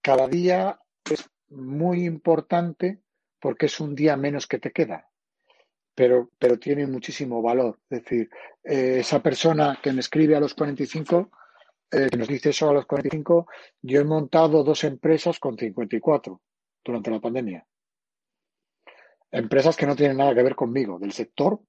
cada 0.00 0.28
día 0.28 0.80
es 1.10 1.28
muy 1.48 2.04
importante 2.04 3.00
porque 3.40 3.66
es 3.66 3.80
un 3.80 3.94
día 3.94 4.16
menos 4.16 4.46
que 4.46 4.58
te 4.58 4.72
queda 4.72 5.10
pero, 5.94 6.30
pero 6.38 6.58
tiene 6.58 6.86
muchísimo 6.86 7.40
valor. 7.42 7.78
Es 7.90 8.02
decir, 8.02 8.30
eh, 8.62 8.98
esa 9.00 9.22
persona 9.22 9.78
que 9.82 9.92
me 9.92 10.00
escribe 10.00 10.36
a 10.36 10.40
los 10.40 10.54
45, 10.54 11.30
eh, 11.90 12.08
que 12.10 12.16
nos 12.16 12.28
dice 12.28 12.50
eso 12.50 12.68
a 12.68 12.74
los 12.74 12.86
45, 12.86 13.46
yo 13.82 14.00
he 14.00 14.04
montado 14.04 14.64
dos 14.64 14.84
empresas 14.84 15.38
con 15.38 15.56
54 15.56 16.40
durante 16.84 17.10
la 17.10 17.20
pandemia. 17.20 17.66
Empresas 19.30 19.76
que 19.76 19.86
no 19.86 19.96
tienen 19.96 20.16
nada 20.16 20.34
que 20.34 20.42
ver 20.42 20.54
conmigo, 20.54 20.98
del 20.98 21.12
sector, 21.12 21.60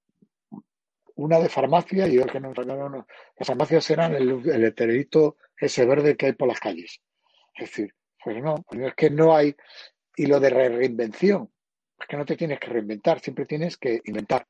una 1.15 1.39
de 1.39 1.49
farmacia 1.49 2.07
y 2.07 2.19
otra 2.19 2.33
que 2.33 2.39
no, 2.39 2.53
Las 2.53 3.47
farmacias 3.47 3.89
eran 3.89 4.13
el, 4.15 4.47
el 4.49 5.09
ese 5.57 5.85
verde 5.85 6.17
que 6.17 6.27
hay 6.27 6.33
por 6.33 6.47
las 6.47 6.59
calles. 6.59 7.01
Es 7.55 7.69
decir, 7.69 7.93
pues 8.23 8.41
no, 8.43 8.65
es 8.71 8.93
que 8.95 9.09
no 9.09 9.35
hay. 9.35 9.55
Y 10.17 10.27
lo 10.27 10.39
de 10.39 10.49
reinvención, 10.49 11.49
que 12.07 12.17
no 12.17 12.25
te 12.25 12.35
tienes 12.35 12.59
que 12.59 12.67
reinventar, 12.67 13.19
siempre 13.19 13.45
tienes 13.45 13.77
que 13.77 14.01
inventar. 14.05 14.47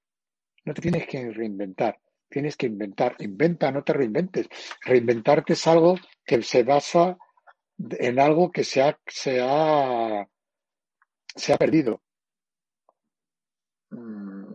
No 0.66 0.74
te 0.74 0.82
tienes 0.82 1.08
que 1.08 1.32
reinventar, 1.32 2.00
tienes 2.30 2.58
que 2.58 2.66
inventar. 2.66 3.16
Inventa, 3.20 3.72
no 3.72 3.84
te 3.84 3.94
reinventes. 3.94 4.48
Reinventarte 4.84 5.54
es 5.54 5.68
algo 5.68 5.96
que 6.26 6.42
se 6.42 6.64
basa 6.64 7.18
en 7.78 8.20
algo 8.20 8.52
que 8.52 8.64
se 8.64 8.82
ha, 8.82 8.98
se 9.06 9.40
ha, 9.42 10.28
se 11.36 11.54
ha 11.54 11.58
perdido. 11.58 12.02
Mm, 13.92 14.46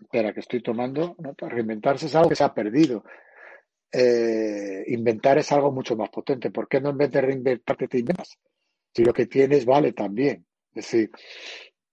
espera, 0.00 0.32
que 0.32 0.40
estoy 0.40 0.62
tomando. 0.62 1.16
Reinventarse 1.38 2.06
es 2.06 2.14
algo 2.14 2.30
que 2.30 2.36
se 2.36 2.44
ha 2.44 2.54
perdido. 2.54 3.04
Eh, 3.92 4.84
inventar 4.86 5.38
es 5.38 5.50
algo 5.52 5.72
mucho 5.72 5.96
más 5.96 6.10
potente. 6.10 6.50
¿Por 6.50 6.68
qué 6.68 6.80
no 6.80 6.90
en 6.90 6.98
vez 6.98 7.10
de 7.10 7.20
reinventarte 7.20 7.88
te 7.88 7.98
inventas? 7.98 8.38
Si 8.94 9.04
lo 9.04 9.12
que 9.12 9.26
tienes 9.26 9.64
vale 9.64 9.92
también. 9.92 10.46
Es 10.74 10.84
decir, 10.86 11.10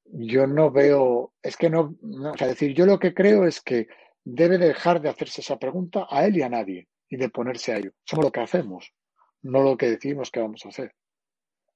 yo 0.05 0.47
no 0.47 0.71
veo, 0.71 1.33
es 1.41 1.57
que 1.57 1.69
no, 1.69 1.95
no, 2.01 2.31
o 2.31 2.37
sea, 2.37 2.47
decir, 2.47 2.73
yo 2.73 2.85
lo 2.85 2.99
que 2.99 3.13
creo 3.13 3.45
es 3.45 3.61
que 3.61 3.87
debe 4.23 4.57
dejar 4.57 5.01
de 5.01 5.09
hacerse 5.09 5.41
esa 5.41 5.57
pregunta 5.57 6.07
a 6.09 6.25
él 6.25 6.37
y 6.37 6.41
a 6.41 6.49
nadie 6.49 6.87
y 7.09 7.17
de 7.17 7.29
ponerse 7.29 7.73
a 7.73 7.77
ello. 7.77 7.91
Somos 8.05 8.25
lo 8.25 8.31
que 8.31 8.41
hacemos, 8.41 8.93
no 9.41 9.63
lo 9.63 9.77
que 9.77 9.89
decimos 9.89 10.31
que 10.31 10.39
vamos 10.39 10.65
a 10.65 10.69
hacer. 10.69 10.93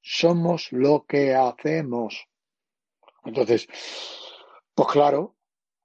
Somos 0.01 0.71
lo 0.71 1.05
que 1.05 1.33
hacemos. 1.33 2.27
Entonces, 3.23 3.67
pues 4.73 4.87
claro, 4.89 5.35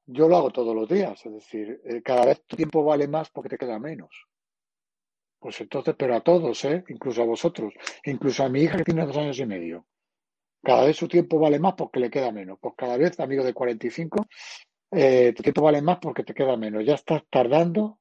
yo 0.06 0.28
lo 0.28 0.36
hago 0.36 0.50
todos 0.50 0.74
los 0.74 0.88
días, 0.88 1.24
es 1.26 1.32
decir, 1.32 1.80
eh, 1.84 2.02
cada 2.02 2.24
vez 2.24 2.42
tu 2.46 2.56
tiempo 2.56 2.84
vale 2.84 3.08
más 3.08 3.30
porque 3.30 3.50
te 3.50 3.58
queda 3.58 3.78
menos. 3.78 4.26
Pues 5.38 5.60
entonces, 5.60 5.94
pero 5.98 6.16
a 6.16 6.20
todos, 6.20 6.64
¿eh? 6.64 6.84
incluso 6.88 7.22
a 7.22 7.26
vosotros, 7.26 7.74
incluso 8.04 8.42
a 8.42 8.48
mi 8.48 8.62
hija 8.62 8.78
que 8.78 8.84
tiene 8.84 9.04
dos 9.04 9.16
años 9.16 9.38
y 9.38 9.46
medio. 9.46 9.86
Cada 10.66 10.84
vez 10.84 10.96
su 10.96 11.06
tiempo 11.06 11.38
vale 11.38 11.60
más 11.60 11.74
porque 11.74 12.00
le 12.00 12.10
queda 12.10 12.32
menos. 12.32 12.58
Pues 12.60 12.74
cada 12.76 12.96
vez, 12.96 13.20
amigo 13.20 13.44
de 13.44 13.54
45, 13.54 14.26
eh, 14.90 15.32
tu 15.32 15.40
tiempo 15.44 15.62
vale 15.62 15.80
más 15.80 15.98
porque 16.02 16.24
te 16.24 16.34
queda 16.34 16.56
menos. 16.56 16.84
Ya 16.84 16.94
estás 16.94 17.22
tardando 17.30 18.00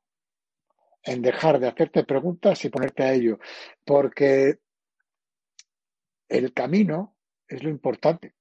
en 1.03 1.21
dejar 1.21 1.59
de 1.59 1.67
hacerte 1.67 2.03
preguntas 2.05 2.65
y 2.65 2.69
ponerte 2.69 3.03
a 3.03 3.13
ello. 3.13 3.37
Porque 3.83 4.57
el 6.27 6.53
camino 6.53 7.15
es 7.47 7.61
lo 7.61 7.69
importante. 7.69 8.33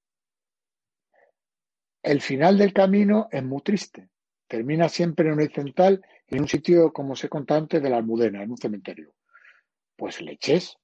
El 2.03 2.23
final 2.23 2.57
del 2.57 2.73
camino 2.73 3.29
es 3.31 3.45
muy 3.45 3.61
triste. 3.61 4.09
Termina 4.49 4.89
siempre 4.89 5.29
en 5.29 5.35
horizontal, 5.35 6.03
en 6.29 6.41
un 6.41 6.49
sitio, 6.49 6.95
como 6.95 7.15
se 7.15 7.29
contó 7.29 7.57
antes, 7.57 7.83
de 7.83 7.91
la 7.91 7.99
Almudena, 7.99 8.43
en 8.43 8.53
un 8.53 8.57
cementerio. 8.57 9.13
Pues 9.95 10.23
leches. 10.23 10.79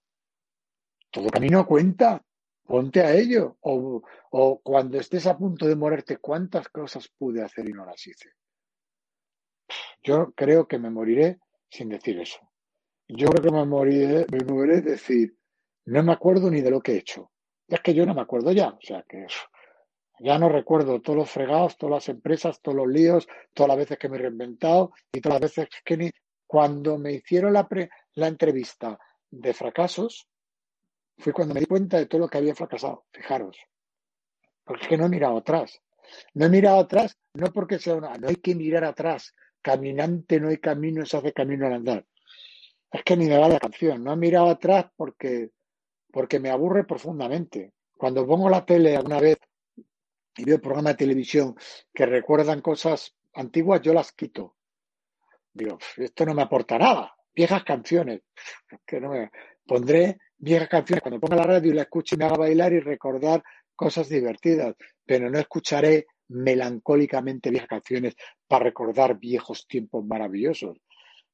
Todo 1.10 1.30
camino 1.30 1.66
cuenta. 1.66 2.22
Ponte 2.70 3.00
a 3.00 3.12
ello. 3.12 3.56
O, 3.62 4.60
cuando 4.62 5.00
estés 5.00 5.26
a 5.26 5.36
punto 5.36 5.66
de 5.66 5.74
morirte, 5.74 6.18
¿cuántas 6.18 6.68
cosas 6.68 7.08
pude 7.08 7.42
hacer 7.42 7.68
y 7.68 7.72
no 7.72 7.84
las 7.84 8.06
hice? 8.06 8.30
Yo 10.04 10.32
creo 10.36 10.68
que 10.68 10.78
me 10.78 10.88
moriré 10.88 11.40
sin 11.68 11.88
decir 11.88 12.20
eso. 12.20 12.38
Yo 13.08 13.26
creo 13.30 13.42
que 13.42 13.50
me 13.50 13.66
moriré, 13.66 14.24
me 14.30 14.44
moriré 14.44 14.82
decir, 14.82 15.36
no 15.86 16.04
me 16.04 16.12
acuerdo 16.12 16.48
ni 16.48 16.60
de 16.60 16.70
lo 16.70 16.80
que 16.80 16.92
he 16.92 16.98
hecho. 16.98 17.32
Es 17.66 17.80
que 17.80 17.92
yo 17.92 18.06
no 18.06 18.14
me 18.14 18.22
acuerdo 18.22 18.52
ya. 18.52 18.68
O 18.68 18.80
sea 18.80 19.02
que 19.02 19.26
ya 20.20 20.38
no 20.38 20.48
recuerdo 20.48 21.00
todos 21.00 21.16
los 21.16 21.30
fregados, 21.30 21.76
todas 21.76 21.94
las 21.94 22.08
empresas, 22.08 22.62
todos 22.62 22.76
los 22.76 22.86
líos, 22.86 23.26
todas 23.52 23.66
las 23.66 23.78
veces 23.78 23.98
que 23.98 24.08
me 24.08 24.16
he 24.16 24.20
reinventado 24.20 24.92
y 25.12 25.20
todas 25.20 25.40
las 25.40 25.50
veces 25.56 25.68
que 25.84 25.96
ni 25.96 26.10
cuando 26.46 26.98
me 26.98 27.14
hicieron 27.14 27.52
la, 27.52 27.66
la 28.14 28.28
entrevista 28.28 28.96
de 29.28 29.54
fracasos, 29.54 30.29
fue 31.20 31.32
cuando 31.32 31.54
me 31.54 31.60
di 31.60 31.66
cuenta 31.66 31.98
de 31.98 32.06
todo 32.06 32.22
lo 32.22 32.28
que 32.28 32.38
había 32.38 32.54
fracasado. 32.54 33.04
Fijaros. 33.12 33.56
Porque 34.64 34.82
es 34.82 34.88
que 34.88 34.96
no 34.96 35.06
he 35.06 35.08
mirado 35.08 35.38
atrás. 35.38 35.80
No 36.34 36.46
he 36.46 36.48
mirado 36.48 36.80
atrás, 36.80 37.16
no 37.34 37.52
porque 37.52 37.78
sea 37.78 37.94
una. 37.94 38.16
No 38.16 38.28
hay 38.28 38.36
que 38.36 38.54
mirar 38.54 38.84
atrás. 38.84 39.34
Caminante 39.62 40.40
no 40.40 40.48
hay 40.48 40.58
camino, 40.58 41.04
se 41.04 41.16
hace 41.16 41.32
camino 41.32 41.66
al 41.66 41.74
andar. 41.74 42.06
Es 42.90 43.04
que 43.04 43.16
ni 43.16 43.26
me 43.26 43.38
va 43.38 43.48
la 43.48 43.60
canción. 43.60 44.02
No 44.02 44.12
he 44.12 44.16
mirado 44.16 44.48
atrás 44.48 44.86
porque, 44.96 45.50
porque 46.10 46.40
me 46.40 46.50
aburre 46.50 46.84
profundamente. 46.84 47.72
Cuando 47.96 48.26
pongo 48.26 48.48
la 48.48 48.64
tele 48.64 48.96
alguna 48.96 49.20
vez 49.20 49.38
y 50.36 50.44
veo 50.44 50.60
programas 50.60 50.94
de 50.94 51.04
televisión 51.04 51.54
que 51.92 52.06
recuerdan 52.06 52.62
cosas 52.62 53.14
antiguas, 53.34 53.82
yo 53.82 53.92
las 53.92 54.12
quito. 54.12 54.56
Digo, 55.52 55.78
esto 55.96 56.24
no 56.24 56.34
me 56.34 56.42
aporta 56.42 56.78
nada. 56.78 57.14
Viejas 57.34 57.64
canciones. 57.64 58.22
Que 58.86 59.00
no 59.00 59.10
me... 59.10 59.30
Pondré 59.66 60.18
viejas 60.40 60.68
canciones 60.68 61.02
cuando 61.02 61.20
ponga 61.20 61.36
la 61.36 61.44
radio 61.44 61.70
y 61.70 61.74
la 61.74 61.82
escuche 61.82 62.16
y 62.16 62.18
me 62.18 62.24
haga 62.24 62.38
bailar 62.38 62.72
y 62.72 62.80
recordar 62.80 63.42
cosas 63.76 64.08
divertidas, 64.08 64.74
pero 65.06 65.30
no 65.30 65.38
escucharé 65.38 66.06
melancólicamente 66.28 67.50
viejas 67.50 67.68
canciones 67.68 68.14
para 68.46 68.64
recordar 68.64 69.18
viejos 69.18 69.66
tiempos 69.66 70.04
maravillosos. 70.04 70.78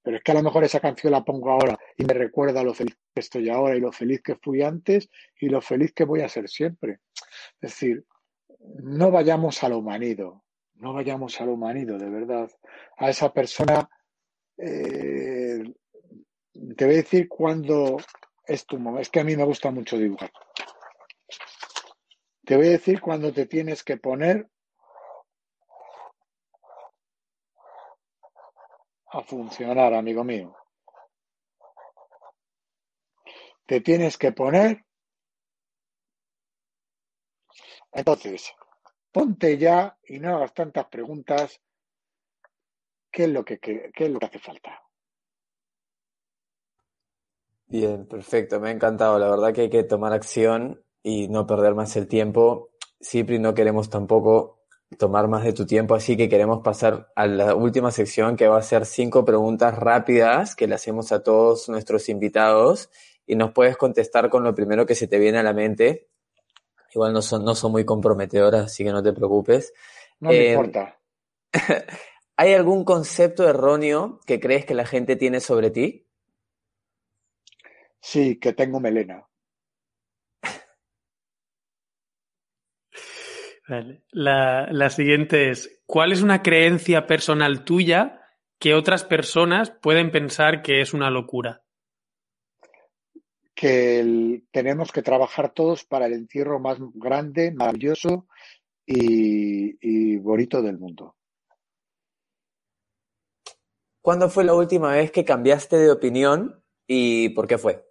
Pero 0.03 0.19
es 0.19 0.23
que 0.23 0.33
a 0.33 0.37
lo 0.37 0.43
mejor 0.43 0.65
esa 0.65 0.81
canción 0.81 1.13
la 1.13 1.25
pongo 1.25 1.51
ahora 1.51 1.79
y 1.97 2.05
me 2.05 2.15
recuerda 2.15 2.63
lo 2.63 2.75
feliz 2.75 2.97
que 3.13 3.21
estoy 3.21 3.49
ahora 3.49 3.77
y 3.77 3.81
lo 3.81 3.91
feliz 3.91 4.23
que 4.23 4.37
fui 4.37 4.63
antes 4.63 5.09
y 5.41 5.49
lo 5.49 5.61
feliz 5.61 5.93
que 5.93 6.05
voy 6.05 6.21
a 6.21 6.29
ser 6.29 6.49
siempre. 6.49 7.01
Es 7.61 7.73
decir, 7.73 8.05
no 8.83 9.11
vayamos 9.11 9.63
a 9.65 9.69
lo 9.69 9.83
manido, 9.83 10.45
no 10.75 10.93
vayamos 10.93 11.41
a 11.41 11.47
lo 11.47 11.57
manido, 11.57 11.99
de 11.99 12.09
verdad. 12.09 12.51
A 12.99 13.11
esa 13.11 13.33
persona, 13.33 13.89
eh, 14.57 15.63
te 16.77 16.85
voy 16.85 16.95
a 16.95 16.99
decir 16.99 17.29
cuando 17.29 17.97
es 18.47 18.67
tu 18.67 18.79
momento. 18.79 19.03
Es 19.03 19.11
que 19.11 19.21
a 19.21 19.25
mí 19.25 19.37
me 19.37 19.45
gusta 19.45 19.71
mucho 19.71 19.97
dibujar. 19.97 20.33
Te 22.45 22.57
voy 22.57 22.69
a 22.69 22.71
decir 22.71 23.01
cuando 23.01 23.33
te 23.33 23.47
tienes 23.47 23.83
que 23.83 23.97
poner 23.97 24.49
a 29.09 29.23
funcionar, 29.23 29.95
amigo 29.95 30.23
mío. 30.23 30.57
Te 33.67 33.81
tienes 33.81 34.17
que 34.17 34.31
poner. 34.31 34.85
Entonces, 37.91 38.53
ponte 39.11 39.59
ya 39.59 39.99
y 40.05 40.21
no 40.21 40.37
hagas 40.37 40.55
tantas 40.55 40.87
preguntas. 40.87 41.61
¿Qué 43.11 43.25
es 43.25 43.31
lo 43.31 43.45
que, 43.45 43.59
qué 43.59 43.91
es 43.93 44.11
lo 44.11 44.21
que 44.21 44.27
hace 44.27 44.39
falta? 44.39 44.86
Bien, 47.69 48.07
perfecto, 48.07 48.61
me 48.61 48.69
ha 48.69 48.73
encantado. 48.73 49.19
La 49.19 49.29
verdad 49.29 49.53
que 49.53 49.63
hay 49.63 49.71
que 49.71 49.83
tomar 49.83 50.13
acción 50.13 50.83
y 51.03 51.29
no 51.29 51.47
perder 51.47 51.75
más 51.75 51.97
el 51.97 52.07
tiempo. 52.07 52.71
Cipri, 53.03 53.39
no 53.39 53.55
queremos 53.55 53.91
tampoco 53.91 54.57
tomar 54.99 55.27
más 55.29 55.43
de 55.45 55.53
tu 55.53 55.67
tiempo, 55.67 55.95
así 55.95 56.17
que 56.17 56.29
queremos 56.29 56.63
pasar 56.63 57.13
a 57.17 57.27
la 57.27 57.55
última 57.55 57.91
sección 57.91 58.37
que 58.37 58.47
va 58.47 58.59
a 58.59 58.63
ser 58.63 58.87
cinco 58.87 59.25
preguntas 59.25 59.77
rápidas 59.77 60.55
que 60.55 60.69
le 60.69 60.77
hacemos 60.77 61.11
a 61.11 61.23
todos 61.23 61.69
nuestros 61.69 62.09
invitados 62.09 62.89
y 63.27 63.35
nos 63.35 63.53
puedes 63.53 63.77
contestar 63.77 64.31
con 64.31 64.45
lo 64.45 64.55
primero 64.55 64.87
que 64.87 64.95
se 64.95 65.09
te 65.09 65.19
viene 65.19 65.39
a 65.39 65.43
la 65.43 65.53
mente. 65.53 66.09
Igual 66.95 67.13
no 67.13 67.21
son, 67.21 67.45
no 67.45 67.55
son 67.55 67.73
muy 67.73 67.85
comprometedoras, 67.85 68.67
así 68.67 68.85
que 68.85 68.93
no 68.93 69.03
te 69.03 69.13
preocupes. 69.13 69.73
No 70.21 70.31
me 70.31 70.37
eh, 70.37 70.51
importa. 70.53 70.99
¿Hay 72.37 72.55
algún 72.55 72.85
concepto 72.85 73.49
erróneo 73.49 74.21
que 74.25 74.39
crees 74.39 74.65
que 74.65 74.75
la 74.75 74.87
gente 74.87 75.17
tiene 75.17 75.41
sobre 75.41 75.71
ti? 75.71 76.06
Sí, 78.07 78.39
que 78.39 78.53
tengo 78.53 78.79
melena. 78.79 79.27
Vale. 83.69 84.05
La, 84.13 84.69
la 84.71 84.91
siguiente 84.91 85.51
es, 85.51 85.83
¿cuál 85.87 86.13
es 86.13 86.23
una 86.23 86.41
creencia 86.41 87.09
personal 87.09 87.65
tuya 87.65 88.21
que 88.61 88.75
otras 88.75 89.03
personas 89.03 89.73
pueden 89.73 90.13
pensar 90.13 90.63
que 90.63 90.81
es 90.81 90.95
una 90.95 91.11
locura? 91.11 91.65
Que 93.57 94.45
tenemos 94.53 94.93
que 94.93 95.03
trabajar 95.03 95.53
todos 95.53 95.85
para 95.85 96.07
el 96.07 96.13
encierro 96.13 96.61
más 96.61 96.79
grande, 96.95 97.51
maravilloso 97.51 98.29
y, 98.87 99.79
y 99.81 100.17
bonito 100.19 100.63
del 100.63 100.79
mundo. 100.79 101.17
¿Cuándo 104.01 104.31
fue 104.31 104.45
la 104.45 104.55
última 104.55 104.93
vez 104.93 105.11
que 105.11 105.25
cambiaste 105.25 105.77
de 105.77 105.91
opinión 105.91 106.63
y 106.87 107.31
por 107.31 107.49
qué 107.49 107.59
fue? 107.59 107.86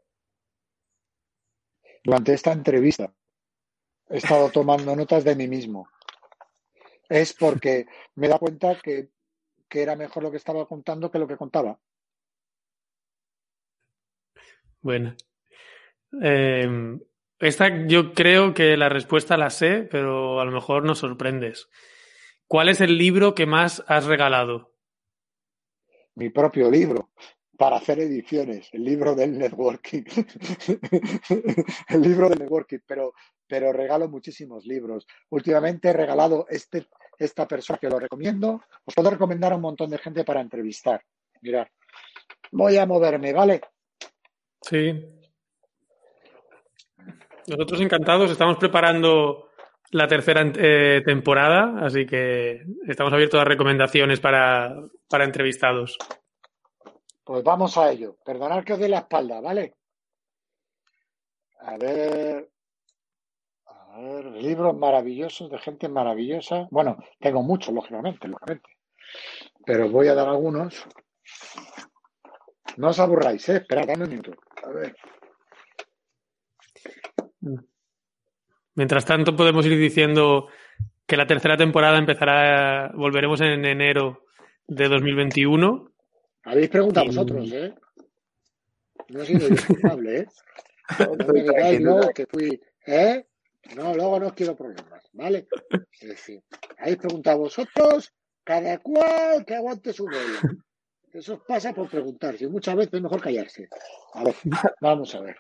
Durante 2.06 2.34
esta 2.34 2.52
entrevista 2.52 3.12
he 4.10 4.18
estado 4.18 4.52
tomando 4.52 4.96
notas 4.96 5.24
de 5.24 5.36
mí 5.36 5.48
mismo. 5.48 5.90
Es 7.10 7.34
porque 7.34 7.88
me 8.14 8.28
da 8.28 8.38
cuenta 8.38 8.80
que, 8.80 9.10
era 9.72 9.96
mejor 9.98 10.24
lo 10.24 10.32
que 10.32 10.38
estaba 10.38 10.66
contando 10.68 11.12
que 11.12 11.20
lo 11.20 11.28
que 11.28 11.36
contaba. 11.36 11.78
Bueno. 14.82 15.16
Em, 16.22 17.02
esta 17.40 17.86
yo 17.88 18.14
creo 18.14 18.54
que 18.54 18.78
la 18.78 18.88
respuesta 18.88 19.36
la 19.36 19.50
sé, 19.50 19.82
pero 19.92 20.40
a 20.40 20.46
lo 20.46 20.52
mejor 20.52 20.86
nos 20.86 21.00
sorprendes. 21.00 21.68
¿Cuál 22.48 22.70
es 22.70 22.80
el 22.80 22.98
libro 22.98 23.36
que 23.36 23.48
más 23.48 23.84
has 23.88 24.06
regalado? 24.06 24.72
Mi 26.14 26.30
propio 26.30 26.72
libro 26.72 27.10
para 27.58 27.78
hacer 27.78 28.00
ediciones, 28.00 28.70
el 28.74 28.84
libro 28.84 29.16
del 29.16 29.38
networking, 29.38 30.04
el 31.90 32.02
libro 32.02 32.30
del 32.30 32.40
networking, 32.40 32.80
pero, 32.86 33.14
pero 33.48 33.72
regalo 33.72 34.10
muchísimos 34.10 34.66
libros. 34.66 35.06
Últimamente 35.30 35.90
he 35.90 35.94
regalado 35.94 36.46
este, 36.50 36.88
esta 37.18 37.48
persona 37.48 37.80
que 37.80 37.90
lo 37.90 38.00
recomiendo. 38.00 38.62
Os 38.84 38.94
puedo 38.94 39.10
recomendar 39.10 39.54
a 39.54 39.56
un 39.56 39.62
montón 39.62 39.90
de 39.90 39.98
gente 39.98 40.24
para 40.24 40.42
entrevistar. 40.42 41.02
Mirad, 41.42 41.68
voy 42.52 42.78
a 42.78 42.86
moverme, 42.86 43.34
¿vale? 43.34 43.62
Sí. 44.62 44.94
Nosotros 47.48 47.82
encantados, 47.82 48.32
estamos 48.32 48.58
preparando 48.58 49.50
la 49.92 50.08
tercera 50.08 50.52
eh, 50.58 51.04
temporada, 51.06 51.86
así 51.86 52.06
que 52.06 52.64
estamos 52.88 53.14
abiertos 53.14 53.40
a 53.40 53.46
recomendaciones 53.46 54.20
para, 54.20 54.76
para 55.08 55.26
entrevistados. 55.26 55.98
Pues 57.26 57.44
vamos 57.44 57.76
a 57.78 57.92
ello. 57.92 58.18
Perdonad 58.24 58.64
que 58.64 58.74
os 58.74 58.80
dé 58.80 58.88
la 58.88 59.00
espalda, 59.00 59.42
¿vale? 59.42 59.74
A 61.62 61.76
ver. 61.78 62.52
A 63.66 64.00
ver, 64.00 64.26
libros 64.26 64.78
maravillosos 64.78 65.50
de 65.50 65.58
gente 65.58 65.90
maravillosa. 65.90 66.68
Bueno, 66.70 66.98
tengo 67.20 67.42
muchos, 67.42 67.74
lógicamente, 67.74 68.28
lógicamente. 68.28 68.70
Pero 69.66 69.90
voy 69.90 70.08
a 70.08 70.14
dar 70.14 70.28
algunos. 70.28 70.86
No 72.78 72.90
os 72.90 73.00
aburráis, 73.00 73.50
¿eh? 73.50 73.58
Esperad, 73.58 73.90
un 73.90 74.10
minuto. 74.10 74.32
A 74.64 74.70
ver. 74.70 74.96
Mientras 78.76 79.06
tanto, 79.06 79.36
podemos 79.36 79.66
ir 79.66 79.80
diciendo 79.80 80.48
que 81.08 81.18
la 81.18 81.26
tercera 81.26 81.58
temporada 81.58 81.98
empezará, 81.98 82.92
volveremos 82.94 83.42
en 83.42 83.66
enero 83.66 84.26
de 84.68 84.90
2021. 84.90 85.95
Habéis 86.46 86.70
preguntado 86.70 87.08
vosotros, 87.08 87.52
¿eh? 87.52 87.74
No 89.10 89.22
he 89.22 89.26
sido 89.26 89.50
yo 89.50 89.56
culpable, 89.68 90.20
¿eh? 90.20 90.28
No 91.00 91.34
me 91.34 91.42
digáis 91.42 91.82
no, 91.82 92.10
que 92.10 92.26
fui, 92.28 92.62
¿eh? 92.86 93.26
No, 93.76 93.96
luego 93.96 94.20
no 94.20 94.36
quiero 94.36 94.56
problemas, 94.56 95.10
¿vale? 95.14 95.48
Es 96.00 96.10
decir, 96.10 96.44
habéis 96.78 96.98
preguntado 96.98 97.40
vosotros, 97.40 98.14
cada 98.44 98.78
cual 98.78 99.44
que 99.46 99.56
aguante 99.56 99.92
su 99.92 100.06
vuelo. 100.06 100.40
Eso 101.12 101.42
pasa 101.48 101.74
por 101.74 101.90
preguntarse 101.90 102.48
muchas 102.48 102.76
veces 102.76 102.94
es 102.94 103.02
mejor 103.02 103.22
callarse. 103.22 103.70
A 104.14 104.24
ver, 104.24 104.36
vamos 104.82 105.16
a 105.16 105.22
ver. 105.22 105.38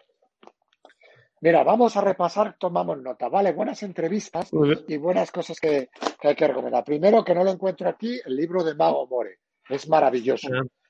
Mira, 1.41 1.63
vamos 1.63 1.95
a 1.95 2.01
repasar, 2.01 2.55
tomamos 2.57 2.99
nota, 2.99 3.29
¿vale? 3.29 3.51
Buenas 3.51 3.83
entrevistas 3.83 4.49
y 4.87 4.97
buenas 4.97 5.31
cosas 5.31 5.59
que, 5.59 5.89
hay 6.21 6.35
que 6.35 6.47
recomendar. 6.47 6.83
Primero, 6.83 7.23
que 7.23 7.35
no 7.35 7.43
lo 7.43 7.51
encuentro 7.51 7.87
aquí, 7.87 8.19
el 8.25 8.35
libro 8.35 8.63
de 8.63 8.73
Mago 8.73 9.05
More. 9.05 9.37
Es 9.69 9.87
maravilloso. 9.87 10.47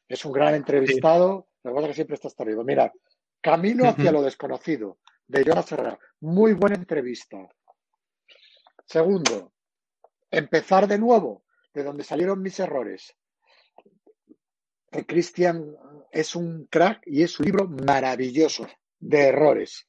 Es 0.08 0.24
un 0.26 0.32
gran 0.32 0.56
entrevistado. 0.56 1.48
Que 1.64 1.70
pasa 1.70 1.82
es 1.82 1.88
que 1.88 1.94
siempre 1.96 2.16
está 2.16 2.30
arriba. 2.44 2.64
Mira, 2.64 2.94
Camino 3.42 3.88
hacia 3.88 4.12
lo 4.12 4.22
desconocido, 4.22 5.00
de 5.28 5.44
Jonas 5.44 5.72
Herrera. 5.72 6.00
Muy 6.22 6.54
buena 6.54 6.76
entrevista. 6.76 7.38
Segundo, 8.86 9.54
Empezar 10.36 10.86
de 10.86 10.98
nuevo, 10.98 11.46
de 11.74 11.82
donde 11.82 12.04
salieron 12.04 12.42
mis 12.42 12.60
errores. 12.60 13.16
Cristian 15.08 15.74
es 16.12 16.36
un 16.36 16.66
crack 16.66 17.04
y 17.06 17.24
es 17.24 17.40
un 17.40 17.46
libro 17.46 17.70
maravilloso 17.70 18.68
de 19.00 19.28
errores. 19.28 19.88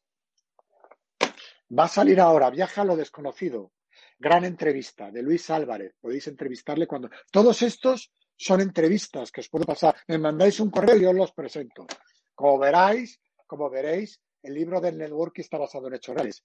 Va 1.76 1.86
a 1.86 1.88
salir 1.88 2.20
ahora, 2.20 2.50
Viaja 2.50 2.82
a 2.82 2.84
lo 2.84 2.94
desconocido. 2.94 3.72
Gran 4.20 4.44
entrevista 4.44 5.10
de 5.10 5.22
Luis 5.22 5.50
Álvarez. 5.50 5.96
Podéis 6.00 6.28
entrevistarle 6.28 6.86
cuando. 6.86 7.10
Todos 7.32 7.62
estos 7.62 8.12
son 8.36 8.60
entrevistas 8.60 9.32
que 9.32 9.40
os 9.40 9.48
puedo 9.48 9.64
pasar. 9.64 9.96
Me 10.08 10.18
mandáis 10.18 10.60
un 10.60 10.70
correo 10.70 10.96
y 10.96 11.02
yo 11.02 11.12
los 11.12 11.32
presento. 11.32 11.86
Como 12.34 12.58
veráis, 12.58 13.20
como 13.46 13.70
veréis, 13.70 14.20
el 14.42 14.54
libro 14.54 14.80
del 14.80 14.98
network 14.98 15.38
está 15.38 15.58
basado 15.58 15.88
en 15.88 15.94
hechos 15.94 16.14
reales. 16.14 16.44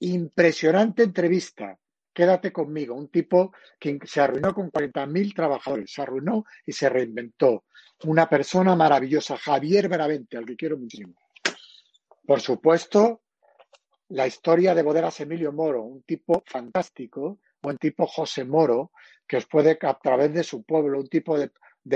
Impresionante 0.00 1.02
entrevista. 1.02 1.78
Quédate 2.12 2.52
conmigo. 2.52 2.94
Un 2.94 3.08
tipo 3.08 3.52
que 3.78 3.98
se 4.04 4.20
arruinó 4.20 4.54
con 4.54 4.70
40.000 4.70 5.34
trabajadores. 5.34 5.92
Se 5.92 6.02
arruinó 6.02 6.44
y 6.64 6.72
se 6.72 6.88
reinventó. 6.88 7.64
Una 8.04 8.28
persona 8.28 8.76
maravillosa. 8.76 9.36
Javier 9.36 9.88
Veravente, 9.88 10.36
al 10.36 10.46
que 10.46 10.56
quiero 10.56 10.78
muchísimo. 10.78 11.14
Por 12.24 12.40
supuesto, 12.40 13.22
la 14.08 14.26
historia 14.26 14.74
de 14.74 14.82
Bodegas 14.82 15.20
Emilio 15.20 15.52
Moro, 15.52 15.82
un 15.82 16.02
tipo 16.02 16.42
fantástico, 16.46 17.40
un 17.62 17.78
tipo 17.78 18.06
José 18.06 18.44
Moro, 18.44 18.92
que 19.26 19.36
os 19.36 19.46
puede, 19.46 19.78
a 19.80 19.98
través 19.98 20.32
de 20.32 20.42
su 20.42 20.62
pueblo, 20.62 20.98
un 20.98 21.08
tipo 21.08 21.38
de, 21.38 21.50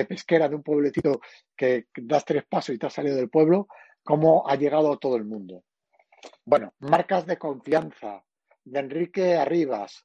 pesquera 0.05 0.49
de 0.49 0.57
un 0.57 0.63
pueblecito 0.63 1.21
que 1.57 1.87
das 1.97 2.25
tres 2.25 2.45
pasos 2.49 2.75
y 2.75 2.79
te 2.79 2.87
has 2.87 2.93
salido 2.93 3.17
del 3.17 3.31
pueblo, 3.31 3.69
cómo 4.03 4.49
ha 4.49 4.57
llegado 4.57 4.93
a 4.93 4.99
todo 4.99 5.17
el 5.17 5.25
mundo. 5.25 5.65
Bueno, 6.45 6.75
marcas 6.81 7.27
de 7.27 7.39
confianza 7.39 8.23
de 8.65 8.81
Enrique 8.81 9.37
Arribas, 9.37 10.05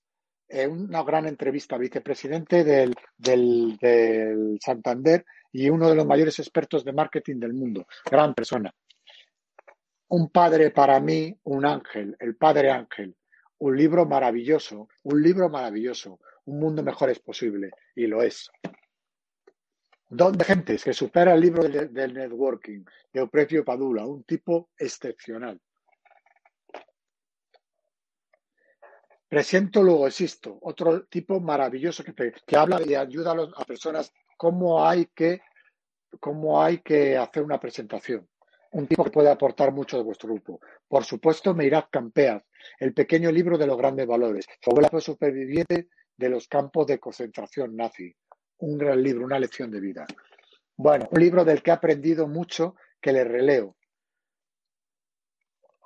eh, 0.49 0.67
una 0.67 1.03
gran 1.03 1.27
entrevista, 1.27 1.77
vicepresidente 1.77 2.63
del, 2.63 2.95
del 3.17 4.57
Santander 4.63 5.25
y 5.51 5.69
uno 5.69 5.89
de 5.89 5.95
los 5.95 6.05
mayores 6.05 6.39
expertos 6.39 6.83
de 6.85 6.93
marketing 6.93 7.39
del 7.39 7.53
mundo, 7.53 7.85
gran 8.09 8.33
persona. 8.33 8.73
Un 10.09 10.29
padre 10.29 10.71
para 10.71 10.99
mí, 11.01 11.37
un 11.43 11.65
ángel, 11.65 12.15
el 12.19 12.37
Padre 12.37 12.71
Ángel, 12.71 13.15
un 13.59 13.77
libro 13.77 14.05
maravilloso, 14.05 14.89
un 15.03 15.21
libro 15.21 15.49
maravilloso, 15.49 16.19
un 16.45 16.59
mundo 16.59 16.83
mejor 16.83 17.09
es 17.09 17.19
posible, 17.19 17.71
y 17.95 18.07
lo 18.07 18.21
es. 18.21 18.49
Don 20.09 20.37
de 20.37 20.45
Gentes, 20.45 20.83
que 20.83 20.93
supera 20.93 21.33
el 21.33 21.41
libro 21.41 21.63
del, 21.67 22.13
networking, 22.13 22.83
de 23.11 23.19
Euprepio 23.19 23.65
Padula, 23.65 24.05
un 24.05 24.23
tipo 24.23 24.69
excepcional. 24.77 25.59
Presento 29.27 29.83
luego 29.83 30.07
existo, 30.07 30.57
otro 30.61 31.05
tipo 31.07 31.41
maravilloso 31.41 32.03
que, 32.03 32.13
que 32.13 32.55
habla 32.55 32.81
y 32.81 32.95
ayuda 32.95 33.33
a, 33.33 33.61
a 33.61 33.65
personas 33.65 34.13
cómo 34.37 34.87
hay 34.87 35.07
que 35.07 35.41
cómo 36.21 36.63
hay 36.63 36.77
que 36.77 37.17
hacer 37.17 37.43
una 37.43 37.59
presentación 37.59 38.25
un 38.71 38.87
tipo 38.87 39.03
que 39.03 39.11
puede 39.11 39.29
aportar 39.29 39.71
mucho 39.71 39.97
de 39.97 40.03
vuestro 40.03 40.29
grupo. 40.29 40.59
Por 40.87 41.03
supuesto, 41.03 41.53
Meirad 41.53 41.85
Campeas, 41.89 42.43
el 42.79 42.93
pequeño 42.93 43.31
libro 43.31 43.57
de 43.57 43.67
los 43.67 43.77
grandes 43.77 44.07
valores. 44.07 44.45
Su 44.61 44.71
abuela 44.71 44.89
fue 44.89 45.01
superviviente 45.01 45.89
de 46.15 46.29
los 46.29 46.47
campos 46.47 46.87
de 46.87 46.99
concentración 46.99 47.75
nazi. 47.75 48.13
Un 48.59 48.77
gran 48.77 49.01
libro, 49.01 49.25
una 49.25 49.39
lección 49.39 49.69
de 49.71 49.79
vida. 49.79 50.05
Bueno, 50.75 51.07
un 51.11 51.19
libro 51.19 51.45
del 51.45 51.61
que 51.61 51.71
he 51.71 51.73
aprendido 51.73 52.27
mucho, 52.27 52.75
que 53.01 53.11
le 53.11 53.23
releo. 53.23 53.75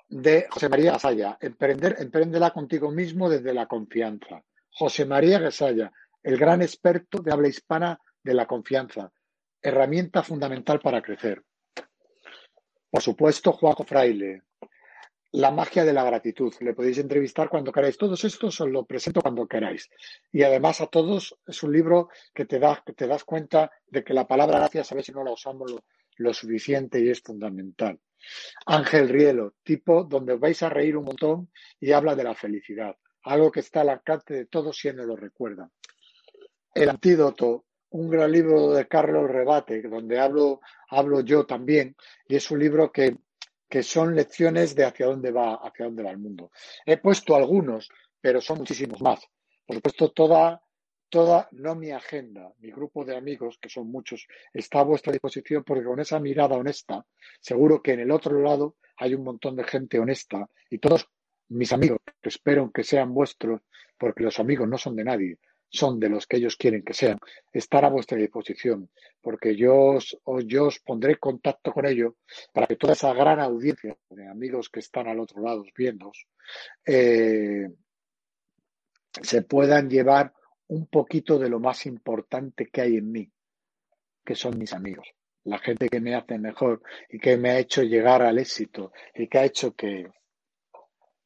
De 0.09 0.47
José 0.49 0.67
María 0.67 0.93
Gasalla, 0.93 1.37
Emprender, 1.39 1.95
Empréndela 1.99 2.51
contigo 2.51 2.91
mismo 2.91 3.29
desde 3.29 3.53
la 3.53 3.67
confianza. 3.67 4.43
José 4.69 5.05
María 5.05 5.39
Gasalla, 5.39 5.91
el 6.23 6.37
gran 6.37 6.61
experto 6.61 7.21
de 7.21 7.31
habla 7.31 7.47
hispana 7.47 7.99
de 8.23 8.33
la 8.33 8.45
confianza. 8.45 9.11
Herramienta 9.61 10.23
fundamental 10.23 10.79
para 10.79 11.01
crecer. 11.01 11.43
Por 12.91 13.01
supuesto, 13.01 13.53
Juanjo 13.53 13.85
Fraile. 13.85 14.43
La 15.31 15.49
magia 15.49 15.85
de 15.85 15.93
la 15.93 16.03
gratitud. 16.03 16.53
Le 16.59 16.73
podéis 16.73 16.97
entrevistar 16.97 17.47
cuando 17.47 17.71
queráis. 17.71 17.97
Todos 17.97 18.21
estos 18.25 18.59
os 18.59 18.69
lo 18.69 18.85
presento 18.85 19.21
cuando 19.21 19.47
queráis. 19.47 19.89
Y 20.29 20.43
además 20.43 20.81
a 20.81 20.87
todos 20.87 21.39
es 21.47 21.63
un 21.63 21.71
libro 21.71 22.09
que 22.33 22.45
te, 22.45 22.59
da, 22.59 22.83
que 22.85 22.91
te 22.91 23.07
das 23.07 23.23
cuenta 23.23 23.71
de 23.87 24.03
que 24.03 24.13
la 24.13 24.27
palabra 24.27 24.59
gracias 24.59 24.91
a 24.91 24.95
veces 24.95 25.15
no 25.15 25.23
la 25.23 25.31
usamos 25.31 25.73
lo, 26.17 26.33
suficiente 26.33 26.99
y 26.99 27.09
es 27.09 27.21
fundamental. 27.21 27.97
Ángel 28.65 29.07
Rielo, 29.07 29.53
tipo 29.63 30.03
donde 30.03 30.35
vais 30.35 30.61
a 30.61 30.69
reír 30.69 30.97
un 30.97 31.05
montón 31.05 31.49
y 31.79 31.93
habla 31.93 32.13
de 32.13 32.25
la 32.25 32.35
felicidad. 32.35 32.97
Algo 33.23 33.51
que 33.51 33.61
está 33.61 33.81
al 33.81 33.89
alcance 33.89 34.33
de 34.33 34.45
todos 34.47 34.77
si 34.77 34.91
lo 34.91 35.15
recuerda. 35.15 35.71
El 36.73 36.89
antídoto, 36.89 37.65
un 37.91 38.09
gran 38.09 38.31
libro 38.31 38.71
de 38.71 38.87
Carlos 38.87 39.29
Rebate, 39.29 39.81
donde 39.81 40.19
hablo, 40.19 40.61
hablo 40.89 41.21
yo 41.21 41.45
también, 41.45 41.95
y 42.27 42.35
es 42.35 42.49
un 42.51 42.59
libro 42.59 42.91
que, 42.91 43.17
que 43.69 43.83
son 43.83 44.15
lecciones 44.15 44.75
de 44.75 44.85
hacia 44.85 45.07
dónde 45.07 45.31
va, 45.31 45.55
hacia 45.55 45.85
dónde 45.85 46.03
va 46.03 46.11
el 46.11 46.17
mundo. 46.17 46.51
He 46.85 46.97
puesto 46.97 47.35
algunos, 47.35 47.89
pero 48.19 48.39
son 48.39 48.59
muchísimos 48.59 49.01
más. 49.01 49.19
Por 49.65 49.75
supuesto, 49.75 50.11
toda, 50.11 50.61
toda, 51.09 51.49
no 51.51 51.75
mi 51.75 51.91
agenda, 51.91 52.53
mi 52.59 52.71
grupo 52.71 53.03
de 53.03 53.17
amigos, 53.17 53.57
que 53.61 53.69
son 53.69 53.91
muchos, 53.91 54.25
está 54.53 54.79
a 54.79 54.83
vuestra 54.83 55.11
disposición 55.11 55.63
porque 55.63 55.83
con 55.83 55.99
esa 55.99 56.19
mirada 56.19 56.55
honesta, 56.55 57.05
seguro 57.41 57.81
que 57.81 57.93
en 57.93 58.01
el 58.01 58.11
otro 58.11 58.41
lado 58.41 58.75
hay 58.97 59.15
un 59.15 59.23
montón 59.23 59.57
de 59.57 59.65
gente 59.65 59.99
honesta 59.99 60.47
y 60.69 60.77
todos 60.77 61.07
mis 61.49 61.73
amigos, 61.73 61.99
que 62.21 62.29
espero 62.29 62.71
que 62.71 62.83
sean 62.83 63.13
vuestros, 63.13 63.61
porque 63.97 64.23
los 64.23 64.39
amigos 64.39 64.69
no 64.69 64.77
son 64.77 64.95
de 64.95 65.03
nadie, 65.03 65.37
son 65.71 65.99
de 65.99 66.09
los 66.09 66.27
que 66.27 66.37
ellos 66.37 66.57
quieren 66.57 66.83
que 66.83 66.93
sean, 66.93 67.17
estar 67.53 67.85
a 67.85 67.89
vuestra 67.89 68.17
disposición, 68.17 68.89
porque 69.21 69.55
yo 69.55 69.75
os, 69.75 70.17
yo 70.45 70.65
os 70.65 70.79
pondré 70.79 71.15
contacto 71.17 71.71
con 71.71 71.85
ellos 71.85 72.13
para 72.53 72.67
que 72.67 72.75
toda 72.75 72.93
esa 72.93 73.13
gran 73.13 73.39
audiencia 73.39 73.97
de 74.09 74.27
amigos 74.27 74.69
que 74.69 74.81
están 74.81 75.07
al 75.07 75.19
otro 75.19 75.41
lado 75.41 75.63
viendo 75.75 76.11
eh, 76.85 77.69
se 79.21 79.41
puedan 79.43 79.89
llevar 79.89 80.33
un 80.67 80.87
poquito 80.87 81.39
de 81.39 81.49
lo 81.49 81.59
más 81.59 81.85
importante 81.85 82.67
que 82.67 82.81
hay 82.81 82.97
en 82.97 83.11
mí, 83.11 83.31
que 84.25 84.35
son 84.35 84.57
mis 84.57 84.73
amigos, 84.73 85.07
la 85.45 85.59
gente 85.59 85.87
que 85.87 86.01
me 86.01 86.15
hace 86.15 86.37
mejor 86.37 86.81
y 87.09 87.19
que 87.19 87.37
me 87.37 87.51
ha 87.51 87.59
hecho 87.59 87.81
llegar 87.83 88.21
al 88.21 88.39
éxito 88.39 88.91
y 89.15 89.27
que 89.27 89.37
ha 89.37 89.45
hecho 89.45 89.73
que, 89.73 90.09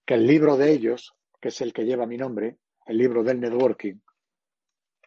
que 0.06 0.14
el 0.14 0.28
libro 0.28 0.56
de 0.56 0.72
ellos, 0.72 1.16
que 1.41 1.50
es 1.50 1.62
el 1.62 1.74
que 1.74 1.86
lleva 1.86 2.06
mi 2.06 2.18
nombre, 2.18 2.58
el 2.86 2.98
libro 2.98 3.24
del 3.24 3.39
networking, 3.39 3.96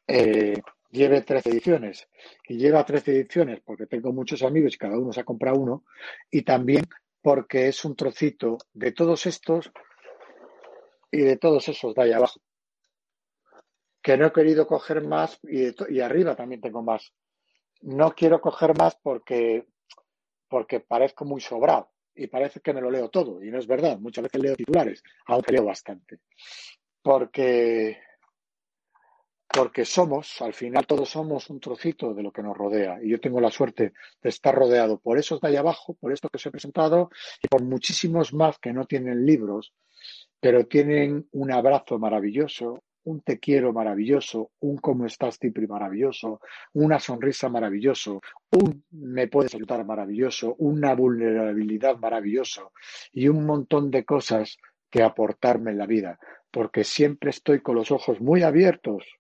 eh, 0.09 0.61
lleve 0.91 1.21
tres 1.21 1.47
ediciones. 1.47 2.09
Y 2.49 2.57
lleva 2.57 2.85
tres 2.85 3.07
ediciones 3.09 3.61
porque 3.65 3.87
tengo 3.87 4.13
muchos 4.13 4.43
amigos 4.43 4.75
y 4.75 4.79
cada 4.79 4.99
uno 4.99 5.13
se 5.13 5.21
ha 5.21 5.25
comprado 5.25 5.59
uno. 5.59 5.85
Y 6.31 6.43
también 6.43 6.85
porque 7.23 7.69
es 7.69 7.85
un 7.85 7.95
trocito 7.95 8.59
de 8.73 8.93
todos 8.93 9.27
estos 9.27 9.71
y 11.11 11.19
de 11.19 11.37
todos 11.37 11.69
esos 11.69 11.95
de 11.95 12.03
ahí 12.03 12.13
abajo. 12.13 12.41
Que 14.03 14.17
no 14.17 14.27
he 14.27 14.33
querido 14.33 14.67
coger 14.67 15.07
más 15.07 15.39
y, 15.43 15.75
y 15.93 16.01
arriba 16.01 16.35
también 16.35 16.61
tengo 16.61 16.83
más. 16.83 17.13
No 17.83 18.13
quiero 18.15 18.41
coger 18.41 18.77
más 18.77 18.97
porque, 18.97 19.67
porque 20.49 20.81
parezco 20.81 21.25
muy 21.25 21.41
sobrado 21.41 21.91
y 22.15 22.27
parece 22.27 22.61
que 22.61 22.73
me 22.73 22.81
lo 22.81 22.91
leo 22.91 23.11
todo 23.11 23.43
y 23.43 23.51
no 23.51 23.59
es 23.59 23.67
verdad. 23.67 23.99
Muchas 23.99 24.25
veces 24.25 24.43
leo 24.43 24.57
titulares, 24.57 25.03
aunque 25.27 25.53
leo 25.53 25.65
bastante. 25.65 26.21
Porque 27.03 28.01
porque 29.53 29.85
somos, 29.85 30.41
al 30.43 30.53
final 30.53 30.87
todos 30.87 31.09
somos 31.09 31.49
un 31.51 31.61
trocito 31.61 32.13
de 32.13 32.23
lo 32.23 32.33
que 32.33 32.43
nos 32.43 32.57
rodea. 32.57 32.99
Y 33.03 33.11
yo 33.11 33.21
tengo 33.21 33.41
la 33.41 33.51
suerte 33.51 33.93
de 34.23 34.29
estar 34.29 34.55
rodeado 34.55 34.99
por 34.99 35.19
esos 35.19 35.41
de 35.41 35.49
ahí 35.49 35.57
abajo, 35.57 35.95
por 35.95 36.13
esto 36.13 36.29
que 36.29 36.37
os 36.37 36.47
he 36.47 36.51
presentado, 36.51 37.11
y 37.43 37.49
por 37.49 37.63
muchísimos 37.63 38.35
más 38.35 38.59
que 38.59 38.73
no 38.73 38.85
tienen 38.85 39.25
libros, 39.25 39.73
pero 40.41 40.67
tienen 40.67 41.29
un 41.33 41.51
abrazo 41.51 41.99
maravilloso, 41.99 42.83
un 43.05 43.23
te 43.23 43.39
quiero 43.39 43.73
maravilloso, 43.73 44.51
un 44.61 44.77
cómo 44.77 45.07
estás 45.07 45.39
Cipri 45.39 45.67
maravilloso, 45.67 46.41
una 46.75 47.01
sonrisa 47.01 47.49
maravilloso, 47.49 48.21
un 48.51 48.85
me 48.91 49.29
puedes 49.29 49.55
ayudar 49.55 49.85
maravilloso, 49.87 50.55
una 50.59 50.95
vulnerabilidad 50.95 51.97
maravilloso 51.97 52.73
y 53.13 53.29
un 53.29 53.47
montón 53.47 53.91
de 53.91 54.05
cosas 54.05 54.59
que 54.91 55.03
aportarme 55.03 55.71
en 55.71 55.79
la 55.79 55.87
vida, 55.87 56.19
porque 56.51 56.85
siempre 56.85 57.31
estoy 57.31 57.61
con 57.61 57.77
los 57.77 57.91
ojos 57.91 58.21
muy 58.21 58.43
abiertos 58.43 59.18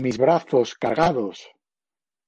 mis 0.00 0.18
brazos 0.18 0.74
cargados 0.74 1.50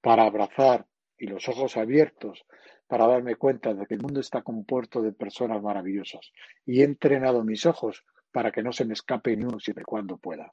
para 0.00 0.24
abrazar 0.24 0.86
y 1.18 1.26
los 1.26 1.48
ojos 1.48 1.76
abiertos 1.76 2.44
para 2.86 3.06
darme 3.06 3.36
cuenta 3.36 3.72
de 3.72 3.86
que 3.86 3.94
el 3.94 4.02
mundo 4.02 4.20
está 4.20 4.42
compuesto 4.42 5.00
de 5.00 5.12
personas 5.12 5.62
maravillosas. 5.62 6.30
Y 6.66 6.82
he 6.82 6.84
entrenado 6.84 7.42
mis 7.42 7.64
ojos 7.64 8.04
para 8.30 8.50
que 8.50 8.62
no 8.62 8.72
se 8.72 8.84
me 8.84 8.94
escape 8.94 9.36
ni 9.36 9.44
uno 9.44 9.58
siempre 9.58 9.82
y 9.82 9.84
cuando 9.84 10.18
pueda. 10.18 10.52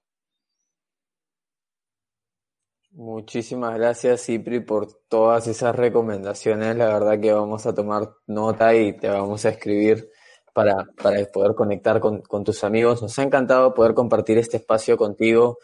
Muchísimas 2.91 3.78
gracias, 3.78 4.26
Cipri, 4.26 4.61
por 4.61 4.91
todas 5.07 5.47
esas 5.47 5.76
recomendaciones. 5.76 6.76
La 6.76 6.88
verdad 6.88 7.20
que 7.20 7.32
vamos 7.32 7.65
a 7.65 7.74
tomar 7.74 8.09
nota 8.26 8.74
y 8.74 8.93
te 8.93 9.09
vamos 9.09 9.45
a 9.45 9.49
escribir 9.49 10.09
para, 10.53 10.88
para 11.01 11.24
poder 11.26 11.55
conectar 11.55 11.99
con, 11.99 12.22
con 12.22 12.43
tus 12.43 12.63
amigos. 12.63 13.01
Nos 13.01 13.17
ha 13.20 13.24
encantado 13.24 13.74
poder 13.74 13.93
compartir 13.93 14.38
este 14.38 14.57
espacio 14.57 14.97
contigo. 14.97 15.59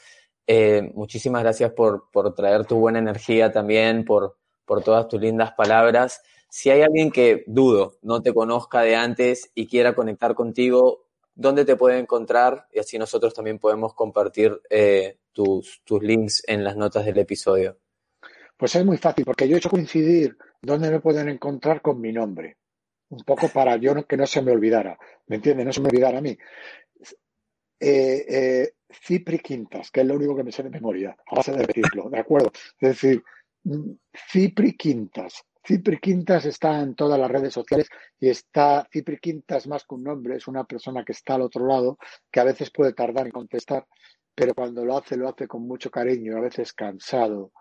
Eh, 0.47 0.91
muchísimas 0.93 1.41
gracias 1.41 1.71
por, 1.71 2.09
por, 2.11 2.33
traer 2.35 2.65
tu 2.65 2.77
buena 2.77 2.99
energía 2.99 3.51
también, 3.51 4.05
por, 4.05 4.37
por 4.65 4.83
todas 4.83 5.07
tus 5.07 5.19
lindas 5.19 5.53
palabras. 5.53 6.21
Si 6.49 6.69
hay 6.69 6.81
alguien 6.81 7.11
que 7.11 7.43
dudo, 7.47 7.97
no 8.01 8.21
te 8.21 8.33
conozca 8.33 8.81
de 8.81 8.95
antes 8.95 9.51
y 9.55 9.67
quiera 9.67 9.95
conectar 9.95 10.35
contigo, 10.35 11.05
¿dónde 11.33 11.65
te 11.65 11.75
puede 11.75 11.99
encontrar? 11.99 12.67
Y 12.71 12.79
así 12.79 12.97
nosotros 12.97 13.33
también 13.33 13.59
podemos 13.59 13.93
compartir 13.93 14.61
eh, 14.69 15.17
tus, 15.31 15.81
tus 15.83 16.01
links 16.01 16.43
en 16.47 16.63
las 16.63 16.77
notas 16.77 17.05
del 17.05 17.17
episodio. 17.17 17.77
Pues 18.57 18.75
es 18.75 18.85
muy 18.85 18.97
fácil, 18.97 19.25
porque 19.25 19.47
yo 19.47 19.55
he 19.55 19.59
hecho 19.59 19.69
coincidir 19.69 20.37
dónde 20.61 20.89
me 20.89 21.01
pueden 21.01 21.27
encontrar 21.27 21.81
con 21.81 21.99
mi 21.99 22.13
nombre. 22.13 22.57
Un 23.09 23.23
poco 23.23 23.49
para 23.49 23.75
yo 23.77 24.05
que 24.07 24.17
no 24.17 24.25
se 24.25 24.41
me 24.41 24.51
olvidara. 24.51 24.97
¿Me 25.27 25.35
entiendes? 25.35 25.65
No 25.65 25.73
se 25.73 25.81
me 25.81 25.89
olvidara 25.89 26.19
a 26.19 26.21
mí. 26.21 26.37
Eh, 27.79 28.25
eh, 28.29 28.73
Cipri 29.03 29.39
Quintas, 29.39 29.91
que 29.91 30.01
es 30.01 30.07
lo 30.07 30.15
único 30.15 30.35
que 30.35 30.43
me 30.43 30.51
sé 30.51 30.63
de 30.63 30.69
memoria, 30.69 31.15
a 31.27 31.35
base 31.35 31.51
de 31.51 31.65
decirlo, 31.65 32.09
¿de 32.09 32.19
acuerdo? 32.19 32.51
Es 32.79 32.89
decir, 32.89 33.23
Cipri 34.31 34.75
Quintas. 34.75 35.43
Cipri 35.65 35.99
Quintas 35.99 36.45
está 36.45 36.79
en 36.79 36.93
todas 36.93 37.19
las 37.19 37.29
redes 37.29 37.53
sociales 37.53 37.87
y 38.19 38.29
está, 38.29 38.87
Cipri 38.91 39.17
Quintas 39.17 39.67
más 39.67 39.83
que 39.83 39.95
un 39.95 40.03
nombre, 40.03 40.35
es 40.35 40.47
una 40.47 40.63
persona 40.63 41.03
que 41.03 41.13
está 41.13 41.35
al 41.35 41.41
otro 41.41 41.65
lado, 41.65 41.97
que 42.31 42.39
a 42.39 42.43
veces 42.43 42.69
puede 42.71 42.93
tardar 42.93 43.25
en 43.25 43.31
contestar, 43.31 43.87
pero 44.35 44.53
cuando 44.53 44.85
lo 44.85 44.97
hace, 44.97 45.17
lo 45.17 45.27
hace 45.27 45.47
con 45.47 45.67
mucho 45.67 45.89
cariño, 45.89 46.37
a 46.37 46.41
veces 46.41 46.73
cansado, 46.73 47.51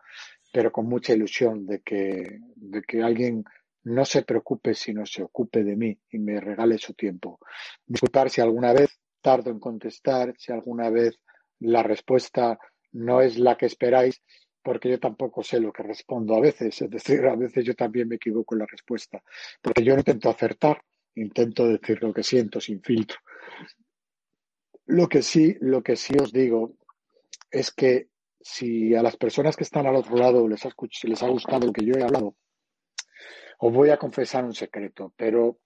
pero 0.53 0.71
con 0.71 0.87
mucha 0.87 1.15
ilusión 1.15 1.67
de 1.67 1.81
que, 1.81 2.41
de 2.57 2.83
que 2.83 3.03
alguien 3.03 3.45
no 3.85 4.05
se 4.05 4.23
preocupe 4.23 4.75
sino 4.75 5.05
se 5.07 5.23
ocupe 5.23 5.63
de 5.63 5.77
mí 5.77 5.99
y 6.11 6.19
me 6.19 6.41
regale 6.41 6.79
su 6.79 6.95
tiempo. 6.95 7.39
Disculpar 7.87 8.31
si 8.31 8.41
alguna 8.41 8.73
vez 8.73 8.99
tardo 9.21 9.51
en 9.51 9.61
contestar, 9.61 10.35
si 10.39 10.53
alguna 10.53 10.91
vez 10.91 11.19
la 11.65 11.83
respuesta 11.83 12.59
no 12.93 13.21
es 13.21 13.39
la 13.39 13.57
que 13.57 13.67
esperáis, 13.67 14.23
porque 14.63 14.89
yo 14.89 14.99
tampoco 14.99 15.43
sé 15.43 15.61
lo 15.61 15.73
que 15.73 15.83
respondo 15.83 16.35
a 16.35 16.41
veces, 16.41 16.81
es 16.81 16.91
decir, 16.91 17.27
a 17.27 17.37
veces 17.37 17.65
yo 17.65 17.75
también 17.75 18.09
me 18.09 18.17
equivoco 18.17 18.55
en 18.55 18.61
la 18.61 18.67
respuesta, 18.67 19.23
porque 19.61 19.85
yo 19.85 19.93
no 19.93 20.01
intento 20.01 20.31
acertar, 20.31 20.83
intento 21.17 21.69
decir 21.69 22.03
lo 22.03 22.13
que 22.13 22.23
siento 22.23 22.61
sin 22.61 22.81
filtro. 22.81 23.19
Lo 24.87 25.09
que 25.09 25.23
sí, 25.23 25.57
lo 25.61 25.83
que 25.83 25.97
sí 25.97 26.15
os 26.21 26.33
digo 26.33 26.77
es 27.51 27.71
que 27.73 28.09
si 28.41 28.95
a 28.95 29.03
las 29.03 29.17
personas 29.17 29.57
que 29.57 29.65
están 29.65 29.87
al 29.87 29.97
otro 29.97 30.17
lado 30.17 30.47
les 30.49 30.65
ha, 30.67 30.71
les 31.05 31.23
ha 31.23 31.29
gustado 31.29 31.67
lo 31.67 31.73
que 31.73 31.85
yo 31.85 31.95
he 31.95 32.03
hablado, 32.03 32.37
os 33.59 33.73
voy 33.73 33.91
a 33.91 33.97
confesar 33.97 34.45
un 34.45 34.55
secreto, 34.55 35.13
pero 35.17 35.59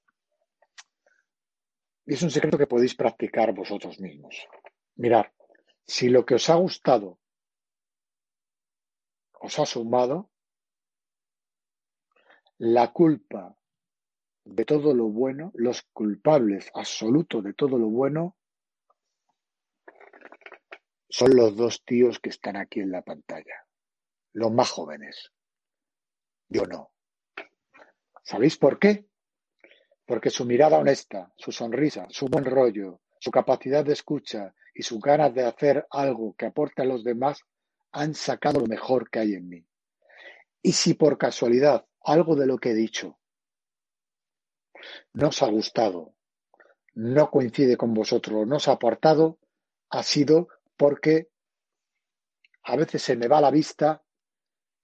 es 2.07 2.23
un 2.23 2.31
secreto 2.31 2.57
que 2.57 2.67
podéis 2.67 2.95
practicar 2.95 3.53
vosotros 3.53 4.01
mismos. 4.01 4.35
Mirad, 4.97 5.27
si 5.89 6.09
lo 6.09 6.25
que 6.25 6.37
os 6.37 6.49
ha 6.51 6.55
gustado 6.55 7.19
os 9.41 9.59
ha 9.59 9.67
sumado, 9.67 10.31
la 12.59 12.93
culpa 12.93 13.57
de 14.45 14.65
todo 14.65 14.95
lo 14.95 15.07
bueno, 15.07 15.53
los 15.55 15.83
culpables 15.93 16.71
absolutos 16.75 17.43
de 17.45 17.55
todo 17.55 17.79
lo 17.79 17.89
bueno, 17.89 18.37
son 21.09 21.37
los 21.37 21.57
dos 21.57 21.85
tíos 21.85 22.19
que 22.19 22.31
están 22.31 22.57
aquí 22.57 22.81
en 22.81 22.91
la 22.91 23.03
pantalla, 23.03 23.67
los 24.33 24.53
más 24.53 24.71
jóvenes. 24.71 25.33
Yo 26.49 26.67
no. 26.67 26.93
¿Sabéis 28.25 28.59
por 28.59 28.79
qué? 28.79 29.09
porque 30.09 30.31
su 30.31 30.47
mirada 30.47 30.79
honesta, 30.79 31.31
su 31.37 31.53
sonrisa, 31.53 32.07
su 32.09 32.29
buen 32.29 32.47
rollo, 32.47 33.03
su 33.21 33.31
capacidad 33.31 33.85
de 33.85 33.93
escucha 33.93 34.55
y 34.79 34.85
sus 34.85 35.01
ganas 35.01 35.35
de 35.35 35.45
hacer 35.45 35.89
algo 35.91 36.37
que 36.39 36.47
aporte 36.47 36.83
a 36.83 36.85
los 36.85 37.03
demás 37.03 37.43
han 37.91 38.15
sacado 38.15 38.61
lo 38.61 38.67
mejor 38.67 39.11
que 39.11 39.19
hay 39.19 39.35
en 39.35 39.49
mí. 39.49 39.67
Y 40.63 40.71
si 40.71 40.95
por 40.95 41.19
casualidad 41.19 41.85
algo 42.01 42.37
de 42.37 42.47
lo 42.47 42.59
que 42.59 42.71
he 42.71 42.75
dicho 42.75 43.19
no 45.15 45.29
os 45.29 45.43
ha 45.43 45.49
gustado, 45.49 46.15
no 46.95 47.29
coincide 47.29 47.77
con 47.77 47.93
vosotros, 47.93 48.47
no 48.47 48.57
os 48.57 48.69
ha 48.69 48.73
aportado, 48.73 49.41
ha 49.91 50.05
sido 50.05 50.47
porque 50.77 51.29
a 52.63 52.77
veces 52.77 53.03
se 53.03 53.17
me 53.17 53.27
va 53.27 53.41
la 53.41 53.51
vista, 53.51 54.05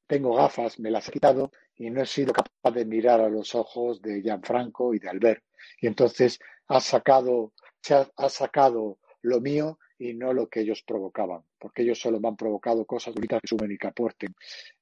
tengo 0.09 0.35
gafas, 0.35 0.81
me 0.81 0.91
las 0.91 1.09
he 1.09 1.13
quitado 1.13 1.53
y 1.77 1.89
no 1.91 2.03
he 2.03 2.07
sido 2.07 2.33
capaz 2.33 2.73
de 2.73 2.85
mirar 2.85 3.21
a 3.21 3.29
los 3.29 3.55
ojos 3.55 4.03
de 4.03 4.23
Gianfranco 4.23 4.93
y 4.93 4.99
de 4.99 5.09
Albert. 5.09 5.45
Y 5.81 5.87
entonces 5.87 6.41
ha 6.67 6.81
sacado, 6.81 7.53
se 7.81 7.95
ha, 7.95 8.29
sacado 8.29 8.99
lo 9.23 9.41
mío 9.41 9.79
y 10.05 10.15
no 10.15 10.35
lo 10.35 10.49
que 10.49 10.61
ellos 10.61 10.83
provocaban, 10.83 11.43
porque 11.59 11.83
ellos 11.83 11.99
solo 11.99 12.21
me 12.21 12.29
han 12.29 12.37
provocado 12.37 12.85
cosas 12.85 13.15
bonitas 13.15 13.41
que 13.41 13.49
sumen 13.49 13.73
y 13.73 13.79
que 13.79 13.87
aporten. 13.87 14.35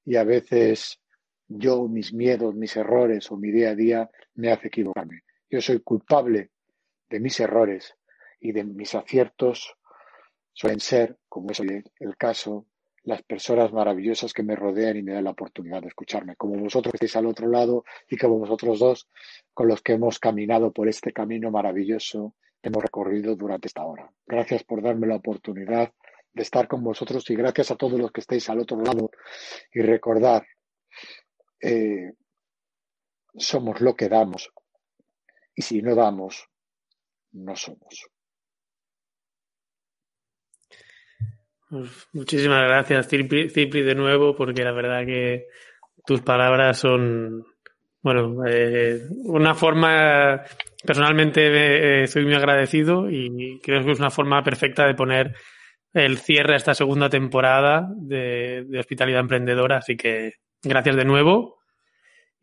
Y 0.04 0.16
a 0.16 0.24
veces 0.24 1.00
yo, 1.46 1.86
mis 1.86 2.12
miedos, 2.12 2.54
mis 2.56 2.76
errores 2.76 3.30
o 3.30 3.36
mi 3.36 3.52
día 3.52 3.70
a 3.70 3.74
día 3.74 4.10
me 4.34 4.50
hace 4.50 4.68
equivocarme. 4.68 5.22
Yo 5.48 5.60
soy 5.60 5.80
culpable 5.80 6.50
de 7.08 7.20
mis 7.20 7.38
errores 7.38 7.94
y 8.40 8.50
de 8.50 8.64
mis 8.64 8.94
aciertos 8.96 9.76
suelen 10.52 10.80
ser, 10.80 11.16
como 11.28 11.50
es 11.52 11.60
el 11.60 12.16
caso, 12.18 12.66
las 13.04 13.22
personas 13.22 13.72
maravillosas 13.72 14.32
que 14.32 14.42
me 14.42 14.56
rodean 14.56 14.96
y 14.96 15.02
me 15.02 15.12
dan 15.12 15.24
la 15.24 15.30
oportunidad 15.30 15.82
de 15.82 15.88
escucharme, 15.88 16.36
como 16.36 16.56
vosotros 16.56 16.92
que 16.92 16.96
estáis 16.96 17.16
al 17.16 17.26
otro 17.26 17.48
lado 17.48 17.84
y 18.08 18.16
como 18.16 18.38
vosotros 18.38 18.78
dos 18.80 19.08
con 19.54 19.68
los 19.68 19.82
que 19.82 19.94
hemos 19.94 20.18
caminado 20.18 20.72
por 20.72 20.88
este 20.88 21.12
camino 21.12 21.50
maravilloso 21.50 22.34
hemos 22.62 22.82
recorrido 22.82 23.36
durante 23.36 23.68
esta 23.68 23.84
hora. 23.84 24.10
Gracias 24.26 24.64
por 24.64 24.82
darme 24.82 25.06
la 25.06 25.16
oportunidad 25.16 25.92
de 26.32 26.42
estar 26.42 26.68
con 26.68 26.82
vosotros 26.82 27.28
y 27.30 27.34
gracias 27.34 27.70
a 27.70 27.76
todos 27.76 27.98
los 27.98 28.10
que 28.10 28.20
estáis 28.20 28.48
al 28.48 28.60
otro 28.60 28.80
lado 28.80 29.10
y 29.72 29.82
recordar, 29.82 30.46
eh, 31.60 32.12
somos 33.36 33.80
lo 33.80 33.94
que 33.94 34.08
damos 34.08 34.50
y 35.54 35.62
si 35.62 35.82
no 35.82 35.94
damos, 35.94 36.48
no 37.32 37.56
somos. 37.56 38.06
Pues 41.68 42.08
muchísimas 42.12 42.68
gracias, 42.68 43.08
Cipri, 43.08 43.82
de 43.82 43.94
nuevo, 43.94 44.36
porque 44.36 44.62
la 44.62 44.72
verdad 44.72 45.06
que 45.06 45.48
tus 46.04 46.20
palabras 46.20 46.78
son, 46.78 47.46
bueno, 48.02 48.44
eh, 48.46 49.00
una 49.24 49.54
forma, 49.54 50.42
personalmente 50.84 52.02
eh, 52.02 52.06
soy 52.06 52.24
muy 52.24 52.34
agradecido 52.34 53.08
y 53.10 53.60
creo 53.62 53.84
que 53.84 53.92
es 53.92 53.98
una 53.98 54.10
forma 54.10 54.42
perfecta 54.42 54.86
de 54.86 54.94
poner 54.94 55.34
el 55.94 56.18
cierre 56.18 56.54
a 56.54 56.56
esta 56.56 56.74
segunda 56.74 57.08
temporada 57.08 57.88
de, 57.96 58.64
de 58.66 58.78
Hospitalidad 58.78 59.20
Emprendedora. 59.20 59.78
Así 59.78 59.96
que 59.96 60.34
gracias 60.62 60.96
de 60.96 61.04
nuevo 61.04 61.62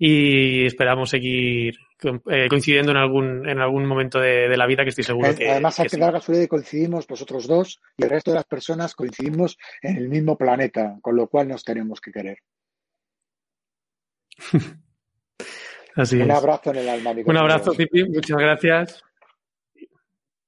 y 0.02 0.66
esperamos 0.66 1.10
seguir 1.10 1.76
eh, 2.02 2.48
coincidiendo 2.48 2.92
en 2.92 2.98
algún, 2.98 3.48
en 3.48 3.60
algún 3.60 3.86
momento 3.86 4.18
de, 4.20 4.56
la 4.56 4.66
vida 4.66 4.84
que 4.84 4.90
estoy 4.90 5.04
seguro 5.04 5.36
que. 5.36 5.52
Además, 5.52 5.76
que, 5.76 5.98
dar 5.98 6.14
la 6.14 6.48
coincidimos 6.48 7.06
vosotros 7.06 7.46
dos 7.48 7.82
y 7.98 8.04
el 8.04 8.10
resto 8.10 8.32
de 8.32 8.36
las 8.36 8.46
personas 8.46 8.96
coincidimos 8.96 9.58
en 9.82 9.98
el 9.98 10.08
mismo 10.08 10.38
planeta, 10.38 10.98
con 11.02 11.18
lo 11.18 11.28
cual 11.28 11.50
nos 11.50 11.66
tenemos 11.66 12.00
que 12.00 12.12
querer. 12.14 12.38
Así 16.00 16.16
Un 16.16 16.32
abrazo 16.32 16.72
en 16.72 16.78
el 16.78 16.90
alma. 16.90 17.12
Un 17.26 17.38
abrazo, 17.38 17.74
Cipi, 17.74 18.06
muchas 18.06 18.38
gracias. 18.38 19.04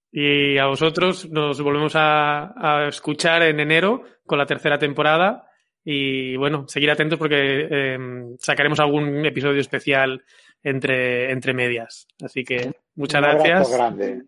Y 0.10 0.58
a 0.58 0.68
vosotros 0.68 1.30
nos 1.30 1.62
volvemos 1.62 1.92
a, 1.96 2.86
escuchar 2.88 3.44
en 3.44 3.60
enero 3.60 4.04
con 4.26 4.38
la 4.38 4.46
tercera 4.46 4.78
temporada. 4.80 5.50
Y 5.84 6.38
bueno, 6.38 6.68
seguir 6.70 6.90
atentos 6.90 7.20
porque 7.20 7.68
em, 7.70 8.38
sacaremos 8.40 8.80
algún 8.80 9.26
episodio 9.26 9.60
especial 9.60 10.24
entre, 10.64 11.32
entre 11.32 11.54
medias. 11.54 12.08
Así 12.24 12.46
que 12.46 12.72
muchas 12.96 13.22
gracias. 13.22 13.74
Grande. 13.74 14.22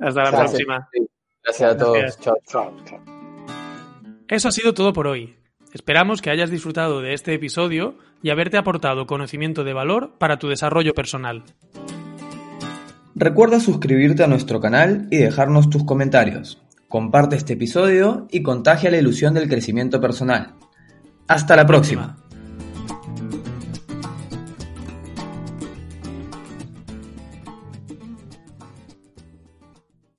Hasta 0.00 0.22
la 0.22 0.30
próxima. 0.30 0.88
Gracias 1.42 1.72
a 1.72 1.76
todos. 1.78 2.20
chao, 2.20 2.36
chao. 2.44 2.74
Eso 4.28 4.48
ha 4.48 4.52
sido 4.52 4.74
todo 4.74 4.92
por 4.92 5.06
hoy. 5.06 5.34
Esperamos 5.72 6.20
que 6.20 6.28
hayas 6.28 6.50
disfrutado 6.50 7.00
de 7.00 7.14
este 7.14 7.32
episodio 7.32 7.96
y 8.22 8.28
haberte 8.28 8.58
aportado 8.58 9.06
conocimiento 9.06 9.64
de 9.64 9.72
valor 9.72 10.12
para 10.18 10.38
tu 10.38 10.48
desarrollo 10.48 10.92
personal. 10.92 11.44
Recuerda 13.14 13.58
suscribirte 13.58 14.22
a 14.22 14.26
nuestro 14.26 14.60
canal 14.60 15.08
y 15.10 15.16
dejarnos 15.16 15.70
tus 15.70 15.84
comentarios. 15.84 16.62
Comparte 16.88 17.36
este 17.36 17.54
episodio 17.54 18.26
y 18.30 18.42
contagia 18.42 18.90
la 18.90 18.98
ilusión 18.98 19.32
del 19.32 19.48
crecimiento 19.48 19.98
personal. 19.98 20.54
Hasta 21.26 21.56
la 21.56 21.66
próxima. 21.66 22.21